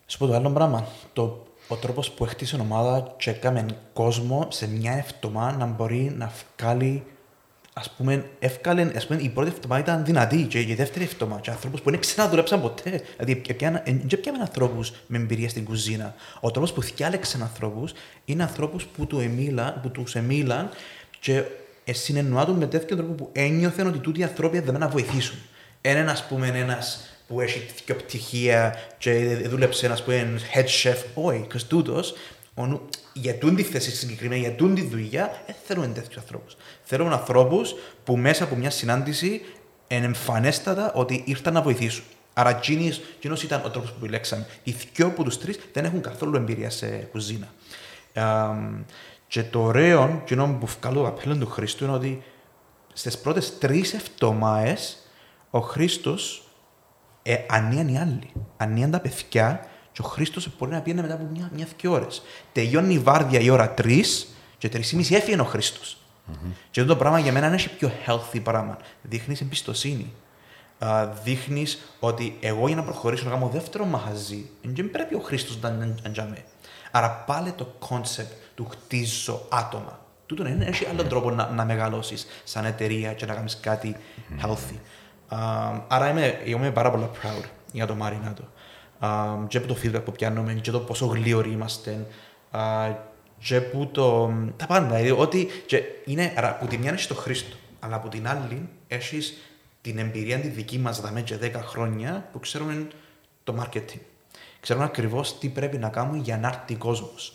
Σου 0.06 0.18
πω 0.18 0.26
το 0.26 0.34
άλλο 0.34 0.50
πράγμα. 0.50 0.88
Το, 1.12 1.46
ο 1.68 1.74
τρόπος 1.74 2.10
που 2.10 2.24
έχτισε 2.24 2.56
η 2.56 2.60
ομάδα 2.60 3.14
και 3.16 3.30
έκαμε 3.30 3.66
κόσμο 3.92 4.46
σε 4.50 4.68
μια 4.68 4.92
εβδομάδα 4.92 5.56
να 5.56 5.66
μπορεί 5.66 6.14
να 6.16 6.32
βγάλει 6.58 7.02
ας 7.78 7.90
πούμε, 7.90 8.24
εύκαλε, 8.38 8.90
ας 8.96 9.06
πούμε, 9.06 9.20
η 9.22 9.28
πρώτη 9.28 9.52
εβδομάδα 9.56 9.80
ήταν 9.80 10.04
δυνατή 10.04 10.42
και 10.42 10.60
η 10.60 10.74
δεύτερη 10.74 11.04
εβδομάδα 11.04 11.40
και 11.40 11.50
ανθρώπους 11.50 11.80
που 11.80 11.90
δεν 11.90 12.00
ξαναδουλέψαν 12.00 12.60
ποτέ. 12.60 13.02
Δηλαδή, 13.16 13.42
δεν 14.06 14.20
πιάμε 14.20 14.38
ανθρώπους 14.40 14.92
με 15.06 15.18
εμπειρία 15.18 15.48
στην 15.48 15.64
κουζίνα. 15.64 16.14
Ο 16.40 16.50
τρόπος 16.50 16.72
που 16.72 16.82
θυκιάλεξαν 16.82 17.42
ανθρώπους 17.42 17.92
είναι 18.24 18.42
ανθρώπους 18.42 18.84
που, 18.84 19.06
του 19.06 19.18
εμίλαν, 19.18 19.80
που 19.82 19.90
τους 19.90 20.14
εμίλαν 20.14 20.68
και 21.20 21.42
συνεννοάτουν 21.92 22.56
με 22.56 22.66
τέτοιο 22.66 22.96
τρόπο 22.96 23.12
που 23.12 23.30
ένιωθαν 23.32 23.86
ότι 23.86 23.98
τούτοι 23.98 24.20
οι 24.20 24.22
άνθρωποι 24.22 24.58
δεν 24.58 24.78
να 24.78 24.88
βοηθήσουν. 24.88 25.38
Ένα, 25.80 26.10
ας 26.10 26.26
πούμε, 26.26 26.46
ένας 26.48 27.10
που 27.28 27.40
έχει 27.40 27.66
δύο 27.84 27.94
πτυχία 27.94 28.74
και 28.98 29.36
δούλεψε, 29.48 29.86
ας 29.86 30.02
πούμε, 30.02 30.40
head 30.54 30.64
chef, 30.82 30.96
όχι, 31.14 31.46
because 31.50 31.62
τούτος 31.68 32.14
για 33.12 33.34
τούν 33.34 33.54
τη 33.54 33.62
θέση 33.62 33.96
συγκεκριμένα, 33.96 34.40
για 34.40 34.52
τούν 34.52 34.74
τη 34.74 34.82
δουλειά, 34.82 35.42
δεν 35.46 35.54
θέλουμε 35.66 35.86
τέτοιους 35.86 36.16
ανθρώπους. 36.16 36.56
Θέλουμε 36.82 37.12
ανθρώπους 37.12 37.74
που 38.04 38.16
μέσα 38.16 38.44
από 38.44 38.54
μια 38.54 38.70
συνάντηση 38.70 39.40
είναι 39.88 40.04
εμφανέστατα 40.04 40.92
ότι 40.92 41.22
ήρθαν 41.26 41.52
να 41.52 41.62
βοηθήσουν. 41.62 42.04
Άρα, 42.32 42.50
εκείνο 42.50 43.36
ήταν 43.44 43.62
ο 43.64 43.70
τρόπος 43.70 43.90
που 43.90 43.96
επιλέξαμε. 44.02 44.46
Οι 44.62 44.74
δυο 44.94 45.06
από 45.06 45.22
τους 45.24 45.38
τρεις 45.38 45.58
δεν 45.72 45.84
έχουν 45.84 46.00
καθόλου 46.00 46.36
εμπειρία 46.36 46.70
σε 46.70 46.86
κουζίνα. 46.86 47.48
Και 49.26 49.42
το 49.42 49.62
ωραίο, 49.62 50.20
εκείνο 50.22 50.56
που 50.60 50.66
βγάλω 50.66 51.00
το 51.00 51.06
απέλον 51.06 51.40
του 51.40 51.46
Χρήστου, 51.46 51.84
είναι 51.84 51.92
ότι 51.92 52.22
στις 52.92 53.18
πρώτες 53.18 53.58
τρεις 53.58 53.92
εβδομάδε 53.94 54.76
ο 55.50 55.60
Χρήστος 55.60 56.48
ε, 57.22 57.36
ανίαν 57.48 57.88
οι 57.88 57.98
άλλοι. 57.98 58.30
Ανίαν 58.56 58.90
τα 58.90 59.00
παιδιά 59.00 59.66
και 59.92 60.02
ο 60.02 60.04
Χρήστος 60.04 60.48
μπορεί 60.58 60.72
να 60.72 60.80
πήγαινε 60.80 61.02
μετά 61.02 61.14
από 61.14 61.24
μια, 61.32 61.50
μια 61.54 61.66
δύο 61.76 61.92
ώρες. 61.92 62.22
Τελειώνει 62.52 62.94
η 62.94 62.98
βάρδια 62.98 63.40
η 63.40 63.50
ώρα 63.50 63.70
τρεις 63.70 64.28
και 64.58 64.68
τρεις 64.68 64.92
ή 64.92 64.96
μισή 64.96 65.14
έφυγε 65.14 65.40
ο 65.40 65.44
Χρήστος. 65.44 65.96
Mm-hmm. 65.96 66.50
Και 66.70 66.80
αυτό 66.80 66.92
το 66.92 66.98
πράγμα 66.98 67.18
για 67.18 67.32
μένα 67.32 67.46
είναι 67.46 67.58
πιο 67.78 67.90
healthy 68.06 68.42
πράγμα. 68.42 68.78
Δείχνεις 69.02 69.40
εμπιστοσύνη. 69.40 70.12
Uh, 70.78 71.08
Δείχνεις 71.24 71.78
ότι 72.00 72.36
εγώ 72.40 72.66
για 72.66 72.76
να 72.76 72.82
προχωρήσω 72.82 73.24
να 73.24 73.30
κάνω 73.30 73.48
δεύτερο 73.48 73.84
μαχαζί, 73.84 74.50
δεν 74.62 74.90
πρέπει 74.90 75.14
ο 75.14 75.20
Χρήστος 75.20 75.60
να 75.60 75.68
είναι 75.68 76.44
Άρα 76.90 77.10
πάλι 77.10 77.52
το 77.52 77.74
concept 77.88 78.45
του 78.56 78.68
χτίζω 78.70 79.46
άτομα. 79.48 80.00
Τούτο 80.26 80.46
είναι, 80.46 80.64
έχει 80.64 80.86
άλλο 80.86 81.04
τρόπο 81.04 81.30
να, 81.30 81.48
να 81.48 81.64
μεγαλώσεις 81.64 82.26
σαν 82.44 82.64
εταιρεία 82.64 83.12
και 83.12 83.26
να 83.26 83.34
κάνεις 83.34 83.60
κάτι 83.60 83.96
healthy. 84.42 84.78
Uh, 85.30 85.80
άρα 85.88 86.10
είμαι, 86.10 86.40
είμαι 86.44 86.70
πάρα 86.70 86.90
πολύ 86.90 87.10
proud 87.22 87.44
για 87.72 87.86
το 87.86 87.94
Μαρινάτο 87.94 88.42
και 89.48 89.56
από 89.56 89.66
το 89.66 89.76
feedback 89.82 90.04
που 90.04 90.12
πιάνουμε 90.12 90.52
και 90.52 90.70
το 90.70 90.80
πόσο 90.80 91.06
γλύωροι 91.06 91.50
είμαστε 91.50 92.06
και 93.38 93.60
που 93.60 93.86
το... 93.86 94.32
τα 94.56 94.66
πάντα, 94.66 94.86
δηλαδή 94.86 95.10
ότι 95.10 95.48
και 95.66 95.82
είναι, 96.04 96.32
άρα, 96.36 96.56
που 96.56 96.66
τη 96.66 96.78
μια 96.78 96.92
έχεις 96.92 97.06
το 97.06 97.14
Χρήστο, 97.14 97.56
αλλά 97.80 97.96
από 97.96 98.08
την 98.08 98.28
άλλη 98.28 98.68
έχεις 98.88 99.34
την 99.80 99.98
εμπειρία 99.98 100.38
τη 100.38 100.48
δική 100.48 100.78
μας 100.78 101.00
δαμέ 101.00 101.20
και 101.20 101.38
10 101.42 101.52
χρόνια 101.54 102.28
που 102.32 102.38
ξέρουμε 102.38 102.86
το 103.44 103.54
marketing. 103.60 104.00
Ξέρουμε 104.60 104.84
ακριβώς 104.84 105.38
τι 105.38 105.48
πρέπει 105.48 105.78
να 105.78 105.88
κάνουμε 105.88 106.18
για 106.18 106.38
να 106.38 106.48
έρθει 106.48 106.74
ο 106.74 106.78
κόσμος. 106.78 107.32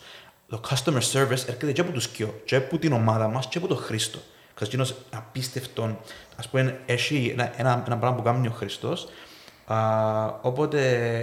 Το 0.52 0.60
customer 0.68 1.02
service 1.12 1.30
έρχεται 1.30 1.72
και 1.72 1.80
από 1.80 1.92
τους 1.92 2.02
σκιό, 2.02 2.40
και 2.44 2.56
από 2.56 2.78
την 2.78 2.92
ομάδα 2.92 3.28
μας, 3.28 3.46
και 3.48 3.58
από 3.58 3.66
τον 3.66 3.76
Χρήστο. 3.76 4.18
Ξέρετε, 4.54 4.94
απίστευτο. 5.10 5.82
Α 6.36 6.48
πούμε, 6.50 6.80
έχει 6.86 7.30
ένα, 7.32 7.52
ένα, 7.56 7.82
ένα 7.86 7.96
πράγμα 7.96 8.16
που 8.16 8.22
κάνει 8.22 8.48
ο 8.48 8.50
Χριστό, 8.50 8.96
Uh, 9.66 10.30
όποτε 10.40 10.78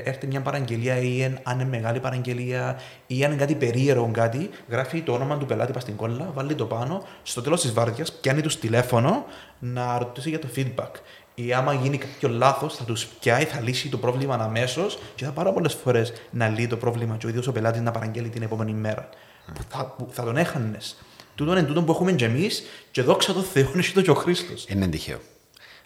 έρθει 0.06 0.28
μια 0.28 0.42
παραγγελία 0.42 0.98
ή 0.98 1.24
αν 1.44 1.60
είναι 1.60 1.70
μεγάλη 1.70 2.00
παραγγελία 2.00 2.80
ή 3.08 3.24
αν 3.24 3.32
είναι 3.32 3.40
κάτι 3.40 3.56
περίεργο 3.56 4.10
κάτι, 4.14 4.50
γράφει 4.70 5.02
το 5.02 5.14
όνομα 5.14 5.38
του 5.38 5.46
πελάτη 5.46 5.72
πας 5.72 5.82
στην 5.82 5.96
κόλλα, 5.96 6.32
βάλει 6.34 6.56
το 6.56 6.66
πάνω, 6.66 7.04
στο 7.24 7.42
τέλος 7.42 7.62
της 7.62 7.74
βάρδιας 7.74 8.12
πιάνει 8.12 8.42
τους 8.42 8.60
τηλέφωνο 8.60 9.26
να 9.60 9.98
ρωτήσει 9.98 10.30
για 10.30 10.40
το 10.40 10.48
feedback. 10.56 10.92
Ή 11.36 11.54
άμα 11.54 11.74
γίνει 11.74 11.98
κάποιο 11.98 12.30
λάθος, 12.30 12.76
θα 12.76 12.84
τους 12.84 13.06
πιάει, 13.06 13.44
θα 13.44 13.60
λύσει 13.62 13.90
το 13.90 13.98
πρόβλημα 13.98 14.36
αμέσω 14.36 14.86
και 15.16 15.26
θα 15.26 15.32
πάρα 15.32 15.54
πολλές 15.54 15.74
φορές 15.74 16.14
να 16.32 16.48
λύει 16.48 16.68
το 16.68 16.78
πρόβλημα 16.78 17.16
και 17.18 17.26
ο 17.26 17.30
ίδιος 17.30 17.48
ο 17.48 17.52
πελάτης 17.52 17.82
να 17.82 17.92
παραγγέλει 17.92 18.30
την 18.30 18.42
επόμενη 18.42 18.74
μέρα. 18.74 19.10
Που 19.54 19.62
θα, 19.70 19.86
που 19.86 20.10
θα 20.12 20.24
τον 20.24 20.38
έχανες. 20.38 20.96
Τούτο 21.36 21.52
είναι 21.52 21.64
τούτο 21.64 21.84
που 21.84 21.92
έχουμε 21.92 22.12
και 22.12 22.26
εμείς 22.26 22.64
και 22.92 23.02
δόξα 23.02 23.34
τω 23.34 23.42
Θεώ 23.42 23.72
είναι 23.74 23.84
το 23.94 24.02
και 24.02 24.12
ο 24.12 24.16
Χρήστος. 24.16 24.66
Είναι 24.68 24.88
τυχαίο. 24.88 25.20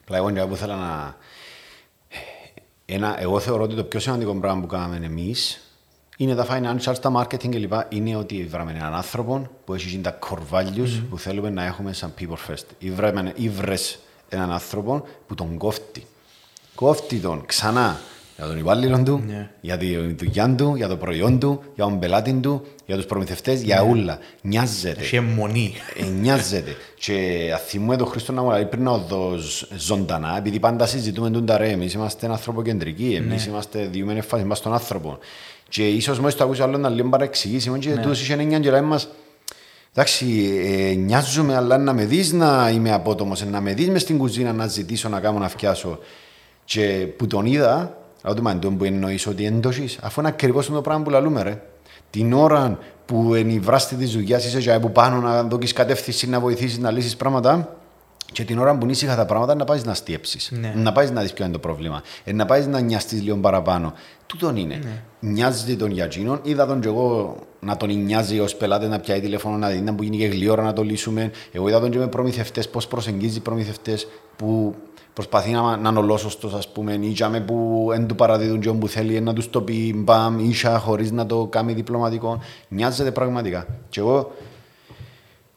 Πλά, 0.06 0.18
εγώ 0.18 0.48
που 0.48 0.54
ήθελα 0.54 0.76
να 0.76 1.18
ένα, 2.86 3.22
εγώ 3.22 3.40
θεωρώ 3.40 3.64
ότι 3.64 3.76
το 3.76 3.84
πιο 3.84 4.00
σημαντικό 4.00 4.36
πράγμα 4.36 4.62
που 4.62 4.68
κάναμε 4.68 5.06
εμείς 5.06 5.62
είναι 6.18 6.36
τα 6.36 6.48
financial, 6.50 6.96
τα 7.02 7.12
marketing 7.16 7.50
κλπ. 7.50 7.74
Είναι 7.90 8.16
ότι 8.16 8.46
βράμε 8.46 8.72
έναν 8.72 8.94
άνθρωπο 8.94 9.50
που 9.66 9.74
έχει 9.74 10.00
τα 10.00 10.20
core 10.20 10.58
values 10.58 11.02
που 11.10 11.18
θέλουμε 11.18 11.50
να 11.50 11.64
έχουμε 11.64 11.94
σαν 11.94 12.14
people 12.20 12.52
first. 12.52 12.66
Ή 13.36 13.50
βρες 13.50 14.00
έναν 14.30 14.52
άνθρωπο 14.52 15.08
που 15.28 15.36
τον 15.36 15.58
κόφτει. 15.58 16.08
Κόφτει 16.76 17.20
τον 17.20 17.46
ξανά 17.46 18.00
για 18.36 18.46
τον 18.46 18.58
υπάλληλο 18.58 19.04
του, 19.04 19.24
Ναι. 19.28 19.50
για 19.62 19.78
τη 19.78 20.14
δουλειά 20.14 20.56
του, 20.56 20.76
για 20.76 20.88
το 20.88 20.96
προϊόν 20.98 21.40
του, 21.40 21.62
για 21.76 21.84
τον 21.84 22.00
πελάτη 22.00 22.34
του, 22.34 22.62
για 22.86 22.96
τους 22.96 23.06
προμηθευτές, 23.06 23.62
για 23.62 23.84
ούλα. 23.84 24.18
Νοιάζεται. 24.42 25.02
Έχει 25.02 25.16
αιμονή. 25.16 25.74
Ε, 25.96 26.06
νοιάζεται. 26.06 26.76
Και 27.00 27.48
θυμούμαι 27.68 27.96
τον 27.98 28.08
Χρήστο 28.08 28.32
να 28.32 28.42
μου 28.42 28.52
λέει 28.52 28.66
πριν 28.66 28.84
να 28.84 28.98
δω 28.98 29.36
ζωντανά, 29.78 30.38
επειδή 30.38 30.60
πάντα 30.60 30.86
συζητούμε 30.86 31.30
τον 31.30 31.46
τα 31.46 31.58
ρε, 31.58 31.70
εμείς 31.70 31.94
είμαστε 31.94 32.28
ανθρωποκεντρικοί, 32.28 33.14
εμείς 33.14 33.46
είμαστε 33.46 33.88
διούμενοι 33.92 34.22
φάση, 34.22 34.44
είμαστε 34.44 34.64
τον 34.64 34.74
άνθρωπο. 34.74 35.18
Και 35.70 35.88
ίσως 35.88 36.20
μόλις 36.20 36.36
το 36.36 36.44
ακούσει 36.44 36.62
άλλο 36.62 36.78
να 36.78 36.90
λίγο 36.90 37.10
παρεξηγήσει, 37.10 37.72
και 37.80 37.90
τους 37.90 38.22
είχε 38.22 38.34
εννιά 38.34 38.60
και 38.60 38.72
λέει 38.72 38.82
μας, 38.82 39.08
εντάξει, 39.94 40.26
ε, 40.64 40.96
νοιάζομαι, 40.96 41.56
αλλά 41.56 41.78
να 41.78 41.94
με 41.94 42.06
δεις 42.06 42.34
να 42.34 42.70
είμαι 42.74 42.92
απότομος, 42.94 43.42
ε, 43.42 43.46
να 43.46 43.62
με 43.62 43.74
δεις 43.74 43.90
μες 43.90 44.02
στην 44.02 44.18
κουζίνα 44.18 44.54
να 44.54 44.68
ζητήσω, 44.68 45.10
να 45.10 45.20
κάνω, 45.20 45.40
να 45.40 45.50
φτιάσω. 45.50 46.00
Και 46.66 47.08
που 47.18 47.28
τον 47.28 47.46
είδα, 47.46 47.98
λέω 48.24 48.34
του 48.34 48.42
«Μα, 48.42 48.54
εντός 48.54 48.78
που 48.78 48.84
εννοείς 48.84 49.28
ότι 49.28 49.46
εντός 49.46 49.98
αφού 50.02 50.20
είναι 50.20 50.30
ακριβώς 50.30 50.66
το 50.66 50.82
πράγμα 50.82 51.04
που 51.04 51.10
λαλούμε 51.10 51.42
ρε. 51.42 51.62
Την 52.10 52.34
ώρα 52.34 52.78
που 53.06 53.34
ενυβράστη 53.34 53.96
της 53.96 54.12
δουλειάς 54.12 54.46
είσαι 54.46 54.60
και 54.60 54.74
από 54.74 54.90
πάνω 54.90 55.22
να 55.22 55.44
δώσει 55.44 55.74
κατεύθυνση, 55.74 56.30
να 56.30 56.40
βοηθήσεις 56.40 56.78
να 56.78 56.92
λύσεις 56.92 57.16
πράγματα. 57.16 57.78
Και 58.34 58.44
την 58.44 58.60
ώρα 58.60 58.78
που 58.78 58.84
είναι 58.84 58.92
ήσυχα 58.92 59.16
τα 59.16 59.26
πράγματα 59.26 59.56
να 59.56 59.64
πάεις 59.64 59.86
να 59.86 59.94
στιέψεις. 59.94 60.52
Ναι. 60.52 60.74
Να 60.76 60.92
πάεις 60.92 61.12
να 61.12 61.22
δεις 61.22 61.34
ποιο 61.34 61.44
είναι 61.44 61.54
το 61.54 61.60
πρόβλημα. 61.60 62.02
Ε, 62.24 62.34
να 62.34 62.46
πάεις 62.46 62.68
να 62.68 62.80
νοιαστείς 62.80 63.22
λίγο 63.22 63.38
παραπάνω. 63.38 63.94
Τούτον 64.26 64.56
είναι. 64.56 64.80
Ναι. 64.84 65.02
Νοιάζεται 65.20 65.76
τον 65.76 65.92
για 65.92 66.04
εκείνον. 66.04 66.40
Είδα 66.44 66.66
τον 66.66 66.80
και 66.80 66.88
εγώ 66.88 67.36
να 67.60 67.78
τον 67.78 68.04
νοιάζει 68.04 68.40
ως 68.40 68.56
πελάτη 68.56 68.86
να 68.86 69.00
πιάει 69.00 69.22
τηλέφωνο, 69.22 69.58
να 69.58 69.70
δει 69.70 69.82
να 69.82 69.96
που 69.96 70.04
γίνει 70.04 70.18
και 70.18 70.26
γλύωρα 70.26 70.64
να 70.64 70.74
το 70.74 70.82
λύσουμε. 70.82 71.32
Εγώ 71.52 71.68
είδα 71.68 71.80
τον 71.80 71.90
και 71.90 71.98
με 71.98 72.08
προμηθευτές, 72.08 72.70
πώς 72.70 72.88
προσεγγίζει 72.88 73.40
προμηθευτές 73.40 74.08
που 74.36 74.76
προσπαθεί 75.14 75.52
να, 75.52 75.78
να 75.78 75.90
είναι 75.90 76.00
ολόσωστος, 76.00 76.54
ας 76.54 76.68
πούμε, 76.68 76.94
ή 76.94 77.12
τζάμε 77.12 77.40
που 77.40 77.88
δεν 77.90 78.08
του 78.08 78.16
παραδίδουν 78.16 78.60
και 78.60 78.72
που 78.72 78.88
θέλει 78.88 79.22
να 79.22 79.34
τους 79.34 79.50
το 79.50 79.62
πει 79.62 79.94
μπαμ, 79.96 80.40
ίσα, 80.40 80.78
χωρίς 80.78 81.12
να 81.12 81.26
το 81.26 81.48
κάνει 81.48 81.74
διπλωματικό. 81.74 82.40
Νοιάζεται 82.68 83.12
πραγματικά. 83.12 83.66
Και 83.90 84.00
εγώ, 84.00 84.32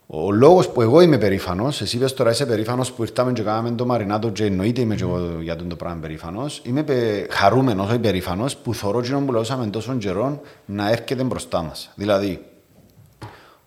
ο 0.07 0.33
λόγος 0.33 0.69
που 0.69 0.83
εγώ 0.83 1.01
είμαι 1.01 1.19
περήφανος, 1.19 1.81
εσύ 1.81 1.97
είπες 1.97 2.15
τώρα 2.15 2.31
είσαι 2.31 2.47
περήφανος 2.47 2.93
που 2.93 3.03
ήρθαμε 3.03 3.33
και 3.33 3.43
κάναμε 3.43 3.71
το 3.71 3.87
Μαρινάτο 3.87 4.29
και 4.29 4.45
εννοείται 4.45 4.81
είμαι 4.81 4.95
και 4.95 5.03
εγώ 5.03 5.41
για 5.41 5.57
τον 5.57 5.69
το 5.69 5.77
πράγμα 5.77 6.01
περήφανος. 6.01 6.61
Είμαι 6.65 6.83
πε, 6.83 7.27
χαρούμενος, 7.31 7.89
όχι 7.89 7.99
περήφανος, 7.99 8.57
που 8.57 8.75
θωρώ 8.75 8.99
εκείνο 8.99 9.21
που 9.21 9.33
λαούσαμε 9.33 9.67
τόσο 9.67 9.95
καιρό 9.95 10.41
να 10.67 10.91
έρχεται 10.91 11.23
μπροστά 11.23 11.63
μας. 11.63 11.91
Δηλαδή, 11.95 12.45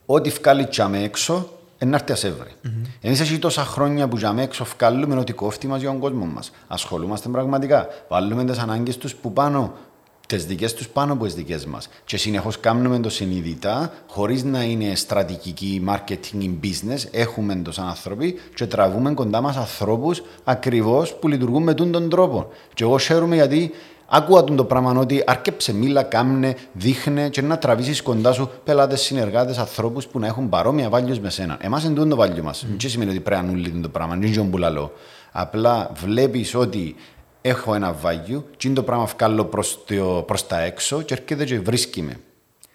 ό,τι 0.05 0.29
βγάλει 0.29 0.65
τσάμε 0.65 1.03
έξω, 1.03 1.49
να 1.85 1.95
έρθει 1.95 2.11
ας 2.11 2.23
έβρει. 2.23 2.51
Mm-hmm. 2.63 2.87
Εμείς 3.01 3.19
έχει 3.19 3.39
τόσα 3.39 3.63
χρόνια 3.63 4.07
που 4.07 4.15
τσάμε 4.15 4.43
έξω 4.43 4.65
βγάλουμε 4.77 5.15
ότι 5.15 5.33
κόφτει 5.33 5.67
μας 5.67 5.79
για 5.79 5.89
τον 5.89 5.99
κόσμο 5.99 6.25
μας. 6.25 6.51
Ασχολούμαστε 6.67 7.29
πραγματικά. 7.29 7.87
Βάλουμε 8.07 8.45
τις 8.45 8.57
ανάγκες 8.57 8.97
τους 8.97 9.15
που 9.15 9.33
πάνω 9.33 9.73
τις 10.29 10.45
δικές 10.45 10.73
τους 10.73 10.87
πάνω 10.87 11.13
από 11.13 11.25
τις 11.25 11.33
δικές 11.33 11.65
μας. 11.65 11.89
Και 12.05 12.17
συνεχώς 12.17 12.59
κάνουμε 12.59 12.99
το 12.99 13.09
συνειδητά, 13.09 13.91
χωρίς 14.07 14.43
να 14.43 14.63
είναι 14.63 14.95
στρατηγική 14.95 15.83
marketing 15.87 16.41
in 16.41 16.65
business. 16.65 17.07
Έχουμε 17.11 17.55
το 17.55 17.71
σαν 17.71 17.87
άνθρωποι 17.87 18.39
και 18.53 18.65
τραβούμε 18.65 19.13
κοντά 19.13 19.41
μας 19.41 19.55
ανθρώπους 19.55 20.21
ακριβώς 20.43 21.13
που 21.13 21.27
λειτουργούν 21.27 21.63
με 21.63 21.73
τον 21.73 22.09
τρόπο. 22.09 22.47
Και 22.73 22.83
εγώ 22.83 22.97
χαίρομαι 22.97 23.35
γιατί 23.35 23.71
Ακούω 24.11 24.43
τον 24.43 24.55
το 24.55 24.63
πράγμα 24.63 24.99
ότι 24.99 25.23
αρκέψε 25.27 25.73
μίλα, 25.73 26.03
κάμνε, 26.03 26.55
δείχνε 26.73 27.29
και 27.29 27.41
να 27.41 27.57
τραβήσεις 27.57 28.01
κοντά 28.01 28.31
σου 28.31 28.49
πελάτες, 28.63 29.01
συνεργάτες, 29.01 29.57
ανθρώπους 29.57 30.07
που 30.07 30.19
να 30.19 30.27
έχουν 30.27 30.49
παρόμοια 30.49 30.89
βάλιο 30.89 31.17
με 31.21 31.29
σένα. 31.29 31.57
Εμάς 31.61 31.83
είναι 31.83 32.05
το 32.05 32.15
βάλιο 32.15 32.43
μας. 32.43 32.65
Δεν 32.77 32.89
σημαίνει 32.89 33.11
ότι 33.11 33.19
πρέπει 33.19 33.41
να 33.41 33.51
νουλεί 33.51 33.69
το 33.69 33.89
πράγμα, 33.89 34.15
δεν 34.15 34.33
είναι 34.33 34.43
που 34.43 34.57
λαλώ. 34.57 34.93
Απλά 35.31 35.91
βλέπεις 35.93 36.55
ότι 36.55 36.95
έχω 37.41 37.73
ένα 37.75 37.95
value 38.03 38.43
και 38.57 38.67
είναι 38.67 38.75
το 38.75 38.83
πράγμα 38.83 39.05
βγάλω 39.05 39.45
προς, 39.45 39.83
το, 39.85 40.23
προς 40.27 40.47
τα 40.47 40.59
έξω 40.59 41.01
και 41.01 41.13
έρχεται 41.13 41.45
και 41.45 41.59
βρίσκει 41.59 42.01
με. 42.01 42.19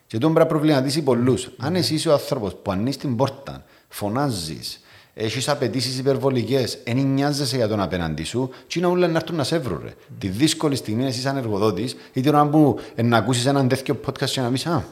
Και 0.06 0.18
τον 0.18 0.32
πρέπει 0.32 0.48
να 0.48 0.58
προβληματίσει 0.58 1.02
πολλούς. 1.02 1.50
Αν 1.58 1.74
εσύ 1.74 1.94
είσαι 1.94 2.08
ο 2.08 2.12
άνθρωπος 2.12 2.54
που 2.62 2.70
ανοίγεις 2.70 2.96
την 2.96 3.16
πόρτα, 3.16 3.64
φωνάζεις, 3.88 4.80
έχεις 5.14 5.48
απαιτήσεις 5.48 5.98
υπερβολικές, 5.98 6.78
δεν 6.84 6.96
νοιάζεσαι 6.96 7.56
για 7.56 7.68
τον 7.68 7.80
απέναντί 7.80 8.24
σου, 8.24 8.50
τι 8.66 8.78
είναι 8.78 8.88
όλα 8.88 9.08
να 9.08 9.16
έρθουν 9.16 9.36
να 9.36 9.44
σε 9.44 9.58
βρουν. 9.58 9.80
Ρε. 9.84 9.94
Τη 10.18 10.28
δύσκολη 10.28 10.76
στιγμή 10.76 11.04
εσύ 11.04 11.20
σαν 11.20 11.36
εργοδότης, 11.36 11.96
ή 12.12 12.20
την 12.20 12.34
ώρα 12.34 12.46
που 12.46 12.78
ε, 12.94 13.02
να 13.02 13.16
ακούσεις 13.16 13.46
έναν 13.46 13.68
τέτοιο 13.68 14.00
podcast 14.06 14.30
και 14.30 14.40
να 14.40 14.50
πεις 14.50 14.66
Α, 14.66 14.84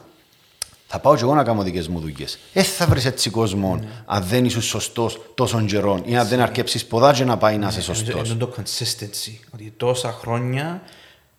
θα 0.95 0.99
πάω 0.99 1.15
και 1.15 1.23
εγώ 1.23 1.35
να 1.35 1.43
κάνω 1.43 1.63
δικέ 1.63 1.83
μου 1.89 1.99
δουλειέ. 1.99 2.25
Δεν 2.53 2.63
θα 2.63 2.85
βρει 2.85 3.01
έτσι 3.05 3.29
κόσμο 3.29 3.79
αν 4.05 4.23
δεν 4.23 4.45
είσαι 4.45 4.61
σωστό 4.61 5.09
τόσων 5.33 5.65
καιρών 5.65 6.01
ή 6.05 6.17
αν 6.17 6.27
δεν 6.27 6.41
αρκέψει 6.41 6.87
ποδά 6.87 7.13
και 7.13 7.23
να 7.23 7.37
πάει 7.37 7.57
να 7.57 7.67
είσαι 7.67 7.81
σωστό. 7.81 8.17
Είναι 8.25 8.35
το 8.35 8.53
consistency. 8.57 9.39
Ότι 9.53 9.73
τόσα 9.77 10.11
χρόνια 10.11 10.81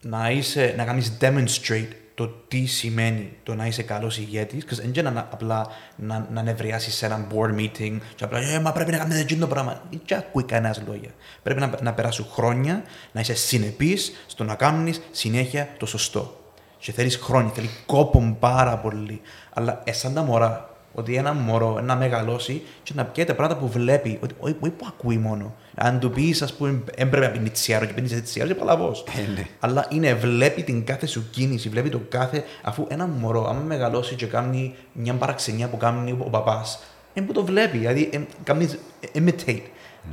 να, 0.01 0.31
είσαι, 0.31 0.75
να 0.77 0.85
κάνεις 0.85 1.13
demonstrate 1.21 1.89
το 2.15 2.29
τι 2.49 2.67
σημαίνει 2.67 3.33
το 3.43 3.55
να 3.55 3.67
είσαι 3.67 3.83
καλός 3.83 4.19
ηγέτης. 4.19 4.65
Δεν 4.71 4.93
είναι 4.95 5.11
να, 5.11 5.29
απλά 5.33 5.67
να, 5.97 6.29
να 6.33 6.43
νευριάσεις 6.43 6.95
σε 6.95 7.07
ένα 7.07 7.27
board 7.33 7.61
meeting 7.61 7.99
και 8.15 8.25
απλά 8.25 8.39
ε, 8.39 8.61
μα 8.61 8.73
πρέπει 8.73 8.91
να 8.91 8.99
κάνεις 8.99 9.21
εκείνο 9.21 9.41
το 9.41 9.47
πράγμα. 9.47 9.83
Δεν 9.91 10.19
ακούει 10.19 10.45
κανένας 10.45 10.83
λόγια. 10.87 11.11
Πρέπει 11.43 11.61
να, 11.61 11.79
να 11.83 11.93
περάσουν 11.93 12.27
χρόνια, 12.33 12.83
να 13.13 13.21
είσαι 13.21 13.35
συνεπής 13.35 14.13
στο 14.27 14.45
να 14.45 14.55
κάνεις 14.55 15.01
συνέχεια 15.11 15.69
το 15.79 15.87
σωστό. 15.87 16.39
Και 16.85 16.93
θέλεις 16.93 17.17
χρόνια, 17.17 17.53
θέλει 17.53 17.71
κόπο 17.87 18.37
πάρα 18.41 18.79
πολύ. 18.79 19.21
Αλλά 19.55 19.81
εσάν 19.85 20.15
τα 20.15 20.23
μωρά, 20.23 20.69
ότι 20.95 21.17
ένα 21.17 21.33
μωρό 21.33 21.81
να 21.81 21.97
μεγαλώσει 21.97 22.63
και 22.83 22.93
να 22.95 23.05
πιέται 23.05 23.35
πράγματα 23.35 23.61
που 23.61 23.69
βλέπει, 23.69 24.19
ότι 24.23 24.35
όχι, 24.39 24.57
όχι 24.61 24.73
που 24.73 24.87
ακούει 24.89 25.19
μόνο. 25.19 25.55
Αν 25.75 25.99
του 25.99 26.11
πεις, 26.11 26.43
ας 26.43 26.55
πούμε, 26.55 26.83
έπρεπε 26.95 27.27
να 27.27 27.33
πίνεις 27.33 27.51
τσιάρο 27.51 27.85
και 27.85 27.93
πίνεις 27.93 28.23
τσιάρο, 28.23 28.49
και 28.49 28.55
παλαβός. 28.55 29.05
Ε, 29.19 29.31
ναι. 29.33 29.47
Αλλά 29.61 29.87
είναι, 29.91 30.15
βλέπει 30.15 30.63
την 30.63 30.85
κάθε 30.85 31.07
σου 31.07 31.25
κίνηση, 31.31 31.69
βλέπει 31.69 31.89
το 31.89 32.01
κάθε. 32.09 32.45
Αφού 32.63 32.87
ένα 32.89 33.07
μωρό, 33.07 33.49
άμα 33.49 33.61
μεγαλώσει 33.61 34.15
και 34.15 34.27
κάνει 34.27 34.75
μια 34.93 35.15
παραξενιά 35.15 35.69
που 35.69 35.77
κάνει 35.77 36.13
ο 36.13 36.31
παπάς, 36.31 36.83
είναι 37.15 37.27
που 37.27 37.33
το 37.33 37.45
βλέπει, 37.45 37.79
δηλαδή 37.79 38.11
ε, 38.13 38.21
κάνει 38.43 38.69
imitate 39.15 39.63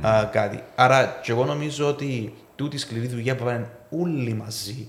α, 0.06 0.24
κάτι. 0.24 0.62
Άρα, 0.74 1.20
και 1.22 1.32
εγώ 1.32 1.44
νομίζω 1.44 1.88
ότι 1.88 2.34
τούτη 2.56 2.78
σκληρή 2.78 3.06
δουλειά 3.06 3.36
που 3.36 3.44
πάνε 3.44 3.70
όλοι 3.90 4.34
μαζί 4.34 4.88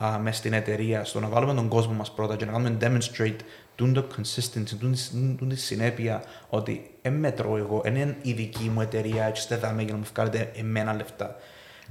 uh, 0.00 0.18
μες 0.22 0.36
στην 0.36 0.52
εταιρεία, 0.52 1.04
στο 1.04 1.20
να 1.20 1.28
βάλουμε 1.28 1.54
τον 1.54 1.68
κόσμο 1.68 1.92
μας 1.92 2.12
πρώτα 2.12 2.36
και 2.36 2.44
να 2.44 2.52
κάνουμε 2.52 2.76
demonstrate 2.80 3.36
τούν 3.78 3.92
το 3.92 4.06
consistency, 4.16 4.76
τούν 4.80 4.92
τη- 4.92 5.36
τούν 5.38 5.48
τη 5.48 5.56
συνέπεια 5.56 6.22
ότι 6.48 6.90
δεν 7.02 7.12
μετρώ 7.12 7.56
εγώ, 7.56 7.80
δεν 7.84 7.94
είναι 7.94 8.16
η 8.22 8.32
δική 8.32 8.68
μου 8.74 8.80
εταιρεία 8.80 9.30
και 9.30 9.38
είστε 9.38 9.56
δάμε 9.56 9.82
για 9.82 9.92
να 9.92 9.98
μου 9.98 10.04
βγάλετε 10.14 10.50
εμένα 10.56 10.94
λεφτά. 10.94 11.36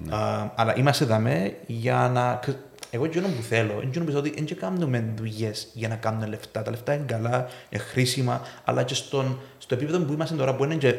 Uh, 0.09 0.49
αλλά 0.55 0.77
είμαστε 0.77 1.05
δάμε 1.05 1.55
για 1.67 2.09
να... 2.13 2.39
Εγώ 2.89 3.05
εκείνο 3.05 3.27
που 3.27 3.41
θέλω, 3.41 3.71
εκείνο 3.71 3.89
που 3.91 4.05
πιστεύω 4.05 4.19
ότι 4.19 4.29
δεν 4.29 4.45
και 4.45 4.55
κάνουμε 4.55 5.13
δουλειές 5.17 5.67
για 5.73 5.87
να 5.87 5.95
κάνουμε 5.95 6.25
λεφτά. 6.25 6.61
Τα 6.61 6.71
λεφτά 6.71 6.93
είναι 6.93 7.05
καλά, 7.05 7.47
είναι 7.69 7.83
χρήσιμα, 7.83 8.41
αλλά 8.63 8.83
και 8.83 8.93
στον, 8.93 9.39
στο 9.57 9.75
επίπεδο 9.75 9.99
που 9.99 10.13
είμαστε 10.13 10.35
τώρα, 10.35 10.55
που 10.55 10.63
είναι 10.63 10.75
και 10.75 10.95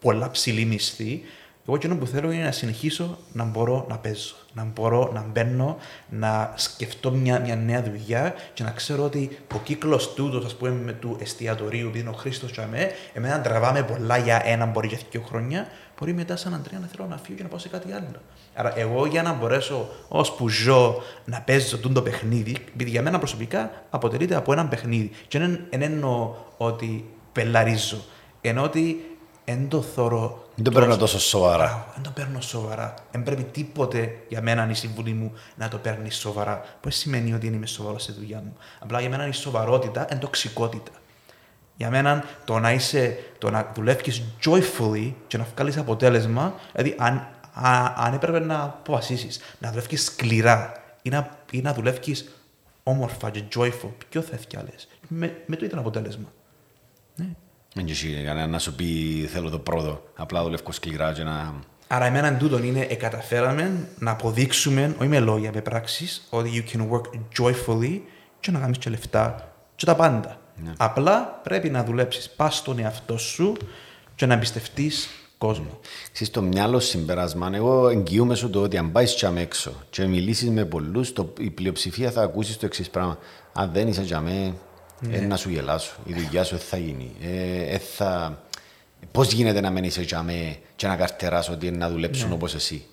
πολλά 0.00 0.30
ψηλή 0.30 0.64
μισθή, 0.64 1.22
εγώ 1.66 1.74
εκείνο 1.76 1.96
που 1.96 2.06
θέλω 2.06 2.30
είναι 2.30 2.44
να 2.44 2.50
συνεχίσω 2.50 3.18
να 3.32 3.44
μπορώ 3.44 3.86
να 3.88 3.98
παίζω. 3.98 4.34
Να 4.54 4.64
μπορώ 4.64 5.10
να 5.12 5.26
μπαίνω, 5.32 5.76
να 6.08 6.52
σκεφτώ 6.56 7.10
μια, 7.10 7.40
μια 7.40 7.56
νέα 7.56 7.82
δουλειά 7.82 8.34
και 8.54 8.62
να 8.62 8.70
ξέρω 8.70 9.04
ότι 9.04 9.38
ο 9.54 9.58
κύκλος 9.58 10.14
τούτος, 10.14 10.44
ας 10.44 10.54
πούμε, 10.54 10.70
με 10.70 10.92
του 10.92 11.16
εστιατορίου, 11.20 11.86
επειδή 11.86 12.00
είναι 12.00 12.08
ο 12.08 12.12
Χρήστος 12.12 12.52
Τσαμέ, 12.52 12.90
εμένα 13.12 13.40
τραβάμε 13.40 13.82
πολλά 13.82 14.16
για 14.16 14.42
ένα, 14.44 14.66
μπορεί 14.66 14.86
για 14.86 14.98
δύο 15.10 15.20
χρόνια, 15.20 15.66
μπορεί 15.98 16.14
μετά 16.14 16.36
σαν 16.36 16.54
Αντρέα 16.54 16.78
να 16.78 16.86
θέλω 16.86 17.08
να 17.08 17.16
φύγω 17.16 17.36
και 17.36 17.42
να 17.42 17.48
πάω 17.48 17.58
σε 17.58 17.68
κάτι 17.68 17.92
άλλο. 17.92 18.06
Άρα, 18.54 18.78
εγώ 18.78 19.06
για 19.06 19.22
να 19.22 19.32
μπορέσω 19.32 19.88
ως 20.08 20.32
που 20.32 20.48
ζω 20.48 21.02
να 21.24 21.40
παίζω 21.40 21.78
τούτο 21.78 21.94
το 21.94 22.02
παιχνίδι, 22.02 22.56
επειδή 22.74 22.90
για 22.90 23.02
μένα 23.02 23.18
προσωπικά 23.18 23.70
αποτελείται 23.90 24.34
από 24.34 24.52
ένα 24.52 24.66
παιχνίδι. 24.66 25.10
Και 25.28 25.38
δεν 25.38 25.60
δεν 25.70 25.82
εννοώ 25.82 26.34
ότι 26.56 27.10
πελαρίζω. 27.32 28.04
Ενώ 28.40 28.62
ότι 28.62 29.11
δεν 29.44 29.68
το 29.68 29.82
θωρώ 29.82 30.48
Δεν 30.54 30.64
το 30.64 30.70
παίρνω 30.70 30.96
τόσο 30.96 31.18
σοβαρά. 31.20 31.64
Μπράβο, 31.66 31.84
δεν 31.94 32.02
το 32.02 32.10
παίρνω 32.10 32.40
σοβαρά. 32.40 32.94
Δεν 33.10 33.22
πρέπει 33.22 33.42
τίποτε 33.42 34.16
για 34.28 34.42
μένα 34.42 34.70
η 34.70 34.74
συμβουλή 34.74 35.12
μου 35.12 35.32
να 35.56 35.68
το 35.68 35.78
παίρνεις 35.78 36.16
σοβαρά. 36.16 36.60
Που 36.60 36.78
δεν 36.82 36.92
σημαίνει 36.92 37.34
ότι 37.34 37.46
δεν 37.46 37.54
είμαι 37.54 37.66
σοβαρός 37.66 38.02
στη 38.02 38.12
δουλειά 38.12 38.42
μου. 38.44 38.56
Απλά 38.78 39.00
για 39.00 39.08
μένα 39.08 39.26
η 39.26 39.32
σοβαρότητα 39.32 40.06
είναι 40.10 40.20
τοξικότητα. 40.20 40.90
Για 41.76 41.90
μένα 41.90 42.24
το 42.44 42.58
να, 42.58 42.72
είσαι, 42.72 43.18
το 43.38 43.50
να 43.50 43.72
δουλεύεις 43.74 44.22
joyfully 44.44 45.12
και 45.26 45.38
να 45.38 45.46
βγάλεις 45.54 45.76
αποτέλεσμα, 45.76 46.54
δηλαδή 46.72 46.96
αν, 46.98 47.14
α, 47.52 47.94
αν 47.96 48.14
έπρεπε 48.14 48.38
να 48.38 48.62
αποφασίσεις 48.62 49.40
να 49.58 49.70
δουλεύεις 49.70 50.04
σκληρά 50.04 50.72
ή 51.02 51.10
να, 51.10 51.38
ή 51.50 51.60
να 51.60 51.74
δουλεύεις 51.74 52.28
όμορφα 52.82 53.30
και 53.30 53.42
joyful, 53.56 53.90
ποιο 54.08 54.20
θα 54.20 54.34
έφτιαλες; 54.34 54.88
Με, 55.08 55.42
με 55.46 55.56
το 55.56 55.64
ίδιο 55.64 55.78
αποτέλεσμα. 55.78 56.32
Ναι. 57.16 57.26
Δεν 57.74 57.86
έχει 57.86 58.22
κανένα 58.24 58.46
να 58.46 58.58
σου 58.58 58.74
πει 58.74 58.84
θέλω 59.32 59.50
το 59.50 59.58
πρώτο. 59.58 60.02
Απλά 60.16 60.42
δουλεύω 60.42 60.72
σκληρά 60.72 61.12
και 61.12 61.22
να... 61.22 61.54
Άρα 61.86 62.04
εμένα 62.04 62.26
εν 62.26 62.38
τούτον 62.38 62.62
είναι 62.64 62.86
εκαταφέραμε 62.90 63.88
να 63.98 64.10
αποδείξουμε, 64.10 64.94
όχι 64.98 65.08
με 65.08 65.20
λόγια, 65.20 65.50
με 65.54 65.60
πράξεις, 65.60 66.26
ότι 66.30 66.64
you 66.64 66.76
can 66.76 66.88
work 66.90 67.02
joyfully 67.38 68.00
και 68.40 68.50
να 68.50 68.58
κάνεις 68.58 68.78
και 68.78 68.90
λεφτά 68.90 69.52
και 69.74 69.84
τα 69.84 69.96
πάντα. 69.96 70.36
Απλά 70.76 71.40
πρέπει 71.42 71.70
να 71.70 71.84
δουλέψεις. 71.84 72.30
Πας 72.30 72.56
στον 72.56 72.78
εαυτό 72.78 73.18
σου 73.18 73.56
και 74.14 74.26
να 74.26 74.34
εμπιστευτείς 74.34 75.08
κόσμο. 75.38 75.78
Ξέρεις, 76.12 76.28
στο 76.28 76.42
μυαλό 76.42 76.80
συμπεράσμα, 76.80 77.50
εγώ 77.54 77.88
εγγυούμαι 77.88 78.34
σου 78.34 78.50
το 78.50 78.62
ότι 78.62 78.76
αν 78.76 78.92
πάεις 78.92 79.14
τσαμ 79.14 79.36
έξω 79.36 79.72
και 79.90 80.06
μιλήσεις 80.06 80.50
με 80.50 80.64
πολλούς, 80.64 81.12
η 81.38 81.50
πλειοψηφία 81.50 82.10
θα 82.10 82.22
ακούσει 82.22 82.58
το 82.58 82.66
εξής 82.66 82.90
πράγμα. 82.90 83.18
Αν 83.52 83.70
δεν 83.72 83.88
είσαι 83.88 84.02
τσαμέ, 84.02 84.54
ναι. 85.08 85.16
ε, 85.16 85.20
να 85.20 85.36
σου 85.36 85.50
γελάσω. 85.50 85.92
Η 86.06 86.12
δουλειά 86.12 86.44
σου 86.44 86.58
θα 86.58 86.76
γίνει. 86.76 87.10
Ε, 87.22 87.74
ε, 87.74 87.78
θα... 87.78 88.42
Πώς 89.12 89.32
γίνεται 89.32 89.60
να 89.60 89.70
μένει 89.70 89.90
σε 89.90 90.02
τσαμέ 90.02 90.56
και 90.76 90.86
να 90.86 90.96
καρτεράσω 90.96 91.52
ότι 91.52 91.70
να 91.70 91.90
δουλέψουν 91.90 92.28
ναι. 92.28 92.34
όπως 92.34 92.54
εσύ; 92.54 92.84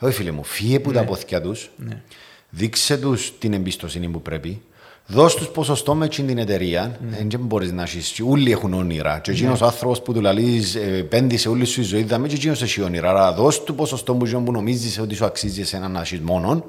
Όχι, 0.00 0.14
φίλε 0.14 0.30
μου, 0.30 0.44
φύγε 0.44 0.80
που 0.80 0.90
ναι. 0.90 0.96
τα 0.96 1.04
πόθηκια 1.04 1.40
τους, 1.40 1.70
ναι. 1.76 2.02
δείξε 2.50 2.96
τους 2.96 3.38
την 3.38 3.52
εμπιστοσύνη 3.52 4.08
που 4.08 4.22
πρέπει, 4.22 4.62
Δώσ' 5.06 5.34
τους 5.34 5.48
ποσοστό 5.48 5.94
με 5.94 6.08
την 6.08 6.38
εταιρεία, 6.38 6.98
δεν 7.00 7.28
mm. 7.32 7.38
μπορείς 7.38 7.72
να 7.72 7.82
έχεις, 7.82 8.20
όλοι 8.26 8.50
έχουν 8.50 8.74
όνειρα. 8.74 9.18
Και 9.18 9.30
εκείνος 9.30 9.60
ο 9.60 9.64
άνθρωπος 9.64 10.02
που 10.02 10.12
του 10.12 10.20
λαλείς 10.20 10.74
επένδυσε 10.74 11.48
όλη 11.48 11.64
σου 11.64 11.80
η 11.80 11.84
ζωή, 11.84 12.02
δάμε 12.02 12.28
και 12.28 12.34
εκείνος 12.34 12.62
έχει 12.62 12.82
όνειρα. 12.82 13.10
Άρα 13.10 13.32
δώσ' 13.32 13.64
του 13.64 13.74
ποσοστό 13.74 14.14
που, 14.14 14.42
που 14.44 14.52
νομίζεις 14.52 14.98
ότι 14.98 15.14
σου 15.14 15.24
αξίζει 15.24 15.60
εσένα 15.60 15.88
να 15.88 16.00
έχεις 16.00 16.20
μόνον 16.20 16.64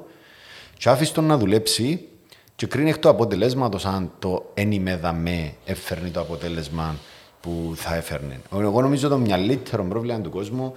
και 0.78 0.88
άφησε 0.88 1.12
τον 1.12 1.24
να 1.24 1.38
δουλέψει 1.38 2.08
και 2.56 2.66
κρίνει 2.66 2.88
εκ 2.88 2.98
του 2.98 3.08
αποτελέσματος 3.08 3.84
αν 3.86 4.10
το 4.18 4.50
εν 4.54 4.72
είμαι 4.72 4.96
δαμέ 4.96 5.52
έφερνει 5.64 6.10
το 6.10 6.20
αποτέλεσμα 6.20 6.96
που 7.40 7.72
θα 7.74 7.94
έφερνε. 7.94 8.40
Εγώ 8.60 8.80
νομίζω 8.80 9.08
το 9.08 9.18
μυαλύτερο 9.18 9.84
πρόβλημα 9.84 10.20
του 10.20 10.30
κόσμου 10.30 10.72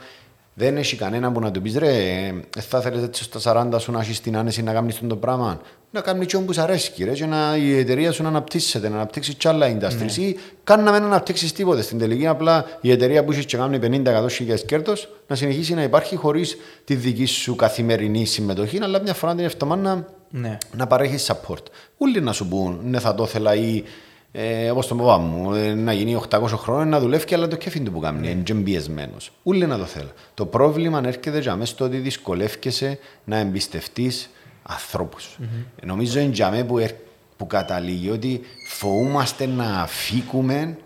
δεν 0.54 0.78
έχει 0.78 0.96
κανένα 0.96 1.32
που 1.32 1.40
να 1.40 1.52
του 1.52 1.62
πεις 1.62 1.78
ρε, 1.78 1.98
ε, 2.58 2.62
θα 2.62 2.82
θέλεις 2.82 3.04
έτσι 3.04 3.24
στα 3.24 3.70
40 3.72 3.80
σου 3.80 3.92
να 3.92 4.00
έχεις 4.00 4.22
την 4.22 4.38
άνεση 4.38 4.64
να 4.64 4.74
κάνεις 4.74 5.02
το 5.08 5.16
πράγμα. 5.16 5.62
Να 5.92 6.02
κάνει 6.02 6.26
και 6.26 6.36
όπου 6.36 6.54
αρέσει, 6.58 7.04
ρε, 7.04 7.12
και 7.12 7.26
να, 7.26 7.58
η 7.58 7.78
εταιρεία 7.78 8.12
σου 8.12 8.24
να 8.24 8.30
αναπτύσσεται, 8.30 8.90
να 8.90 8.96
αναπτύξει 8.96 9.34
κι 9.34 9.48
άλλα 9.48 9.68
industries. 9.68 10.18
Ναι. 10.18 10.24
Ή 10.24 10.38
καν 10.64 10.84
να 10.84 10.92
μην 10.92 11.04
αναπτύξεις 11.04 11.54
τίποτε. 11.54 11.82
Στην 11.82 11.98
τελική, 11.98 12.28
απλά 12.28 12.66
η 12.82 12.92
εταιρεία 12.92 13.24
που 13.24 13.32
έχεις 13.32 13.46
και 13.46 13.58
κάνει 13.58 13.80
50-100 13.82 14.30
χιλιάδες 14.30 14.66
κέρδος 14.66 15.10
να 15.28 15.36
συνεχίσει 15.36 15.74
να 15.74 15.84
υπάρχει 15.84 16.16
χωρίς 16.16 16.58
τη 16.84 16.96
δική 16.96 17.26
σου 17.26 17.56
καθημερινή 17.56 18.26
συμμετοχή, 18.26 18.80
αλλά 18.82 19.02
μια 19.02 19.14
φορά 19.14 19.36
την 19.36 19.46
εβδομάδα 19.46 19.82
να, 19.82 20.06
ναι. 20.30 20.58
να 20.76 20.88
παρέχεις 20.88 21.32
support. 21.32 21.64
Όλοι 21.98 22.22
να 22.22 22.32
σου 22.32 22.48
πούν, 22.48 22.80
ναι, 22.84 23.00
θα 23.00 23.16
το 23.16 23.24
ήθελα 23.24 23.56
ή 23.56 23.84
ε, 24.32 24.70
Όπως 24.70 24.88
τον 24.88 24.98
παπά 24.98 25.18
μου, 25.18 25.54
ε, 25.54 25.74
να 25.74 25.94
γίνει 25.94 26.22
800 26.30 26.46
χρόνια 26.48 26.86
να 26.86 27.00
δουλεύει, 27.00 27.34
αλλά 27.34 27.48
το 27.48 27.56
κέφι 27.56 27.80
του 27.80 27.92
που 27.92 28.00
κάνει, 28.00 28.30
είναι 28.30 28.44
εμπιεσμένος. 28.50 29.32
Ούλε 29.44 29.66
να 29.66 29.78
το 29.78 29.86
θέλω. 29.86 30.12
Το 30.34 30.46
πρόβλημα 30.46 31.02
έρχεται 31.06 31.40
για 31.40 31.56
μέσα 31.56 31.72
στο 31.72 31.86
ότι 31.86 31.98
δυσκολεύεσαι 31.98 33.00
να 33.24 33.38
εμπιστευτείς 33.38 34.30
ανθρώπους. 34.64 35.38
Mm-hmm. 35.40 35.66
Νομίζω 35.84 36.20
είναι 36.20 36.34
για 36.34 36.50
μένα 36.50 36.66
που, 36.66 36.88
που 37.38 37.48
καταλήγει 37.48 38.10
ότι 38.10 38.42
φοβούμαστε 38.70 39.46
να 39.46 39.82
αφήκουμε 39.82 40.78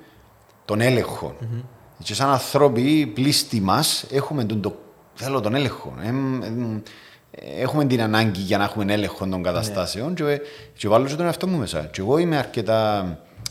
τον 0.65 0.81
έλεγχο. 0.81 1.35
Mm-hmm. 1.41 1.63
Και 2.03 2.13
σαν 2.13 2.29
άνθρωποι 2.29 3.11
πλήστη 3.13 3.61
μας 3.61 4.05
έχουμε 4.11 4.43
τον, 4.43 4.61
το, 4.61 4.75
θέλω 5.13 5.41
τον 5.41 5.55
έλεγχο. 5.55 5.93
Ε, 6.01 6.07
ε, 6.07 6.81
έχουμε 7.59 7.85
την 7.85 8.01
ανάγκη 8.01 8.41
για 8.41 8.57
να 8.57 8.63
έχουμε 8.63 8.93
έλεγχο 8.93 9.27
των 9.27 9.43
καταστάσεων 9.43 10.11
mm-hmm. 10.11 10.15
και, 10.15 10.41
και 10.77 10.87
βάλω 10.87 11.05
και 11.05 11.15
τον 11.15 11.25
εαυτό 11.25 11.47
μου 11.47 11.57
μέσα. 11.57 11.79
Και 11.91 12.01
εγώ 12.01 12.17
είμαι 12.17 12.37
αρκετά 12.37 13.07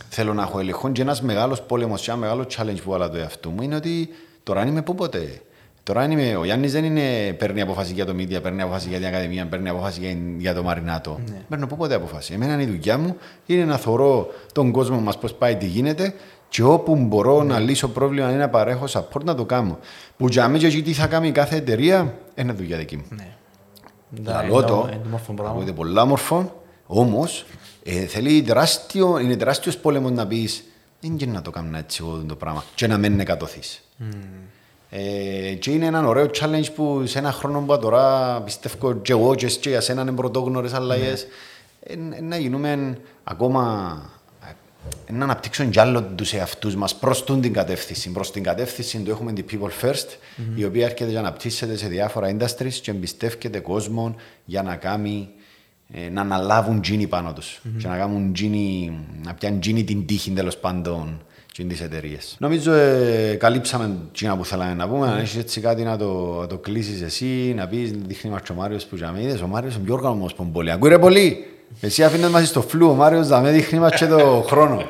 θέλω 0.09 0.35
να 0.35 0.43
έχω 0.43 0.59
έλεγχο. 0.59 0.91
Και 0.91 1.03
ένας 1.03 1.23
μεγάλος 1.23 1.63
πόλεμος, 1.63 2.09
ένα 2.09 2.17
μεγάλο 2.17 2.47
challenge 2.57 2.83
που 2.85 2.91
βάλα 2.91 3.11
το 3.11 3.17
εαυτό 3.17 3.51
μου 3.51 3.63
είναι 3.63 3.75
ότι 3.75 4.09
τώρα 4.43 4.67
είμαι 4.67 4.83
πού 4.83 4.95
ποτέ. 4.95 5.41
Τώρα 5.83 6.05
είμαι, 6.05 6.37
ο 6.37 6.45
Γιάννης 6.45 6.73
δεν 6.73 6.85
είναι 6.85 7.33
παίρνει 7.33 7.61
απόφαση 7.61 7.93
για 7.93 8.07
το 8.07 8.15
Media, 8.17 8.43
παίρνει 8.43 8.63
απόφαση 8.63 8.89
για 8.89 8.99
την 8.99 9.07
Ακαδημία, 9.07 9.47
παίρνει 9.47 9.69
απόφαση 9.69 10.01
για, 10.01 10.17
για 10.39 10.55
το 10.55 10.63
Μαρινάτο. 10.63 11.21
Ναι. 11.31 11.37
Παίρνω 11.49 11.67
πού 11.67 11.77
ποτέ 11.77 11.95
απόφαση. 11.95 12.33
Εμένα 12.33 12.63
η 12.63 12.67
δουλειά 12.67 12.99
μου 12.99 13.17
είναι 13.47 13.65
να 13.65 13.77
θωρώ 13.77 14.29
τον 14.53 14.71
κόσμο 14.71 15.01
μας 15.01 15.19
πώς 15.19 15.35
πάει, 15.35 15.57
τι 15.57 15.67
γίνεται 15.67 16.15
και 16.49 16.63
όπου 16.63 16.97
μπορώ 16.97 17.43
ναι. 17.43 17.53
να 17.53 17.59
λύσω 17.59 17.89
πρόβλημα 17.89 18.33
ή 18.33 18.35
να 18.35 18.49
παρέχω 18.49 18.85
support 18.89 19.25
να 19.25 19.35
το 19.35 19.45
κάνω. 19.45 19.79
Που 20.17 20.27
για 20.29 20.49
μένα 20.49 20.69
και 20.69 20.83
τι 20.83 20.93
θα 20.93 21.07
κάνει 21.07 21.33
κάθε 21.33 21.57
εταιρεία 21.57 22.15
είναι 22.35 22.53
δουλειά 22.53 22.77
δική 22.77 22.97
μου. 22.97 23.05
Ναι. 23.09 23.37
Λαλό 24.25 24.65
το, 24.65 24.89
είναι 25.61 25.73
πολλά 25.73 26.05
μορφό, 26.05 26.63
όμως 26.87 27.45
ε, 27.83 28.07
θέλει 28.07 28.43
τεράστιο, 28.43 29.19
είναι 29.19 29.37
τεράστιος 29.37 29.77
πόλεμος 29.77 30.11
να 30.11 30.27
πεις 30.27 30.65
δεν 31.01 31.17
και 31.17 31.27
να 31.27 31.43
το 31.43 31.51
κάνω 31.51 31.79
έτσι 31.79 32.03
εγώ 32.03 32.25
το 32.27 32.37
πράγμα 32.37 32.65
και 32.75 32.87
να 32.87 32.99
μην 32.99 33.21
εκατοθείς. 33.21 33.83
Mm. 34.01 34.15
Ε, 34.91 35.55
και 35.55 35.71
είναι 35.71 35.87
ένα 35.87 36.07
ωραίο 36.07 36.31
challenge 36.41 36.73
που 36.75 37.03
σε 37.07 37.19
ένα 37.19 37.33
χρόνο 37.33 37.61
που 37.61 37.79
τώρα 37.79 38.41
πιστεύω 38.41 38.95
και 38.95 39.13
εγώ 39.13 39.35
και 39.35 39.69
για 39.69 39.81
σένα 39.81 40.03
είναι 40.03 40.13
πρωτόγνωρες 40.13 40.73
αλλαγές 40.73 41.27
mm. 41.27 41.93
ε, 42.17 42.21
να 42.21 42.37
γίνουμε 42.37 42.99
ακόμα 43.25 44.03
να 45.13 45.25
αναπτύξουν 45.25 45.71
κι 45.71 45.81
άλλο 45.81 46.03
τους 46.03 46.33
εαυτούς 46.33 46.77
μας 46.77 46.95
προς 46.97 47.25
την 47.25 47.53
κατεύθυνση. 47.53 48.11
Προς 48.11 48.31
την 48.31 48.43
κατεύθυνση 48.43 48.99
του 48.99 49.11
έχουμε 49.11 49.33
την 49.33 49.45
People 49.51 49.87
First, 49.87 49.95
mm-hmm. 49.95 50.59
η 50.59 50.65
οποία 50.65 50.85
έρχεται 50.85 51.11
για 51.11 51.21
να 51.21 51.27
αναπτύσσεται 51.27 51.77
σε 51.77 51.87
διάφορα 51.89 52.37
industries 52.37 52.73
και 52.83 52.91
εμπιστεύεται 52.91 53.59
κόσμο 53.59 54.15
για 54.45 54.63
να 54.63 54.77
κάνει 54.77 55.29
ε, 55.93 56.09
να 56.09 56.21
αναλάβουν 56.21 56.81
τζίνι 56.81 57.07
πάνω 57.07 57.33
τους 57.33 57.61
mm-hmm. 57.65 57.79
και 57.79 57.89
να 57.89 57.97
κάνουν 57.97 58.33
τζίνι, 58.33 58.99
να 59.25 59.35
πιάνουν 59.35 59.61
τζίνι 59.61 59.85
την 59.85 60.07
τύχη 60.07 60.31
τέλος 60.31 60.57
πάντων 60.57 61.23
και 61.53 61.65
τις 61.65 61.81
εταιρείες. 61.81 62.37
Νομίζω 62.39 62.73
ε, 62.73 63.35
καλύψαμε 63.35 63.97
τζίνα 64.13 64.37
που 64.37 64.45
θέλαμε 64.45 64.75
να 64.75 64.89
πούμε, 64.89 65.07
mm-hmm. 65.07 65.11
αν 65.11 65.19
έχεις 65.19 65.37
έτσι 65.37 65.61
κάτι 65.61 65.83
να 65.83 65.97
το, 65.97 66.39
να 66.41 66.47
το 66.47 66.59
κλείσεις 66.59 67.03
εσύ, 67.03 67.53
να 67.57 67.67
πεις, 67.67 67.91
δείχνει 67.91 68.31
μας 68.31 68.51
ο 68.51 68.55
Μάριος 68.55 68.85
που 68.85 68.97
είδες, 68.97 69.41
ο 69.41 69.47
Μάριος 69.47 69.75
είναι 69.75 69.85
πιο 69.85 69.95
οργανωμός 69.95 70.35
που 70.35 70.51
πολύ. 70.51 70.71
Ακούει 70.71 70.89
ρε 70.89 70.99
πολύ, 70.99 71.52
εσύ 71.81 72.05
αφήνες 72.05 72.31
μας 72.31 72.49
στο 72.49 72.63
φλού, 72.63 72.89
ο 72.89 72.95
Μάριος 72.95 73.29
να 73.29 73.41
με 73.41 73.51
δείχνει 73.51 73.79
μας 73.79 73.95
και 73.95 74.07
το 74.07 74.45
χρόνο. 74.47 74.81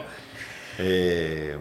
Ε, 0.79 1.57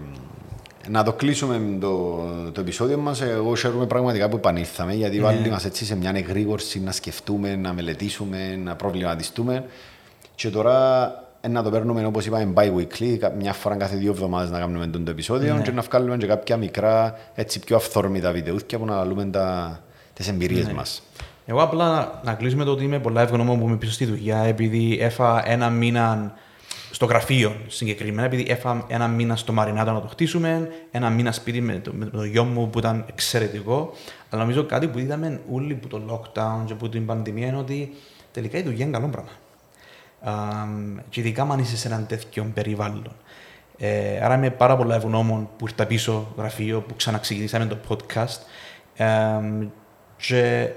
να 0.89 1.03
το 1.03 1.13
κλείσουμε 1.13 1.77
το, 1.79 2.19
το 2.51 2.61
επεισόδιο 2.61 2.97
μας. 2.97 3.21
Εγώ 3.21 3.55
χαίρομαι 3.55 3.85
πραγματικά 3.85 4.29
που 4.29 4.35
επανήλθαμε, 4.35 4.93
γιατί 4.93 5.17
ναι. 5.17 5.23
βάλει 5.23 5.49
μας 5.49 5.65
έτσι 5.65 5.85
σε 5.85 5.95
μια 5.95 6.11
εγρήγορση 6.15 6.79
να 6.79 6.91
σκεφτούμε, 6.91 7.55
να 7.55 7.73
μελετήσουμε, 7.73 8.59
να 8.63 8.75
προβληματιστούμε. 8.75 9.65
Και 10.35 10.49
τώρα 10.49 11.11
να 11.49 11.63
το 11.63 11.69
παίρνουμε 11.69 12.05
όπως 12.05 12.25
είπαμε 12.25 12.53
bi-weekly, 12.55 13.17
μια 13.37 13.53
φορά 13.53 13.75
κάθε 13.75 13.95
δύο 13.95 14.11
εβδομάδες 14.11 14.49
να 14.49 14.59
κάνουμε 14.59 14.87
το 14.87 15.11
επεισόδιο 15.11 15.55
ναι. 15.55 15.61
και 15.61 15.71
να 15.71 15.81
βγάλουμε 15.81 16.17
και 16.17 16.25
κάποια 16.25 16.57
μικρά 16.57 17.19
έτσι 17.35 17.59
πιο 17.59 17.75
αυθόρμητα 17.75 18.31
βιντεούθια 18.31 18.77
που 18.77 18.85
να 18.85 18.95
λαλούμε 18.95 19.29
τις 20.13 20.27
εμπειρίες 20.27 20.67
ναι. 20.67 20.73
μας. 20.73 21.01
Εγώ 21.45 21.61
απλά 21.61 22.19
να 22.23 22.33
κλείσουμε 22.33 22.63
το 22.63 22.71
ότι 22.71 22.83
είμαι 22.83 22.99
πολλά 22.99 23.21
ευγνώμων 23.21 23.59
που 23.59 23.67
είμαι 23.67 23.77
πίσω 23.77 23.91
στη 23.91 24.05
δουλειά, 24.05 24.37
επειδή 24.37 24.97
έφα 25.01 25.49
ένα 25.49 25.69
μήνα 25.69 26.33
στο 26.91 27.05
γραφείο 27.05 27.55
συγκεκριμένα, 27.67 28.27
επειδή 28.27 28.45
έφαμε 28.47 28.83
ένα 28.87 29.07
μήνα 29.07 29.35
στο 29.35 29.53
Μαρινάτο 29.53 29.91
να 29.91 30.01
το 30.01 30.07
χτίσουμε, 30.07 30.69
ένα 30.91 31.09
μήνα 31.09 31.31
σπίτι 31.31 31.61
με 31.61 31.73
το, 31.79 31.91
με 31.93 32.05
το 32.05 32.23
γιο 32.23 32.43
μου 32.43 32.69
που 32.69 32.79
ήταν 32.79 33.05
εξαιρετικό. 33.09 33.93
Αλλά 34.29 34.41
νομίζω 34.41 34.65
κάτι 34.65 34.87
που 34.87 34.99
είδαμε 34.99 35.41
όλοι 35.51 35.73
από 35.73 35.87
το 35.87 36.01
lockdown 36.09 36.65
και 36.65 36.73
από 36.73 36.89
την 36.89 37.05
πανδημία 37.05 37.47
είναι 37.47 37.57
ότι 37.57 37.93
τελικά 38.31 38.57
η 38.57 38.61
δουλειά 38.61 38.85
είναι 38.85 38.97
καλό 38.97 39.07
πράγμα. 39.07 39.31
Um, 40.25 41.01
και 41.09 41.19
ειδικά 41.19 41.43
αν 41.43 41.59
είσαι 41.59 41.77
σε 41.77 41.87
έναν 41.87 42.05
τέτοιο 42.07 42.51
περιβάλλον. 42.53 43.11
Ε, 43.77 44.19
άρα 44.23 44.35
είμαι 44.35 44.49
πάρα 44.49 44.77
πολλά 44.77 44.95
ευγνώμων 44.95 45.49
που 45.57 45.67
ήρθα 45.67 45.85
πίσω 45.85 46.33
γραφείο, 46.37 46.81
που 46.81 46.95
ξαναξεκινήσαμε 46.95 47.65
το 47.65 47.77
podcast. 47.89 48.39
Um, 48.97 49.67
και 50.17 50.39
ε, 50.39 50.73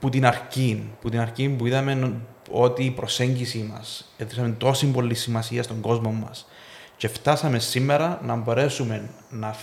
που 0.00 0.08
την 0.08 0.26
αρχή, 0.26 0.90
που 1.00 1.08
την 1.08 1.20
αρχή 1.20 1.48
που 1.48 1.66
είδαμε 1.66 2.14
ότι 2.50 2.84
η 2.84 2.90
προσέγγιση 2.90 3.70
μας 3.72 4.12
έδωσαμε 4.16 4.54
τόση 4.58 4.86
πολύ 4.86 5.14
σημασία 5.14 5.62
στον 5.62 5.80
κόσμο 5.80 6.10
μας 6.10 6.46
και 6.96 7.08
φτάσαμε 7.08 7.58
σήμερα 7.58 8.20
να 8.22 8.36
μπορέσουμε 8.36 9.08
να 9.30 9.54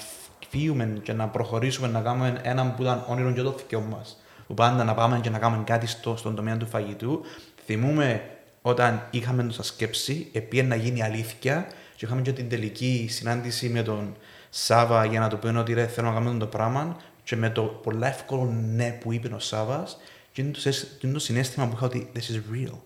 φύγουμε 0.50 1.00
και 1.04 1.14
να 1.14 1.28
προχωρήσουμε 1.28 1.88
να 1.88 2.02
κάνουμε 2.02 2.40
έναν 2.42 2.76
που 2.76 2.82
ήταν 2.82 3.04
όνειρο 3.08 3.32
και 3.32 3.42
το 3.42 3.56
θείο 3.68 3.82
μας. 3.82 4.22
Που 4.48 4.54
πάντα 4.54 4.84
να 4.84 4.94
πάμε 4.94 5.20
και 5.20 5.30
να 5.30 5.40
κάνουμε 5.40 5.64
κάτι 5.64 5.88
στο, 5.88 6.16
στον 6.18 6.36
τομέα 6.36 6.58
του 6.58 6.68
φαγητού. 6.68 7.22
Θυμούμε 7.66 8.22
όταν 8.62 9.08
είχαμε 9.12 9.44
τόσα 9.44 9.64
σκέψη, 9.64 10.30
επί 10.32 10.64
να 10.64 10.76
γίνει 10.76 11.04
αλήθεια 11.04 11.68
και 11.96 12.06
είχαμε 12.06 12.22
και 12.22 12.32
την 12.32 12.50
τελική 12.50 13.08
συνάντηση 13.10 13.70
με 13.70 13.82
τον 13.82 14.16
Σάβα 14.50 15.06
για 15.06 15.20
να 15.20 15.28
του 15.28 15.40
πει 15.40 15.48
ότι 15.48 15.74
ρε, 15.74 15.88
θέλω 15.88 16.08
να 16.08 16.14
κάνουμε 16.14 16.40
το 16.40 16.46
πράγμα 16.46 16.98
και 17.30 17.36
με 17.36 17.50
το 17.50 17.64
πολύ 17.64 18.06
εύκολο 18.06 18.46
ναι 18.52 18.92
που 18.92 19.14
είπε 19.14 19.34
ο 19.34 19.40
Σάβα, 19.40 19.88
και 20.32 20.42
είναι 20.42 21.14
το 21.14 21.20
συνέστημα 21.20 21.68
που 21.68 21.74
είχα 21.76 21.86
ότι 21.86 22.12
this 22.16 22.18
is 22.18 22.56
real. 22.56 22.78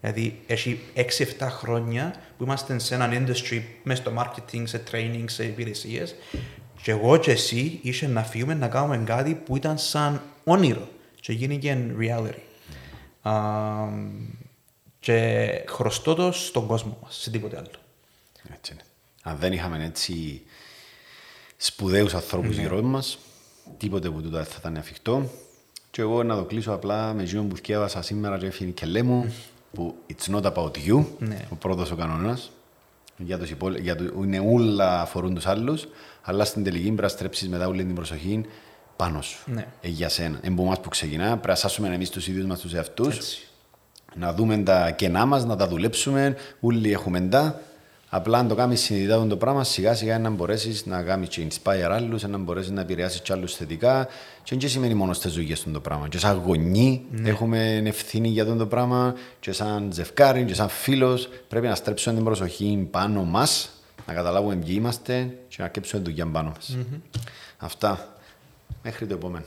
Δηλαδή, 0.00 0.42
έχει 0.46 0.80
6-7 0.94 1.02
χρόνια 1.40 2.14
που 2.38 2.44
είμαστε 2.44 2.78
σε 2.78 2.94
έναν 2.94 3.10
industry, 3.12 3.62
μέσα 3.82 4.02
στο 4.02 4.12
marketing, 4.18 4.62
σε 4.64 4.82
training, 4.90 5.24
σε 5.26 5.44
υπηρεσίες. 5.44 6.14
Και 6.82 6.90
εγώ 6.90 7.16
και 7.16 7.30
εσύ 7.30 7.78
είσαι 7.82 8.06
να 8.06 8.22
φύγουμε 8.22 8.54
να 8.54 8.68
κάνουμε 8.68 8.96
κάτι 9.04 9.34
που 9.34 9.56
ήταν 9.56 9.78
σαν 9.78 10.22
όνειρο 10.44 10.88
και 11.20 11.32
γίνηκε 11.32 11.78
reality. 11.98 12.34
Um, 13.22 14.10
και 15.00 15.48
χρωστώ 15.68 16.14
το 16.14 16.32
στον 16.32 16.66
κόσμο 16.66 16.98
μας, 17.02 17.16
σε 17.16 17.30
τίποτε 17.30 17.56
άλλο. 17.56 17.70
Έτσι 18.54 18.72
είναι. 18.72 18.82
Αν 19.22 19.36
δεν 19.36 19.52
είχαμε 19.52 19.84
έτσι 19.84 20.42
σπουδαίους 21.56 22.14
ανθρώπους 22.14 22.56
mm-hmm. 22.56 22.60
γύρω 22.60 22.82
μας, 22.82 23.18
τίποτε 23.76 24.10
που 24.10 24.22
τούτα 24.22 24.44
θα 24.44 24.56
ήταν 24.58 24.76
εφικτό. 24.76 25.28
Και 25.90 26.00
εγώ 26.00 26.22
να 26.22 26.36
το 26.36 26.42
κλείσω 26.44 26.72
απλά 26.72 27.12
με 27.14 27.24
ζύο 27.24 27.42
που 27.42 27.54
θυκεύασα 27.56 28.02
σήμερα 28.02 28.38
και 28.38 28.46
έφυγε 28.46 28.70
και 28.70 29.02
μου. 29.02 29.34
που 29.72 29.94
it's 30.12 30.34
not 30.34 30.42
about 30.42 30.70
you, 30.88 31.04
Ναι. 31.18 31.46
ο 31.50 31.54
πρώτος 31.54 31.90
ο 31.90 31.96
κανόνας, 31.96 32.50
για 33.16 33.38
τους 33.38 33.50
υπόλοι... 33.50 33.80
για 33.80 33.96
το... 33.96 34.04
είναι 34.22 34.40
όλα 34.52 35.00
αφορούν 35.00 35.34
τους 35.34 35.46
άλλους, 35.46 35.88
αλλά 36.22 36.44
στην 36.44 36.64
τελική 36.64 36.84
πρέπει 36.84 37.00
να 37.02 37.08
στρέψεις 37.08 37.48
μετά 37.48 37.68
όλη 37.68 37.84
την 37.84 37.94
προσοχή 37.94 38.44
πάνω 38.96 39.22
σου. 39.22 39.38
Ναι. 39.46 39.66
Ε, 39.80 39.88
για 39.88 40.08
σένα. 40.08 40.38
Εμπό 40.42 40.64
μας 40.64 40.80
που 40.80 40.88
ξεκινά, 40.88 41.26
πρέπει 41.28 41.46
να 41.48 41.54
σάσουμε 41.54 41.88
εμείς 41.88 42.10
τους 42.10 42.28
ίδιους 42.28 42.44
μας 42.46 42.60
τους 42.60 42.74
εαυτούς, 42.74 43.16
Έτσι. 43.16 43.48
να 44.14 44.32
δούμε 44.32 44.56
τα 44.58 44.90
κενά 44.90 45.26
μας, 45.26 45.44
να 45.44 45.56
τα 45.56 45.68
δουλέψουμε, 45.68 46.36
όλοι 46.60 46.92
έχουμε 46.92 47.20
τα. 47.20 47.60
Απλά 48.16 48.38
αν 48.38 48.48
το 48.48 48.54
κάνεις 48.54 48.80
συνειδητά 48.80 49.26
το 49.26 49.36
πράγμα, 49.36 49.64
σιγά 49.64 49.94
σιγά 49.94 50.18
να 50.18 50.30
μπορέσεις 50.30 50.86
να 50.86 51.02
κάνεις 51.02 51.28
και 51.28 51.46
inspire 51.48 51.90
άλλους, 51.90 52.22
να 52.22 52.38
μπορέσεις 52.38 52.70
να 52.70 52.80
επηρεάσεις 52.80 53.20
και 53.20 53.32
άλλους 53.32 53.54
θετικά. 53.54 54.08
Και 54.42 54.56
δεν 54.56 54.68
σημαίνει 54.68 54.94
μόνος 54.94 55.16
στις 55.16 55.32
δουλειές 55.32 55.62
του 55.62 55.70
το 55.70 55.80
πράγμα. 55.80 56.08
Και 56.08 56.18
σαν 56.18 56.42
γονεί 56.46 57.04
έχουμε 57.24 57.82
ευθύνη 57.84 58.28
για 58.28 58.42
αυτό 58.42 58.56
το 58.56 58.66
πράγμα, 58.66 59.14
και 59.40 59.52
σαν 59.52 59.90
ζευκάρι, 59.92 60.44
και 60.44 60.54
σαν 60.54 60.68
φίλος. 60.68 61.28
Πρέπει 61.48 61.66
να 61.66 61.74
στρέψουμε 61.74 62.14
την 62.14 62.24
προσοχή 62.24 62.88
πάνω 62.90 63.24
μας, 63.24 63.70
να 64.06 64.14
καταλάβουμε 64.14 64.56
ποιοι 64.56 64.74
είμαστε 64.78 65.36
και 65.48 65.56
να 65.62 65.68
κέψουμε 65.68 66.02
δουλειά 66.02 66.26
πάνω 66.26 66.52
μας. 66.56 66.76
Αυτά. 67.56 68.16
Μέχρι 68.82 69.06
το 69.06 69.14
επόμενο. 69.14 69.44